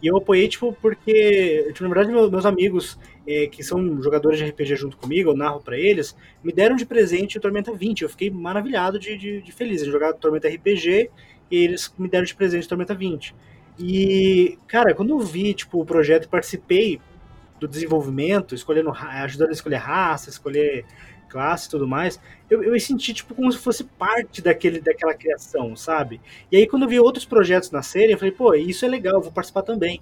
[0.03, 4.39] E eu apoiei, tipo, porque, tipo, na verdade, meu- meus amigos eh, que são jogadores
[4.39, 8.03] de RPG junto comigo, eu narro pra eles, me deram de presente o Tormenta 20.
[8.03, 9.81] Eu fiquei maravilhado de, de, de feliz.
[9.81, 11.11] Eles jogaram Tormenta RPG
[11.51, 13.35] e eles me deram de presente o Tormenta 20.
[13.79, 17.01] E, cara, quando eu vi, tipo, o projeto e participei
[17.59, 20.85] do desenvolvimento, escolhendo, ajudando a escolher raça, escolher
[21.29, 25.15] classe e tudo mais, eu, eu me senti tipo como se fosse parte daquele, daquela
[25.15, 26.21] criação, sabe?
[26.51, 29.21] E aí quando eu vi outros projetos na série, eu falei, pô, isso é legal,
[29.21, 30.01] vou participar também.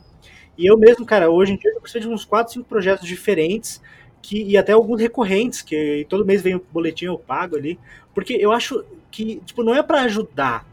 [0.59, 3.81] E eu mesmo, cara, hoje em dia eu participei de uns 4, 5 projetos diferentes,
[4.21, 7.79] que, e até alguns recorrentes, que todo mês vem o boletim, eu pago ali,
[8.15, 10.67] porque eu acho que, tipo, não é para ajudar,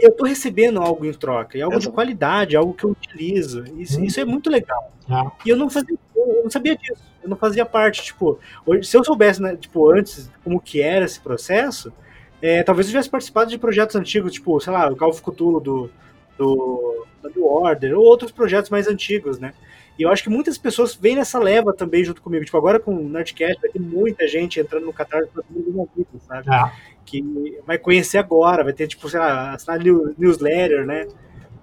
[0.00, 1.94] eu tô recebendo algo em troca, e algo de Exato.
[1.94, 4.04] qualidade, algo que eu utilizo, isso, Hum.
[4.04, 4.92] isso é muito legal.
[5.10, 5.30] Ah.
[5.44, 7.02] E eu não fazia, eu não sabia disso.
[7.22, 11.04] Eu não fazia parte, tipo, hoje, se eu soubesse, né, tipo, antes como que era
[11.04, 11.92] esse processo,
[12.40, 15.60] é, talvez eu tivesse participado de projetos antigos, tipo, sei lá, o Call of Cthulhu
[15.60, 15.90] do
[16.38, 17.06] do,
[17.44, 19.54] Order, ou outros projetos mais antigos, né?
[19.98, 22.44] E eu acho que muitas pessoas vêm nessa leva também junto comigo.
[22.44, 25.86] Tipo, agora com o Nerdcast vai ter muita gente entrando no Catarse pra tudo uma
[25.94, 26.48] vida, sabe?
[26.50, 26.72] Ah.
[27.04, 27.22] Que
[27.66, 31.06] vai conhecer agora, vai ter, tipo, sei lá, assinar new- newsletter, né?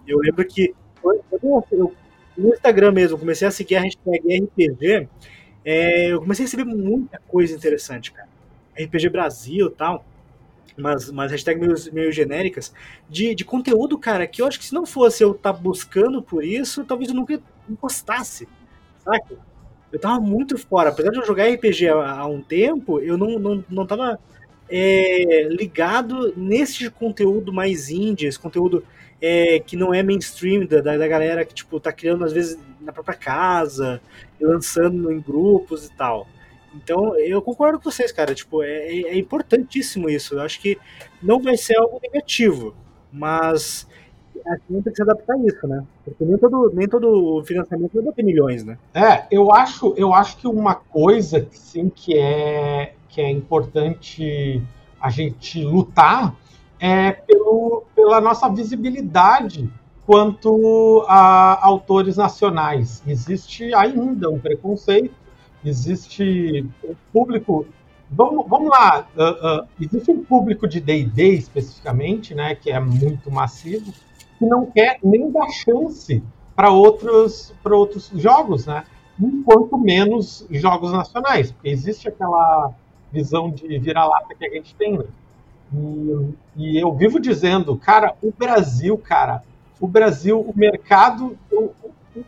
[0.07, 0.73] Eu lembro que
[1.71, 1.93] eu,
[2.37, 5.07] no Instagram mesmo, comecei a seguir a hashtag RPG,
[5.65, 8.29] é, eu comecei a receber muita coisa interessante, cara.
[8.77, 10.05] RPG Brasil e tal,
[10.77, 12.73] umas, umas hashtags meio, meio genéricas,
[13.09, 16.43] de, de conteúdo, cara, que eu acho que se não fosse eu estar buscando por
[16.43, 18.47] isso, talvez eu nunca encostasse,
[19.03, 19.35] saca?
[19.91, 20.89] Eu tava muito fora.
[20.89, 24.19] Apesar de eu jogar RPG há, há um tempo, eu não, não, não tava
[24.69, 28.83] é, ligado nesse conteúdo mais indie, esse conteúdo
[29.21, 32.93] é, que não é mainstream da, da, galera que, tipo, tá criando às vezes na
[32.93, 34.01] própria casa,
[34.39, 36.27] lançando em grupos e tal.
[36.75, 38.33] Então, eu concordo com vocês, cara.
[38.35, 40.35] Tipo, é, é importantíssimo isso.
[40.35, 40.77] Eu acho que
[41.21, 42.75] não vai ser algo negativo,
[43.11, 43.87] mas
[44.47, 45.83] a gente tem que se adaptar a isso, né?
[46.03, 48.77] Porque nem todo, nem todo financiamento vai bater milhões, né?
[48.93, 54.61] É, eu acho, eu acho que uma coisa sim que é que é importante
[55.01, 56.35] a gente lutar
[56.79, 59.69] é pelo, pela nossa visibilidade
[60.05, 63.03] quanto a autores nacionais.
[63.05, 65.13] Existe ainda um preconceito,
[65.63, 67.67] existe um público.
[68.09, 73.29] Vamos, vamos lá, uh, uh, existe um público de D&D especificamente, né, que é muito
[73.29, 73.93] massivo,
[74.39, 76.23] que não quer nem dar chance
[76.55, 78.85] para outros, outros jogos, né?
[79.19, 82.71] Enquanto menos jogos nacionais, porque existe aquela
[83.11, 85.05] visão de vira-lata que a gente tem, né?
[85.73, 89.43] E, e, eu vivo dizendo, cara, o Brasil, cara,
[89.79, 91.71] o Brasil, o mercado, o,
[92.15, 92.25] o,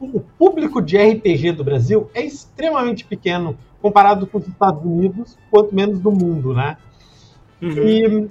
[0.00, 5.74] o público de RPG do Brasil é extremamente pequeno comparado com os Estados Unidos, quanto
[5.74, 6.76] menos do mundo, né?
[7.60, 8.30] Uhum.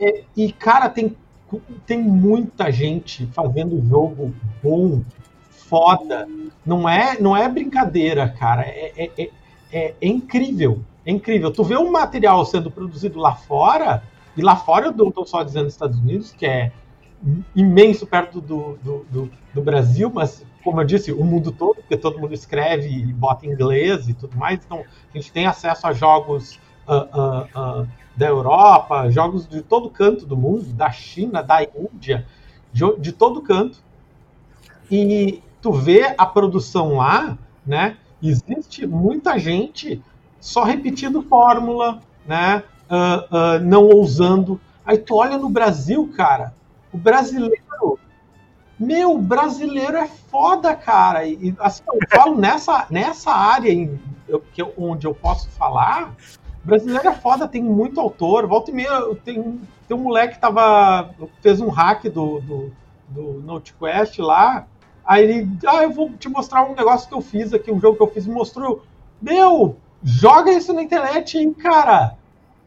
[0.00, 1.16] E, e, cara, tem
[1.86, 5.02] tem muita gente fazendo jogo bom,
[5.50, 6.28] foda.
[6.64, 8.62] Não é, não é brincadeira, cara.
[8.62, 9.30] É, é, é,
[9.72, 10.80] é, é incrível.
[11.04, 11.50] É incrível.
[11.50, 14.02] Tu vê um material sendo produzido lá fora,
[14.36, 16.70] e lá fora eu estou só dizendo Estados Unidos, que é
[17.54, 21.96] imenso perto do, do, do, do, Brasil, mas como eu disse, o mundo todo, porque
[21.96, 25.92] todo mundo escreve e bota inglês e tudo mais, então a gente tem acesso a
[25.92, 27.88] jogos uh, uh, uh,
[28.18, 32.26] da Europa, jogos de todo canto do mundo, da China, da Índia,
[32.72, 33.78] de, de todo canto.
[34.90, 37.96] E tu vê a produção lá, né?
[38.20, 40.02] Existe muita gente
[40.40, 42.64] só repetindo fórmula, né?
[43.62, 44.60] não ousando.
[44.84, 46.52] Aí tu olha no Brasil, cara,
[46.92, 47.98] o brasileiro.
[48.80, 51.26] Meu, brasileiro é foda, cara.
[51.26, 56.14] E assim, eu falo nessa, nessa área em, eu, que onde eu posso falar.
[56.68, 58.46] Brasileiro é foda, tem muito autor.
[58.46, 59.58] Volta e meia, tem,
[59.88, 62.72] tem um moleque que tava, fez um hack do, do,
[63.08, 64.66] do NoteQuest lá.
[65.02, 67.96] Aí ele, ah, eu vou te mostrar um negócio que eu fiz aqui, um jogo
[67.96, 68.82] que eu fiz, e mostrou.
[69.20, 72.18] Meu, joga isso na internet, hein, cara.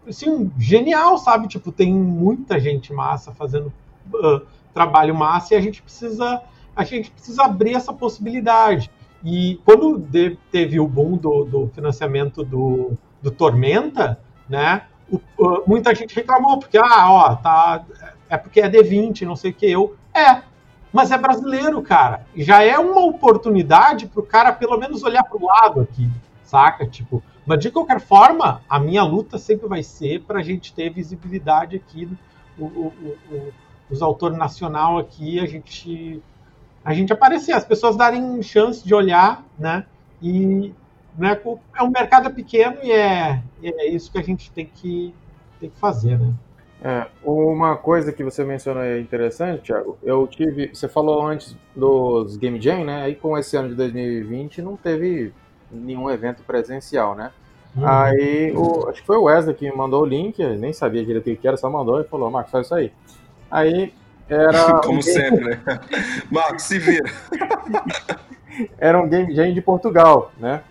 [0.08, 1.48] Assim, genial, sabe?
[1.48, 3.72] Tipo, tem muita gente massa fazendo
[4.16, 4.42] uh,
[4.74, 6.42] trabalho massa e a gente precisa
[6.76, 8.90] a gente precisa abrir essa possibilidade.
[9.24, 10.04] E quando
[10.52, 16.58] teve o boom do, do financiamento do, do, Tormenta, né, o, uh, muita gente reclamou,
[16.58, 17.84] porque, ah, ó, tá,
[18.30, 20.42] é porque é D20, não sei o que, eu, é,
[20.92, 25.38] mas é brasileiro, cara, já é uma oportunidade para o cara pelo menos olhar para
[25.38, 26.10] o lado aqui,
[26.44, 26.86] saca?
[26.86, 30.90] Tipo, mas de qualquer forma, a minha luta sempre vai ser para a gente ter
[30.90, 32.10] visibilidade aqui,
[32.58, 32.94] o, o,
[33.32, 33.54] o
[33.92, 36.24] os autores nacional aqui, a gente
[36.84, 39.86] a gente aparecer, as pessoas darem chance de olhar, né?
[40.20, 40.74] E
[41.18, 41.40] né,
[41.76, 45.14] é um mercado pequeno e é, é isso que a gente tem que,
[45.60, 46.34] tem que fazer, né?
[46.84, 50.00] É, uma coisa que você mencionou é interessante, Thiago.
[50.02, 50.72] Eu tive.
[50.74, 53.04] Você falou antes dos Game Jam, né?
[53.04, 55.32] Aí com esse ano de 2020 não teve
[55.72, 57.32] nenhum evento presencial, né?
[57.78, 57.86] Hum.
[57.86, 61.30] Aí o, acho que foi o Wesley que me mandou o link, nem sabia direito
[61.30, 62.92] o que era, só mandou e falou, Marcos, faz isso aí.
[63.50, 63.94] Aí
[64.28, 64.80] era.
[64.82, 65.62] Como um sempre, né?
[66.32, 67.10] Marcos, se vira.
[68.80, 70.64] era um game jam de Portugal, né?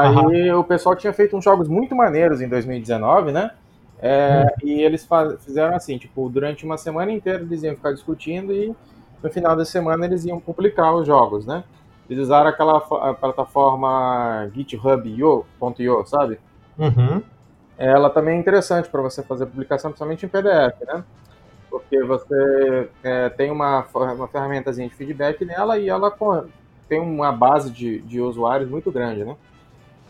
[0.00, 0.60] Aí uhum.
[0.60, 3.50] o pessoal tinha feito uns jogos muito maneiros em 2019, né?
[3.98, 4.68] É, uhum.
[4.68, 5.08] E eles
[5.40, 8.74] fizeram assim, tipo, durante uma semana inteira eles iam ficar discutindo e
[9.22, 11.64] no final da semana eles iam publicar os jogos, né?
[12.08, 12.80] Eles usaram aquela
[13.14, 16.38] plataforma GitHub.io, sabe?
[16.78, 17.22] Uhum.
[17.78, 21.04] Ela também é interessante para você fazer publicação, principalmente em PDF, né?
[21.76, 26.14] porque você é, tem uma, uma ferramentazinha de feedback nela e ela
[26.88, 29.36] tem uma base de, de usuários muito grande, né?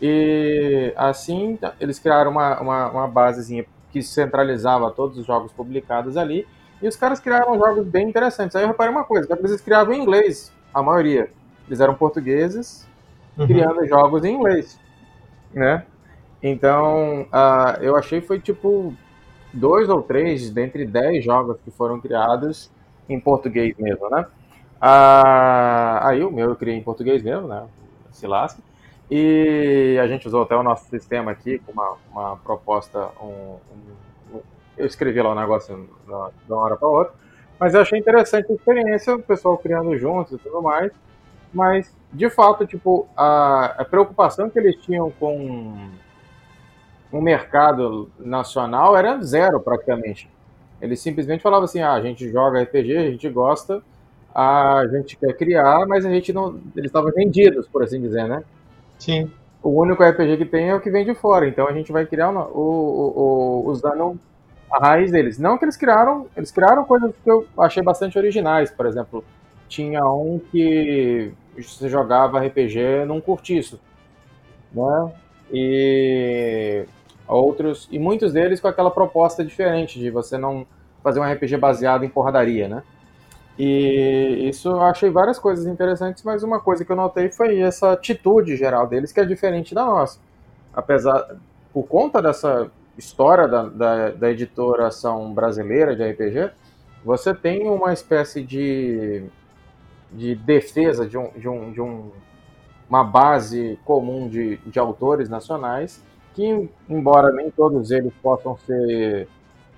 [0.01, 6.47] E assim, eles criaram uma, uma, uma basezinha que centralizava todos os jogos publicados ali,
[6.81, 8.55] e os caras criaram jogos bem interessantes.
[8.55, 11.31] Aí eu reparei uma coisa, que eles criavam em inglês, a maioria.
[11.67, 12.87] Eles eram portugueses,
[13.37, 13.47] uhum.
[13.47, 14.79] criando jogos em inglês,
[15.53, 15.83] né?
[16.41, 18.93] Então, uh, eu achei foi tipo
[19.51, 22.69] dois ou três dentre dez jogos que foram criados
[23.09, 24.25] em português mesmo, né?
[24.79, 27.65] Ah, aí o meu eu criei em português mesmo, né?
[28.11, 28.61] Se lasca.
[29.09, 33.09] E a gente usou até o nosso sistema aqui com uma, uma proposta.
[33.21, 33.55] Um,
[34.33, 34.41] um,
[34.77, 37.13] eu escrevi lá o um negócio de uma hora para outra.
[37.59, 40.91] Mas eu achei interessante a experiência, o pessoal criando juntos e tudo mais.
[41.53, 45.89] Mas, de fato, tipo, a, a preocupação que eles tinham com
[47.11, 50.29] o mercado nacional era zero praticamente.
[50.81, 53.81] Eles simplesmente falavam assim: ah, a gente joga RPG, a gente gosta,
[54.35, 56.59] a gente quer criar, mas a gente não.
[56.75, 58.43] Eles estavam vendidos, por assim dizer, né?
[58.99, 59.31] Sim.
[59.61, 62.05] O único RPG que tem é o que vem de fora, então a gente vai
[62.05, 64.19] criar o, o, o, usando
[64.71, 65.37] a raiz deles.
[65.37, 69.23] Não que eles criaram, eles criaram coisas que eu achei bastante originais, por exemplo,
[69.67, 73.79] tinha um que você jogava RPG num cortiço,
[74.71, 75.11] né?
[75.51, 76.85] E
[77.27, 80.65] outros e muitos deles com aquela proposta diferente de você não
[81.03, 82.83] fazer um RPG baseado em porradaria, né?
[83.57, 87.93] E isso eu achei várias coisas interessantes, mas uma coisa que eu notei foi essa
[87.93, 90.19] atitude geral deles que é diferente da nossa.
[90.73, 91.37] Apesar,
[91.73, 96.51] por conta dessa história da, da, da editoração brasileira de RPG,
[97.03, 99.23] você tem uma espécie de,
[100.11, 102.11] de defesa de, um, de, um, de um,
[102.87, 106.03] uma base comum de, de autores nacionais
[106.33, 109.27] que, embora nem todos eles possam ser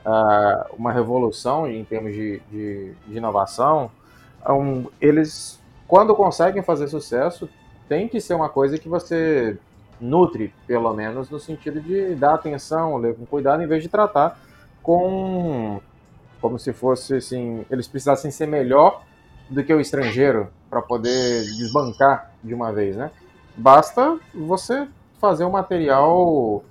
[0.10, 3.92] uh, uma revolução em termos de, de, de inovação,
[4.48, 7.50] um, eles, quando conseguem fazer sucesso,
[7.88, 9.58] tem que ser uma coisa que você
[10.00, 14.40] nutre, pelo menos, no sentido de dar atenção, ler com cuidado, em vez de tratar
[14.82, 15.82] com
[16.40, 19.04] como se fosse assim, eles precisassem ser melhor
[19.50, 23.12] do que o estrangeiro para poder desbancar de uma vez, né?
[23.58, 24.88] Basta você
[25.20, 26.64] fazer o material,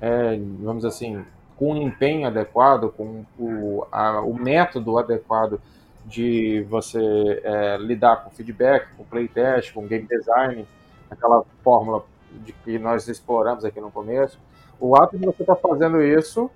[0.00, 1.24] é, vamos assim,
[1.56, 5.60] com um empenho adequado, com o, a, o método adequado
[6.04, 10.66] de você é, lidar com feedback, com playtest, com game design,
[11.10, 12.04] aquela fórmula
[12.44, 14.38] de que nós exploramos aqui no começo.
[14.78, 16.50] O ato de você estar tá fazendo isso,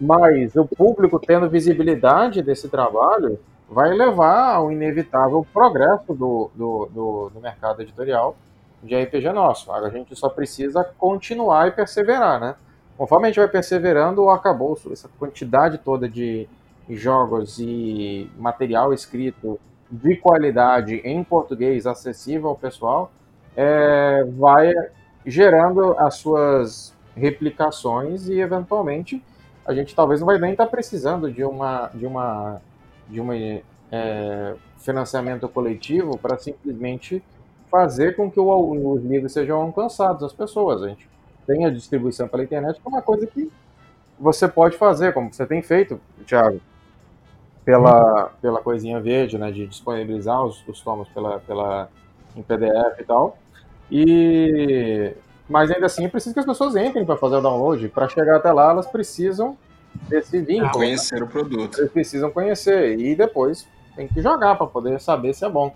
[0.00, 3.38] mas o público tendo visibilidade desse trabalho,
[3.68, 8.36] vai levar ao inevitável progresso do, do, do, do mercado editorial
[8.82, 9.72] de RPG nosso.
[9.72, 12.54] A gente só precisa continuar e perseverar, né?
[13.02, 16.48] Conforme a gente vai perseverando, acabou essa quantidade toda de
[16.88, 19.58] jogos e material escrito
[19.90, 23.10] de qualidade em português acessível ao pessoal,
[23.56, 24.72] é, vai
[25.26, 29.20] gerando as suas replicações e eventualmente
[29.66, 32.62] a gente talvez não vai nem estar tá precisando de uma de uma
[33.08, 33.32] de um
[33.90, 37.20] é, financiamento coletivo para simplesmente
[37.68, 40.84] fazer com que o, os livros sejam alcançados às pessoas.
[40.84, 41.10] A gente
[41.46, 43.50] tem a distribuição pela internet, que é uma coisa que
[44.18, 46.60] você pode fazer, como você tem feito, Thiago,
[47.64, 51.88] pela, pela coisinha verde, né, de disponibilizar os, os tomos pela, pela,
[52.36, 53.38] em PDF e tal.
[53.90, 55.12] E,
[55.48, 57.88] mas ainda assim, é preciso que as pessoas entrem para fazer o download.
[57.88, 59.56] Para chegar até lá, elas precisam
[60.08, 60.72] desse vínculo.
[60.72, 61.26] Conhecer né?
[61.26, 61.78] o produto.
[61.78, 65.74] Eles precisam conhecer e depois tem que jogar para poder saber se é bom.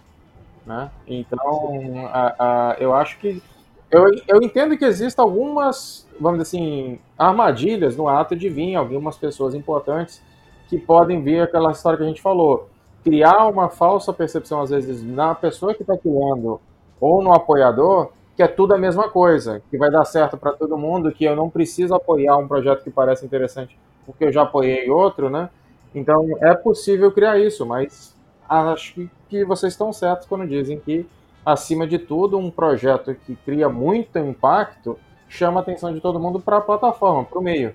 [0.65, 0.91] Né?
[1.07, 2.35] Então, a,
[2.71, 3.43] a, eu acho que.
[3.91, 9.17] Eu, eu entendo que existem algumas, vamos dizer assim, armadilhas no ato de vir algumas
[9.17, 10.23] pessoas importantes
[10.69, 12.69] que podem vir aquela história que a gente falou.
[13.05, 16.61] Criar uma falsa percepção, às vezes, na pessoa que está criando
[17.01, 20.77] ou no apoiador, que é tudo a mesma coisa, que vai dar certo para todo
[20.77, 24.89] mundo, que eu não preciso apoiar um projeto que parece interessante porque eu já apoiei
[24.89, 25.51] outro, né?
[25.95, 28.15] Então é possível criar isso, mas
[28.49, 31.05] acho que vocês estão certos quando dizem que,
[31.47, 34.99] acima de tudo, um projeto que cria muito impacto
[35.29, 37.73] chama a atenção de todo mundo para a plataforma, para o meio.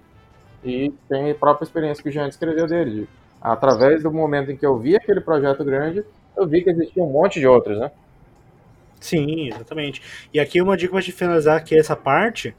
[0.61, 3.07] E tem a própria experiência que o Jean descreveu dele.
[3.41, 6.03] Através do momento em que eu vi aquele projeto grande,
[6.35, 7.91] eu vi que existia um monte de outros, né?
[8.99, 10.01] Sim, exatamente.
[10.33, 12.53] E aqui uma dica para te finalizar é essa parte,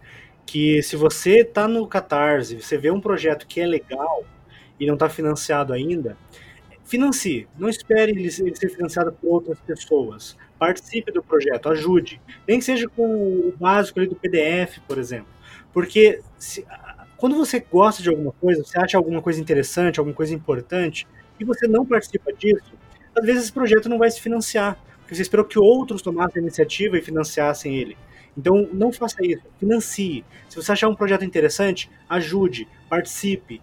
[0.46, 4.24] que se você está no Catarse, você vê um projeto que é legal
[4.80, 6.16] e não está financiado ainda,
[6.84, 7.46] financie.
[7.56, 10.36] Não espere ele ser financiado por outras pessoas.
[10.62, 12.20] Participe do projeto, ajude.
[12.46, 15.26] Nem que seja com o básico ali do PDF, por exemplo.
[15.72, 16.64] Porque se,
[17.16, 21.04] quando você gosta de alguma coisa, você acha alguma coisa interessante, alguma coisa importante,
[21.40, 22.74] e você não participa disso,
[23.12, 26.42] às vezes esse projeto não vai se financiar, porque você esperou que outros tomassem a
[26.42, 27.96] iniciativa e financiassem ele.
[28.38, 30.24] Então, não faça isso, financie.
[30.48, 33.60] Se você achar um projeto interessante, ajude, participe,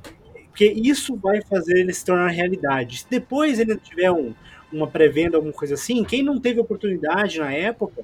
[0.49, 2.99] porque isso vai fazer ele se tornar realidade.
[2.99, 4.35] Se depois ele tiver um,
[4.71, 8.03] uma pré-venda, alguma coisa assim, quem não teve oportunidade na época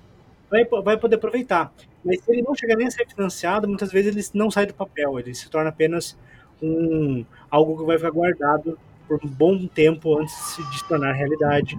[0.50, 1.72] vai, vai poder aproveitar.
[2.04, 4.74] Mas se ele não chegar nem a ser financiado, muitas vezes ele não sai do
[4.74, 6.18] papel, ele se torna apenas
[6.62, 8.78] um algo que vai ficar guardado
[9.08, 11.78] por um bom tempo antes de se tornar realidade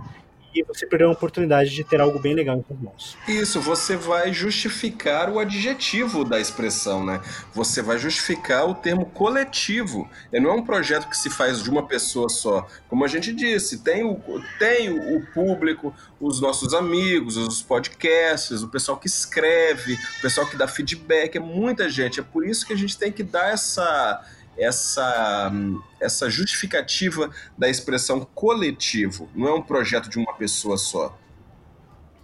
[0.60, 3.18] e você perdeu a oportunidade de ter algo bem legal em suas mãos.
[3.28, 7.20] Isso, você vai justificar o adjetivo da expressão, né?
[7.52, 10.08] Você vai justificar o termo coletivo.
[10.32, 12.66] E não é um projeto que se faz de uma pessoa só.
[12.88, 14.20] Como a gente disse, tem o,
[14.58, 20.56] tem o público, os nossos amigos, os podcasts, o pessoal que escreve, o pessoal que
[20.56, 22.20] dá feedback, é muita gente.
[22.20, 24.24] É por isso que a gente tem que dar essa
[24.58, 25.52] essa,
[26.00, 29.28] essa justificativa da expressão coletivo.
[29.34, 31.16] Não é um projeto de uma pessoa só.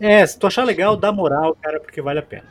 [0.01, 2.47] É, se tu achar legal, dá moral, cara, porque vale a pena.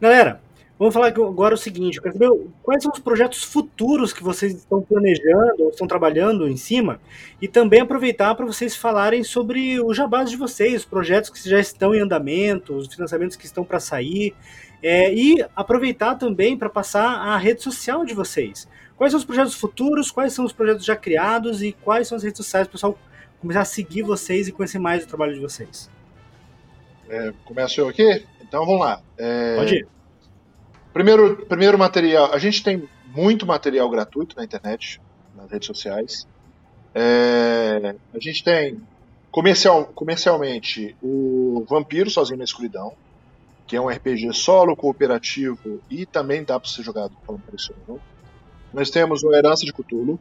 [0.00, 0.40] Galera,
[0.78, 2.30] vamos falar agora o seguinte: eu quero saber
[2.62, 7.00] quais são os projetos futuros que vocês estão planejando ou estão trabalhando em cima,
[7.42, 11.58] e também aproveitar para vocês falarem sobre os jabás de vocês, os projetos que já
[11.58, 14.36] estão em andamento, os financiamentos que estão para sair,
[14.80, 18.68] é, e aproveitar também para passar a rede social de vocês.
[18.98, 22.24] Quais são os projetos futuros, quais são os projetos já criados e quais são as
[22.24, 22.98] redes sociais para o pessoal
[23.40, 25.88] começar a seguir vocês e conhecer mais o trabalho de vocês?
[27.08, 28.26] É, começo eu aqui?
[28.42, 29.00] Então vamos lá.
[29.16, 29.56] É...
[29.56, 29.88] Pode ir.
[30.92, 32.32] Primeiro, primeiro material.
[32.34, 35.00] A gente tem muito material gratuito na internet,
[35.36, 36.26] nas redes sociais.
[36.92, 37.94] É...
[38.12, 38.82] A gente tem
[39.30, 42.92] comercial, comercialmente o Vampiro Sozinho na Escuridão,
[43.64, 47.12] que é um RPG solo, cooperativo e também dá para ser jogado
[47.54, 48.00] isso não.
[48.72, 50.18] Nós temos o Herança de Cthulhu.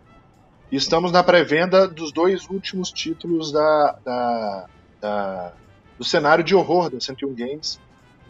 [0.72, 4.66] E estamos na pré-venda dos dois últimos títulos da, da,
[5.00, 5.54] da,
[5.98, 7.80] do cenário de horror da 101 Games,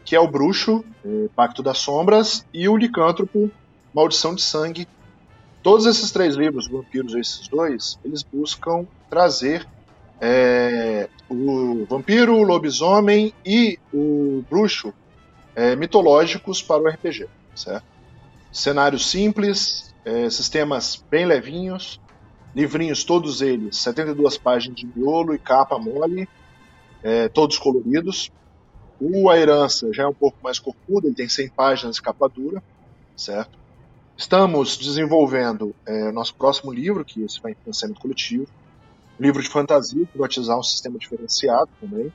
[0.05, 3.49] que é o Bruxo, é, Pacto das Sombras, e o Licântropo,
[3.93, 4.87] Maldição de Sangue.
[5.63, 9.67] Todos esses três livros, vampiros esses dois, eles buscam trazer
[10.21, 14.93] é, o vampiro, o lobisomem e o bruxo
[15.55, 17.85] é, mitológicos para o RPG, certo?
[18.51, 21.99] Cenários simples, é, sistemas bem levinhos,
[22.55, 26.29] livrinhos todos eles, 72 páginas de miolo e capa mole,
[27.03, 28.31] é, todos coloridos.
[29.01, 32.29] O A Herança já é um pouco mais corpudo, ele tem 100 páginas de capa
[32.29, 32.63] dura,
[33.17, 33.59] certo?
[34.15, 38.47] Estamos desenvolvendo é, nosso próximo livro, que esse vai em financiamento coletivo,
[39.19, 42.13] livro de fantasia, que vai utilizar um sistema diferenciado também.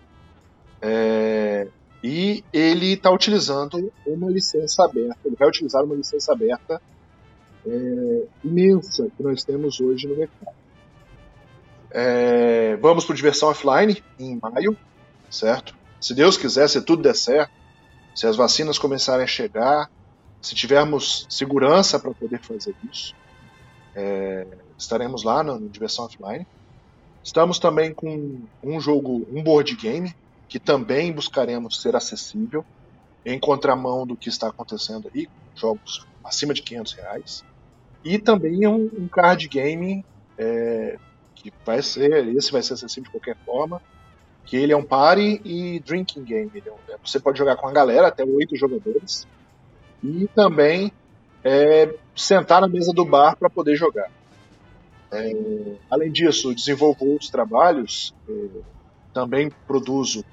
[0.80, 1.68] É,
[2.02, 6.80] e ele está utilizando uma licença aberta, ele vai utilizar uma licença aberta
[7.66, 10.54] é, imensa que nós temos hoje no mercado.
[11.90, 14.76] É, vamos para diversão offline em maio,
[15.30, 15.74] certo?
[16.00, 17.52] Se Deus quiser, se tudo der certo,
[18.14, 19.90] se as vacinas começarem a chegar,
[20.40, 23.14] se tivermos segurança para poder fazer isso,
[23.94, 26.46] é, estaremos lá no, no diversão offline.
[27.22, 30.14] Estamos também com um jogo, um board game
[30.48, 32.64] que também buscaremos ser acessível,
[33.24, 37.44] em contramão do que está acontecendo aí, jogos acima de 500 reais.
[38.04, 40.04] E também um, um card game
[40.36, 40.98] é,
[41.34, 43.80] que vai ser, esse vai ser acessível de qualquer forma,
[44.44, 46.50] que ele é um party e drinking game.
[46.88, 49.26] É você pode jogar com a galera, até oito jogadores,
[50.02, 50.92] e também
[51.44, 54.10] é, sentar na mesa do bar para poder jogar.
[55.10, 58.32] É, além disso, desenvolvo outros trabalhos, é,
[59.12, 60.24] também produzo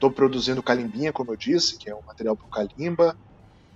[0.00, 3.14] Estou produzindo Calimbinha, como eu disse, que é um material para o Kalimba.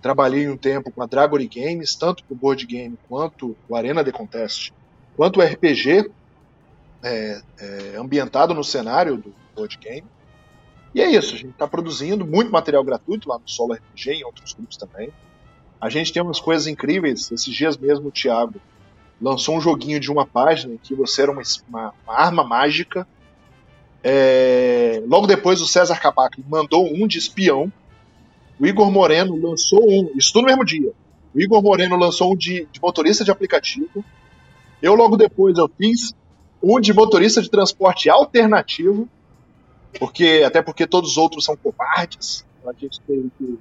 [0.04, 4.04] Trabalhei um tempo com a Dragory Games, tanto para o board game quanto o Arena
[4.04, 4.70] de Contest,
[5.16, 6.10] quanto o RPG
[7.02, 10.04] é, é, ambientado no cenário do board game.
[10.94, 14.20] E é isso, a gente está produzindo muito material gratuito lá no Solo RPG e
[14.20, 15.08] em outros grupos também.
[15.80, 17.32] A gente tem umas coisas incríveis.
[17.32, 18.60] Esses dias mesmo o Thiago
[19.18, 23.06] lançou um joguinho de uma página em que você era uma, uma, uma arma mágica
[24.06, 27.72] é, logo depois, o César Capac mandou um de espião.
[28.58, 30.92] O Igor Moreno lançou um, isso tudo no mesmo dia.
[31.34, 34.04] O Igor Moreno lançou um de, de motorista de aplicativo.
[34.80, 36.14] Eu, logo depois, eu fiz
[36.62, 39.08] um de motorista de transporte alternativo,
[39.98, 42.44] porque até porque todos os outros são covardes.
[42.66, 43.58] A gente teve que.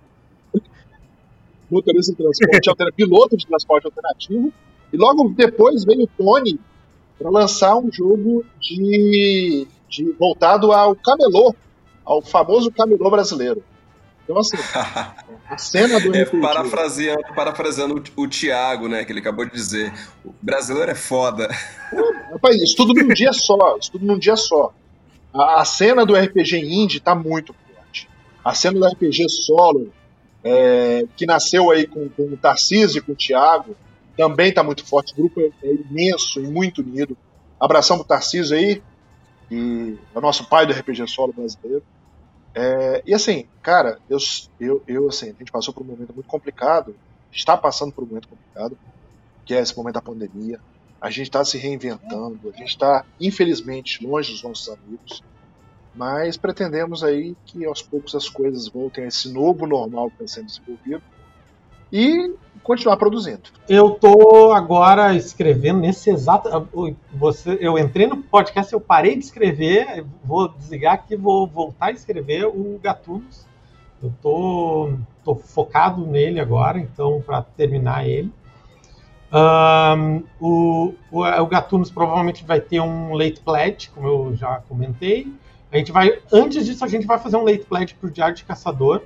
[1.70, 4.54] motorista de transporte alternativo, piloto de transporte alternativo.
[4.92, 6.60] E logo depois veio o Tony
[7.18, 11.56] para lançar um jogo de de, voltado ao camelô,
[12.04, 13.64] ao famoso camelô brasileiro.
[14.24, 14.58] Então, assim,
[15.50, 19.94] a cena do é, parafraseando, parafraseando o, o Thiago, né, que ele acabou de dizer,
[20.24, 21.50] o brasileiro é foda.
[22.32, 24.74] rapaz, isso tudo num dia só, isso tudo num dia só.
[25.34, 28.10] A, a cena do RPG indie tá muito forte.
[28.44, 29.92] A cena do RPG solo,
[30.44, 33.76] é, que nasceu aí com, com o Tarcísio e com o Thiago,
[34.16, 35.12] também tá muito forte.
[35.14, 37.18] O grupo é, é imenso e muito unido.
[37.60, 38.82] Abração pro Tarcísio aí,
[39.52, 41.84] e é o nosso pai do RPG solo brasileiro.
[42.56, 44.18] É, e assim, cara, eu,
[44.60, 46.96] eu, eu, assim, a gente passou por um momento muito complicado,
[47.32, 48.78] está passando por um momento complicado,
[49.46, 50.60] que é esse momento da pandemia.
[51.02, 55.24] A gente está se reinventando, a gente está, infelizmente, longe dos nossos amigos,
[55.94, 60.36] mas pretendemos aí que aos poucos as coisas voltem a esse novo normal que está
[60.36, 61.04] sendo desenvolvido
[61.94, 63.44] e continuar produzindo.
[63.70, 66.50] Eu tô agora escrevendo nesse exato.
[67.14, 71.92] Você, eu entrei no podcast, eu parei de escrever, vou desligar aqui, vou voltar a
[71.92, 73.46] escrever o Gatunos.
[74.02, 74.94] Eu tô,
[75.24, 78.34] tô focado nele agora, então para terminar ele.
[79.32, 85.32] Um, o, o, o Gatunos provavelmente vai ter um late pledge, como eu já comentei.
[85.72, 88.36] A gente vai, antes disso, a gente vai fazer um late pledge para o Diário
[88.36, 89.04] de Caçador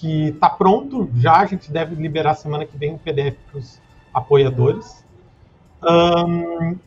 [0.00, 3.78] que está pronto já, a gente deve liberar semana que vem o PDF para os
[4.14, 5.04] apoiadores.
[5.82, 6.78] Um, uh,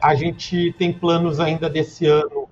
[0.00, 2.48] a gente tem planos ainda desse ano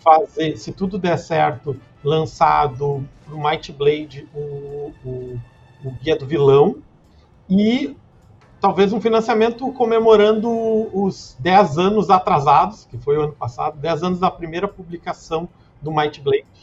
[0.00, 5.40] fazer, se tudo der certo, lançado para o Might Blade o, o,
[5.84, 6.76] o, Guia do Vilão
[7.50, 7.96] e
[8.60, 10.48] talvez um financiamento comemorando
[10.96, 15.48] os 10 anos atrasados, que foi o ano passado, 10 anos da primeira publicação
[15.82, 16.57] do Might Blade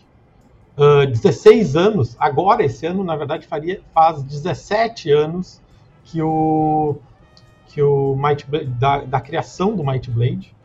[0.77, 5.61] uh, ah, 16 anos, agora esse ano, na verdade, faria, faz 17 anos
[6.03, 6.95] que o,
[7.67, 10.55] que o Might Blade, da, da criação do Might Blade.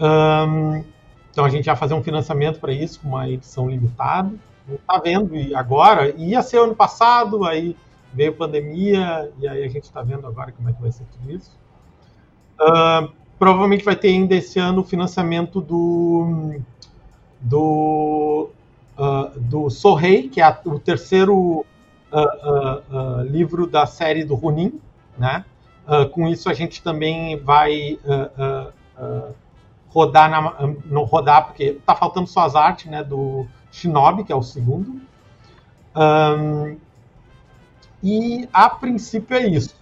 [0.00, 0.82] Um,
[1.30, 4.32] então a gente ia fazer um financiamento para isso, com uma edição limitada.
[4.68, 7.76] Está vendo e agora, ia ser ano passado, aí
[8.12, 11.32] veio pandemia, e aí a gente está vendo agora como é que vai ser tudo
[11.32, 11.58] isso.
[12.60, 16.60] Uh, provavelmente vai ter ainda esse ano o financiamento do,
[17.40, 18.50] do
[19.00, 21.64] uh, do Sorrei, que é a, o terceiro
[22.12, 24.78] uh, livro da série do Ronin,
[25.18, 25.44] né?
[26.12, 27.98] com isso a gente também vai
[29.88, 33.02] rodar, na, não rodar porque está faltando só as artes, né?
[33.02, 35.00] Do Shinobi, que é o segundo.
[35.96, 36.76] Um,
[38.02, 39.74] e a princípio é isso.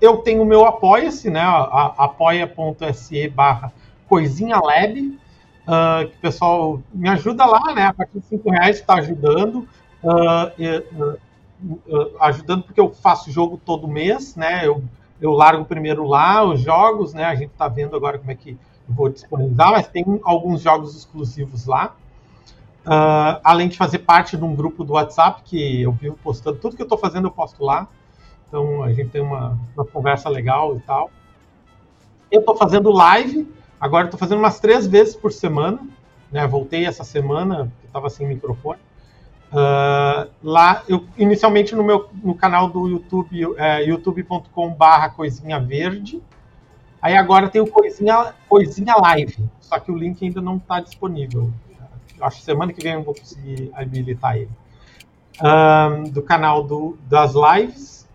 [0.00, 1.42] Eu tenho o meu Apoia-se, né?
[1.42, 3.72] apoia.se barra
[4.06, 5.18] Coisinha Lab,
[5.66, 7.86] uh, que o pessoal me ajuda lá, né?
[7.86, 9.68] A partir de 5 reais está ajudando.
[10.02, 11.18] Uh,
[12.20, 14.66] ajudando porque eu faço jogo todo mês, né?
[14.66, 14.82] Eu,
[15.20, 17.24] eu largo primeiro lá os jogos, né?
[17.24, 18.56] A gente está vendo agora como é que
[18.88, 21.94] vou disponibilizar, mas tem alguns jogos exclusivos lá.
[22.86, 26.76] Uh, além de fazer parte de um grupo do WhatsApp que eu vivo postando, tudo
[26.76, 27.88] que eu estou fazendo eu posto lá.
[28.46, 31.10] Então a gente tem uma, uma conversa legal e tal.
[32.30, 33.50] Eu estou fazendo live,
[33.80, 35.80] agora estou fazendo umas três vezes por semana.
[36.30, 36.46] Né?
[36.46, 38.80] Voltei essa semana, estava sem microfone.
[39.52, 46.20] Uh, lá, eu inicialmente no meu no canal do YouTube, é, youtube.com/barra coisinha verde.
[47.00, 51.52] Aí agora tem o coisinha, coisinha live, só que o link ainda não está disponível
[52.20, 54.50] acho que semana que vem eu vou conseguir habilitar ele.
[55.42, 58.08] Um, do canal do, das lives.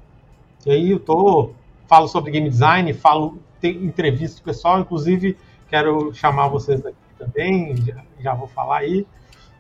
[0.66, 1.52] E aí eu tô,
[1.88, 5.38] falo sobre game design, falo, tem entrevista com o pessoal, inclusive
[5.70, 9.06] quero chamar vocês aqui também, já, já vou falar aí.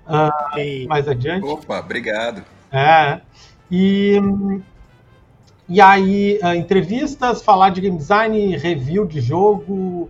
[0.07, 1.45] Uh, mais adiante.
[1.45, 2.43] Opa, obrigado.
[2.71, 3.21] É.
[3.69, 4.17] E,
[5.67, 10.09] e aí, uh, entrevistas, falar de game design, review de jogo,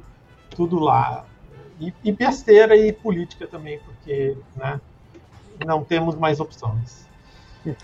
[0.50, 1.26] tudo lá.
[1.80, 4.80] E, e besteira e política também, porque né,
[5.66, 7.09] não temos mais opções.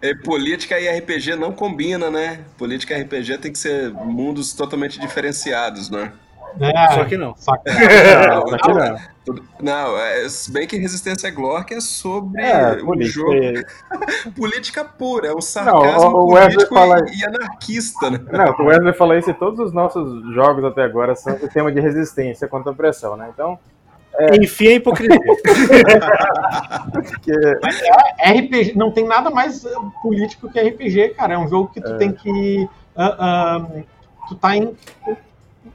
[0.00, 2.40] é, política e RPG não combina, né?
[2.56, 6.12] Política e RPG tem que ser mundos totalmente diferenciados, né?
[6.60, 7.34] É, só que não.
[7.38, 8.44] Só que não.
[8.44, 9.44] não, que não.
[9.60, 13.32] não é, bem que Resistência Glória é sobre é, um jogo.
[14.36, 16.98] política pura, é um sarcasmo não, o político fala...
[17.10, 18.20] e, anarquista, né?
[18.30, 21.80] Não, o Wesley fala isso e todos os nossos jogos até agora são sistema de
[21.80, 23.30] resistência contra a pressão, né?
[23.32, 23.58] Então.
[24.14, 24.36] É...
[24.36, 25.18] Enfia a hipocrisia.
[26.92, 27.32] Porque...
[28.18, 29.64] É, RPG, não tem nada mais
[30.02, 31.34] político que RPG, cara.
[31.34, 31.96] É um jogo que tu é.
[31.96, 32.68] tem que.
[32.96, 33.84] Uh, uh,
[34.28, 34.76] tu tá em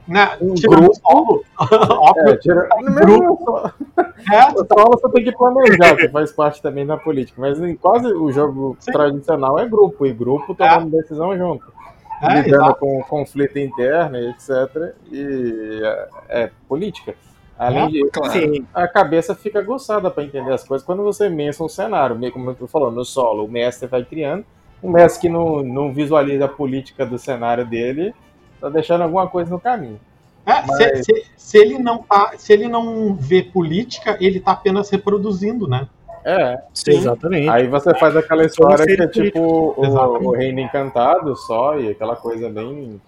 [0.06, 0.36] né?
[0.40, 0.94] Um grupo.
[0.94, 2.28] Solo, óbvio.
[2.28, 3.72] É, tira, no grupo.
[3.96, 7.40] É, o solo você tem que planejar, que faz parte também da política.
[7.40, 8.92] Mas em quase o jogo Sim.
[8.92, 11.00] tradicional é grupo, e grupo tomando é.
[11.00, 11.72] decisão junto.
[12.20, 12.80] É, lidando exato.
[12.80, 14.94] com conflito interno, etc.
[15.12, 17.14] E é, é política.
[17.58, 18.66] Além é, de claro.
[18.72, 22.50] a cabeça fica aguçada para entender as coisas quando você mensa um cenário, meio como
[22.50, 24.44] eu tô falando, no solo, o mestre vai criando,
[24.80, 28.14] o mestre que não, não visualiza a política do cenário dele,
[28.60, 29.98] tá deixando alguma coisa no caminho.
[30.46, 30.76] É, Mas...
[30.76, 35.66] se, se, se, ele não tá, se ele não vê política, ele tá apenas reproduzindo,
[35.66, 35.88] né?
[36.24, 36.92] É, sim.
[36.92, 37.48] exatamente.
[37.48, 42.14] Aí você faz aquela história que é tipo o, o, Reino Encantado só, e aquela
[42.14, 43.00] coisa bem.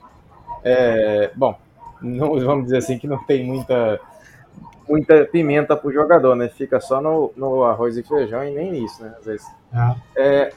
[0.65, 1.55] É, bom,
[2.03, 4.01] não, vamos dizer assim que não tem muita
[4.89, 6.49] muita pimenta pro jogador, né?
[6.49, 9.15] Fica só no, no arroz e feijão e nem isso, né?
[9.19, 9.47] Às vezes.
[9.73, 10.01] É.
[10.17, 10.53] É,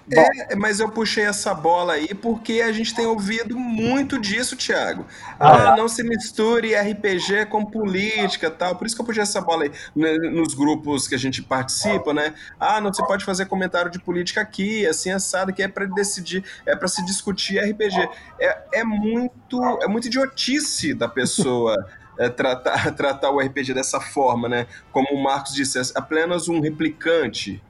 [0.52, 5.06] é, mas eu puxei essa bola aí porque a gente tem ouvido muito disso, Thiago.
[5.40, 8.76] Ah, ah não se misture RPG com política tal.
[8.76, 12.12] Por isso que eu puxei essa bola aí né, nos grupos que a gente participa,
[12.12, 12.34] né?
[12.60, 16.44] Ah, não se pode fazer comentário de política aqui, assim, assado, que é para decidir,
[16.66, 18.10] é para se discutir RPG.
[18.40, 21.76] É, é muito, é muito idiotice da pessoa.
[22.18, 24.68] é, tratar, tratar o RPG dessa forma, né?
[24.92, 27.62] Como o Marcos disse, é apenas um replicante.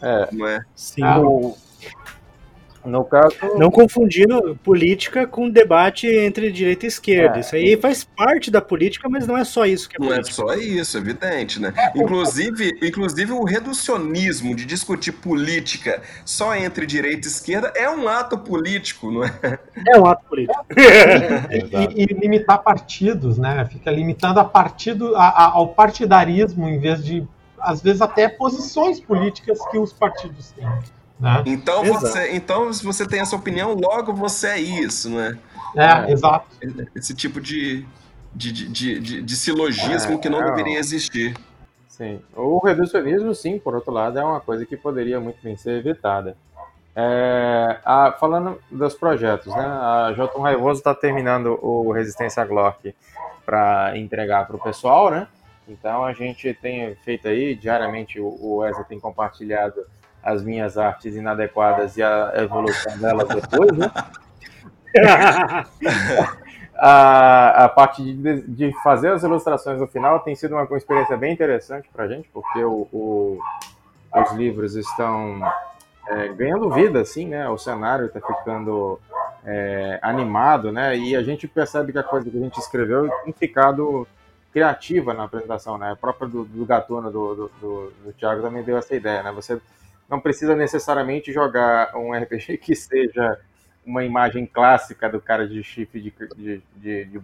[0.00, 0.28] É.
[0.32, 0.64] Não é?
[0.74, 1.02] Sim.
[1.02, 1.20] Ah,
[2.84, 3.36] no caso.
[3.56, 7.36] Não confundindo política com debate entre direita e esquerda.
[7.36, 10.08] É, isso aí faz parte da política, mas não é só isso que é Não
[10.08, 10.30] política.
[10.30, 11.72] é só isso, evidente, né?
[11.94, 18.38] Inclusive, inclusive o reducionismo de discutir política só entre direita e esquerda é um ato
[18.38, 19.58] político, não é?
[19.88, 20.64] É um ato político.
[20.74, 23.66] e, e, e, limitar partidos, né?
[23.70, 27.26] Fica limitando a partido, a, a, ao partidarismo em vez de,
[27.58, 30.66] às vezes, até posições políticas que os partidos têm.
[31.20, 31.42] Né?
[31.46, 35.38] Então, você, então, se você tem essa opinião, logo você é isso, né?
[35.76, 36.46] É, é exato.
[36.94, 37.86] Esse tipo de,
[38.34, 41.36] de, de, de, de silogismo é, que não é, deveria existir.
[41.86, 42.20] Sim.
[42.34, 46.34] O reducionismo, sim, por outro lado, é uma coisa que poderia muito bem ser evitada.
[46.96, 49.64] É, a, falando dos projetos, né?
[49.64, 52.94] A Jotun Raivoso está terminando o Resistência Glock
[53.44, 55.28] para entregar para o pessoal, né?
[55.68, 59.84] Então a gente tem feito aí diariamente, o Wesley tem compartilhado
[60.22, 63.90] as minhas artes inadequadas e a evolução delas depois, né?
[66.76, 71.32] a, a parte de, de, fazer as ilustrações no final tem sido uma, experiência bem
[71.32, 73.38] interessante para a gente, porque o, o,
[74.14, 75.40] os livros estão
[76.08, 77.48] é, ganhando vida, assim, né?
[77.48, 78.98] O cenário está ficando
[79.44, 80.96] é, animado, né?
[80.96, 84.06] E a gente percebe que a coisa que a gente escreveu tem ficado
[84.52, 85.92] criativa na apresentação, né?
[85.92, 89.30] A própria do, do Gatuno, do, do, do, do Thiago, também deu essa ideia, né?
[89.32, 89.60] Você
[90.10, 93.38] não precisa necessariamente jogar um RPG que seja
[93.86, 97.20] uma imagem clássica do cara de chifre de, de, de, de,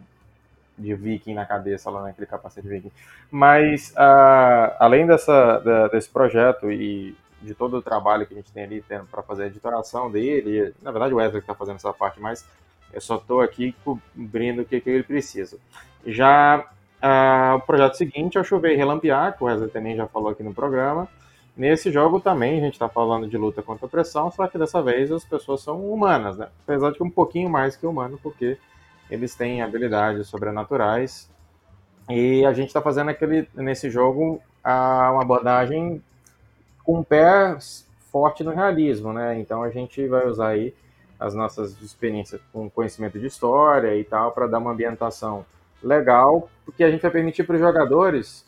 [0.79, 2.93] de viking na cabeça, lá naquele capacete viking.
[3.31, 8.53] Mas, uh, além dessa, da, desse projeto e de todo o trabalho que a gente
[8.53, 12.19] tem ali para fazer a editoração dele, na verdade o Wesley está fazendo essa parte,
[12.19, 12.47] mas
[12.93, 15.59] eu só estou aqui cobrindo o que, que ele precisa.
[16.07, 16.65] Já
[17.03, 20.43] uh, o projeto seguinte é o Chover Relampear, que o Wesley também já falou aqui
[20.43, 21.07] no programa.
[21.57, 24.83] Nesse jogo também a gente está falando de luta contra a pressão, só que dessa
[24.83, 26.49] vez as pessoas são humanas, né?
[26.63, 28.59] Apesar de que um pouquinho mais que humano, porque
[29.11, 31.31] eles têm habilidades sobrenaturais.
[32.11, 36.03] E a gente está fazendo aquele, nesse jogo uma abordagem
[36.85, 37.57] com um pé
[38.13, 39.39] forte no realismo, né?
[39.39, 40.75] Então a gente vai usar aí
[41.19, 45.47] as nossas experiências com conhecimento de história e tal para dar uma ambientação
[45.83, 48.45] legal, porque a gente vai permitir para os jogadores,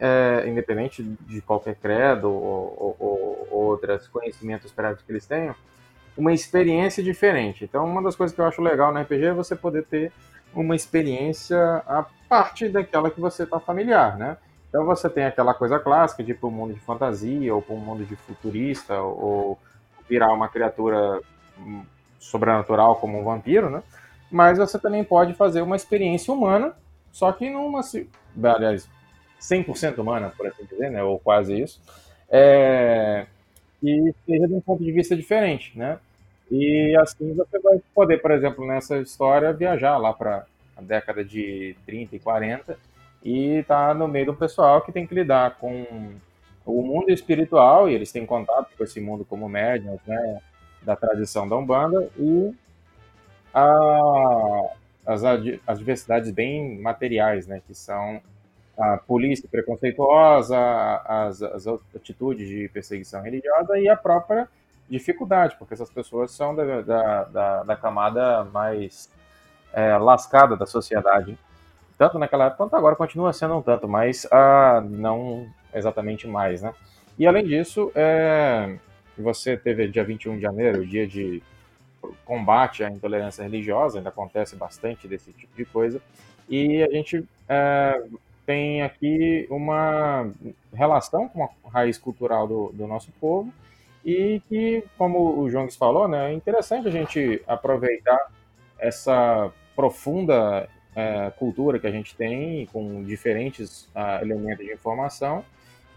[0.00, 5.54] é, independente de qualquer credo ou, ou, ou outros conhecimentos prévios que eles tenham,
[6.16, 7.64] uma experiência diferente.
[7.64, 10.12] Então, uma das coisas que eu acho legal no RPG é você poder ter
[10.54, 14.36] uma experiência a parte daquela que você está familiar, né?
[14.68, 17.74] Então você tem aquela coisa clássica de ir para um mundo de fantasia ou para
[17.74, 19.58] um mundo de futurista ou
[20.08, 21.20] virar uma criatura
[22.18, 23.82] sobrenatural como um vampiro, né?
[24.30, 26.74] Mas você também pode fazer uma experiência humana,
[27.10, 27.80] só que numa,
[28.42, 28.88] aliás,
[29.40, 31.02] 100% humana, por assim dizer, né?
[31.02, 31.80] Ou quase isso.
[32.30, 33.26] É,
[33.82, 35.98] e seja de um ponto de vista diferente, né?
[36.50, 40.46] E assim você vai poder, por exemplo, nessa história, viajar lá para
[40.76, 42.78] a década de 30 e 40
[43.24, 45.84] e tá no meio do pessoal que tem que lidar com
[46.64, 50.40] o mundo espiritual, e eles têm contato com esse mundo como médiums, né?
[50.82, 52.54] da tradição da Umbanda e
[53.52, 54.70] a,
[55.06, 55.22] as
[55.66, 58.20] adversidades bem materiais, né, que são
[58.78, 60.56] a polícia preconceituosa,
[61.04, 64.48] as, as atitudes de perseguição religiosa e a própria
[64.88, 69.10] dificuldade, porque essas pessoas são da, da, da, da camada mais
[69.72, 71.36] é, lascada da sociedade,
[71.98, 76.72] tanto naquela época quanto agora continua sendo um tanto, mas ah, não exatamente mais, né?
[77.18, 78.76] E além disso, é,
[79.18, 81.42] você teve dia 21 de janeiro, o dia de
[82.24, 86.00] combate à intolerância religiosa, ainda acontece bastante desse tipo de coisa,
[86.48, 88.00] e a gente é,
[88.48, 90.26] tem aqui uma
[90.72, 93.52] relação com a raiz cultural do, do nosso povo,
[94.02, 98.18] e que, como o Jongs falou, né, é interessante a gente aproveitar
[98.78, 100.66] essa profunda
[100.96, 105.44] é, cultura que a gente tem, com diferentes uh, elementos de informação,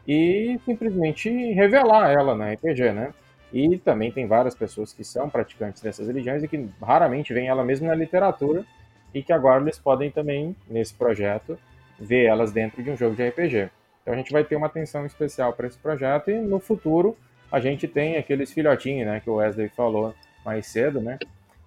[0.05, 3.13] e simplesmente revelar ela na RPG, né?
[3.53, 7.63] E também tem várias pessoas que são praticantes dessas religiões e que raramente veem ela
[7.63, 8.65] mesmo na literatura
[9.13, 11.57] e que agora eles podem também, nesse projeto,
[12.01, 13.69] ver elas dentro de um jogo de RPG.
[14.01, 17.15] Então a gente vai ter uma atenção especial para esse projeto e no futuro
[17.51, 21.19] a gente tem aqueles filhotinhos, né, que o Wesley falou mais cedo, né,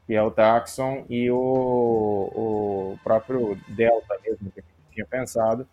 [0.06, 5.66] que é o Taxon e o, o próprio Delta mesmo, que a gente tinha pensado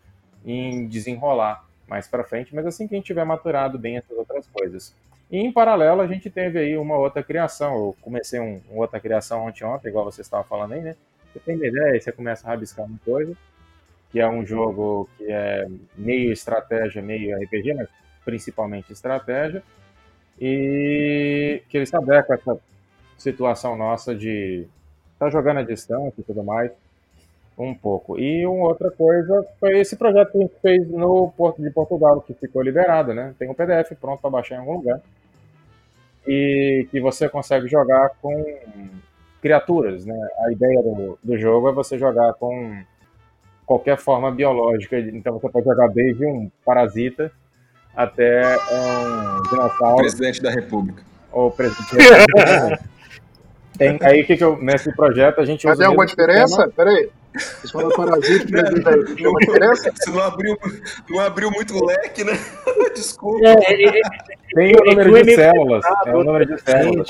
[0.45, 4.47] em desenrolar mais para frente, mas assim que a gente tiver maturado bem essas outras
[4.47, 4.93] coisas.
[5.31, 7.73] E em paralelo a gente teve aí uma outra criação.
[7.73, 10.95] Eu comecei um, uma outra criação ontem, ontem, igual você estava falando aí, né?
[11.31, 13.35] Você tem uma ideia, você começa a rabiscar uma coisa,
[14.11, 17.87] que é um jogo que é meio estratégia, meio RPG, mas
[18.25, 19.63] principalmente estratégia,
[20.39, 22.59] e que ele se com essa
[23.17, 24.67] situação nossa de
[25.13, 26.71] estar tá jogando à distância e tudo mais
[27.57, 28.19] um pouco.
[28.19, 32.21] E uma outra coisa foi esse projeto que a gente fez no Porto de Portugal,
[32.21, 33.35] que ficou liberado, né?
[33.37, 34.99] Tem um PDF pronto para baixar em algum lugar.
[36.27, 38.33] E que você consegue jogar com
[39.41, 40.29] criaturas, né?
[40.45, 42.83] A ideia do, do jogo é você jogar com
[43.71, 44.99] qualquer forma biológica.
[44.99, 47.31] Então você pode jogar desde um parasita
[47.95, 49.97] até um dinossauro.
[49.97, 51.01] Presidente da República.
[51.31, 52.91] Ou presidente da República.
[53.77, 56.47] Tem, aí que, que eu, nesse projeto a gente Mas tem alguma diferença?
[56.47, 56.73] Sistema.
[56.75, 57.09] Peraí.
[57.33, 59.91] Você falou parasita, tem alguma diferença?
[59.95, 60.57] Você não abriu,
[61.09, 62.33] não abriu muito o leque, né?
[62.93, 63.47] Desculpa.
[63.47, 63.55] É,
[64.53, 65.85] tem o número de células.
[66.05, 67.07] É o número de células.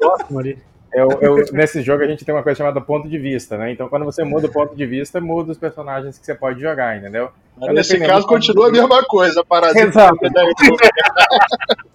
[0.00, 0.58] Próximo ali.
[0.94, 3.72] Eu, eu, nesse jogo a gente tem uma coisa chamada ponto de vista, né?
[3.72, 6.98] Então quando você muda o ponto de vista, muda os personagens que você pode jogar,
[6.98, 7.30] entendeu?
[7.56, 9.86] Mas nesse caso continua a mesma coisa, parasita.
[9.86, 10.18] Exato.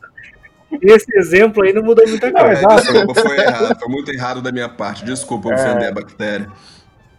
[0.82, 2.62] Esse exemplo aí não mudou muita coisa.
[2.62, 3.80] Não, desculpa, foi errado.
[3.80, 5.06] Foi muito errado da minha parte.
[5.06, 5.56] Desculpa é...
[5.56, 6.52] ofender a bactéria.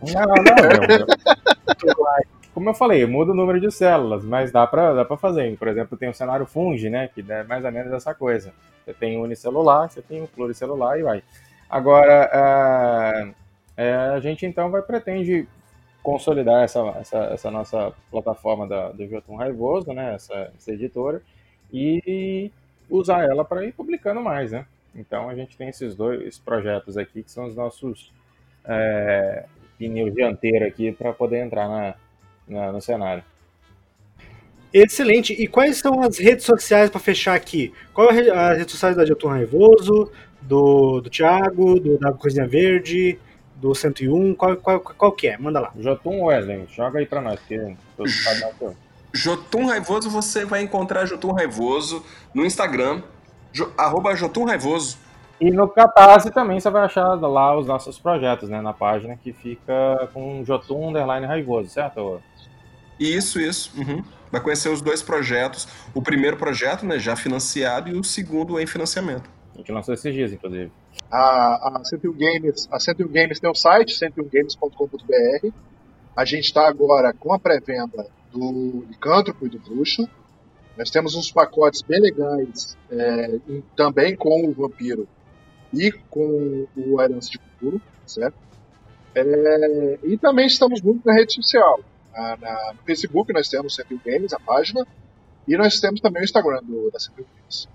[0.02, 2.16] Não, não, não.
[2.54, 5.56] Como eu falei, muda o número de células, mas dá para dá pra fazer.
[5.56, 7.08] Por exemplo, tem o cenário fungi, né?
[7.08, 8.52] Que é mais ou menos essa coisa.
[8.84, 11.22] Você tem unicelular, você tem o pluricelular e vai.
[11.68, 13.34] Agora,
[13.76, 15.46] é, é, a gente então vai pretende
[16.02, 20.14] consolidar essa, essa, essa nossa plataforma da, do Jotun Raivoso, né?
[20.14, 21.20] Essa, essa editora.
[21.72, 22.50] E
[22.88, 24.64] usar ela para ir publicando mais, né?
[24.94, 28.12] Então a gente tem esses dois projetos aqui que são os nossos
[28.64, 29.44] é,
[29.78, 31.94] pneus dianteiros aqui para poder entrar na,
[32.48, 33.22] na, no cenário.
[34.72, 35.32] Excelente.
[35.32, 37.72] E quais são as redes sociais para fechar aqui?
[37.94, 40.10] Qual é a rede sociais da Getúlio Raivoso,
[40.42, 43.18] do, do Thiago, do, da Coisinha Verde,
[43.56, 44.34] do 101?
[44.34, 45.38] Qual, qual, qual que é?
[45.38, 45.72] Manda lá.
[45.78, 47.40] Jotun Wesley, joga aí para nós.
[47.40, 47.76] Que
[49.12, 52.04] Jotun Raivoso, você vai encontrar Jotun Raivoso
[52.34, 53.02] no Instagram,
[53.52, 54.98] jo, arroba Jotun Raivoso.
[55.40, 58.60] E no Catarse também você vai achar lá os nossos projetos, né?
[58.60, 62.20] Na página que fica com Jotun Underline Raivoso, certo?
[62.98, 63.72] Isso, isso.
[63.78, 64.02] Uhum.
[64.30, 65.68] Vai conhecer os dois projetos.
[65.94, 69.28] O primeiro projeto, né, já financiado, e o segundo em financiamento.
[69.54, 70.70] A gente lançou esses dias, inclusive.
[71.10, 75.48] A, a 101 Games, a 101 Games tem o site, 101games.com.br.
[76.16, 80.08] A gente está agora com a pré-venda do Licântropo e do Bruxo.
[80.76, 83.38] Nós temos uns pacotes bem legais, é,
[83.74, 85.08] também com o Vampiro
[85.72, 88.36] e com o Herança de Futuro, certo?
[89.14, 91.80] É, e também estamos muito na rede social.
[92.18, 94.84] Na, na, no Facebook nós temos 101 Games, a página,
[95.46, 97.68] e nós temos também o Instagram do, da 101 Games.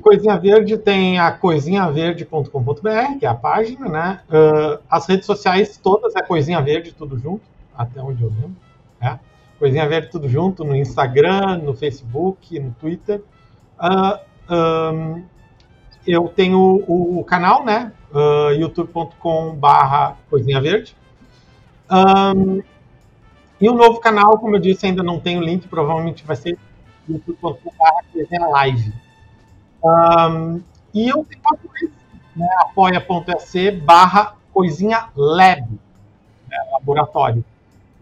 [0.00, 4.20] Coisinha Verde tem a coisinhaverde.com.br, que é a página, né?
[4.28, 7.42] Uh, as redes sociais todas é Coisinha Verde, tudo junto,
[7.76, 8.56] até onde eu lembro.
[9.00, 9.18] Né?
[9.58, 13.22] Coisinha Verde tudo junto, no Instagram, no Facebook, no Twitter.
[13.78, 15.24] Uh, um,
[16.06, 17.92] eu tenho o, o, canal, né?
[18.12, 20.96] Uh, youtube.com/barra Coisinha Verde.
[21.90, 22.62] Um,
[23.60, 26.58] e o novo canal, como eu disse, ainda não tem o link, provavelmente vai ser
[27.08, 28.92] youtube.com/barra Coisinha Live.
[29.82, 30.62] Um,
[30.92, 31.92] e eu tenho apoio,
[32.34, 32.48] né?
[32.60, 35.62] apoia.se barra Coisinha Lab,
[36.48, 36.56] né?
[36.72, 37.44] laboratório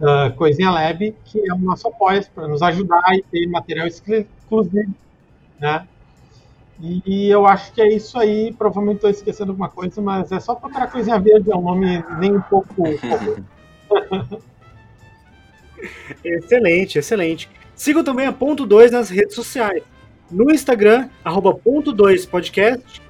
[0.01, 4.95] uh, Coisinha Lab, que é o nosso apoio para nos ajudar e ter material exclusivo,
[5.61, 5.87] né?
[6.81, 8.53] E eu acho que é isso aí.
[8.53, 12.37] Provavelmente estou esquecendo alguma coisa, mas é só procurar Coisinha Verde, é um nome nem
[12.37, 12.75] um pouco.
[16.25, 17.49] excelente, excelente.
[17.75, 19.83] Sigam também a Ponto 2 nas redes sociais.
[20.31, 23.03] No Instagram, arroba ponto 2 podcast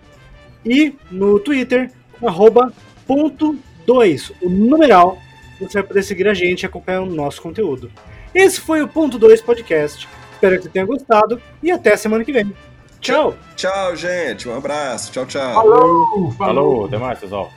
[0.64, 1.90] e no Twitter,
[2.22, 2.72] arroba
[3.06, 3.56] ponto
[3.86, 5.18] 2, o numeral
[5.60, 7.90] você vai poder seguir a gente e acompanhar o nosso conteúdo.
[8.34, 10.08] Esse foi o Ponto 2 Podcast.
[10.32, 12.52] Espero que você tenha gostado e até semana que vem.
[13.00, 13.36] Tchau!
[13.54, 14.48] Tchau, gente.
[14.48, 15.12] Um abraço.
[15.12, 15.54] Tchau, tchau.
[15.54, 16.06] Falou!
[16.08, 16.32] Falou!
[16.32, 16.84] Falou.
[16.86, 17.52] Até mais, pessoal.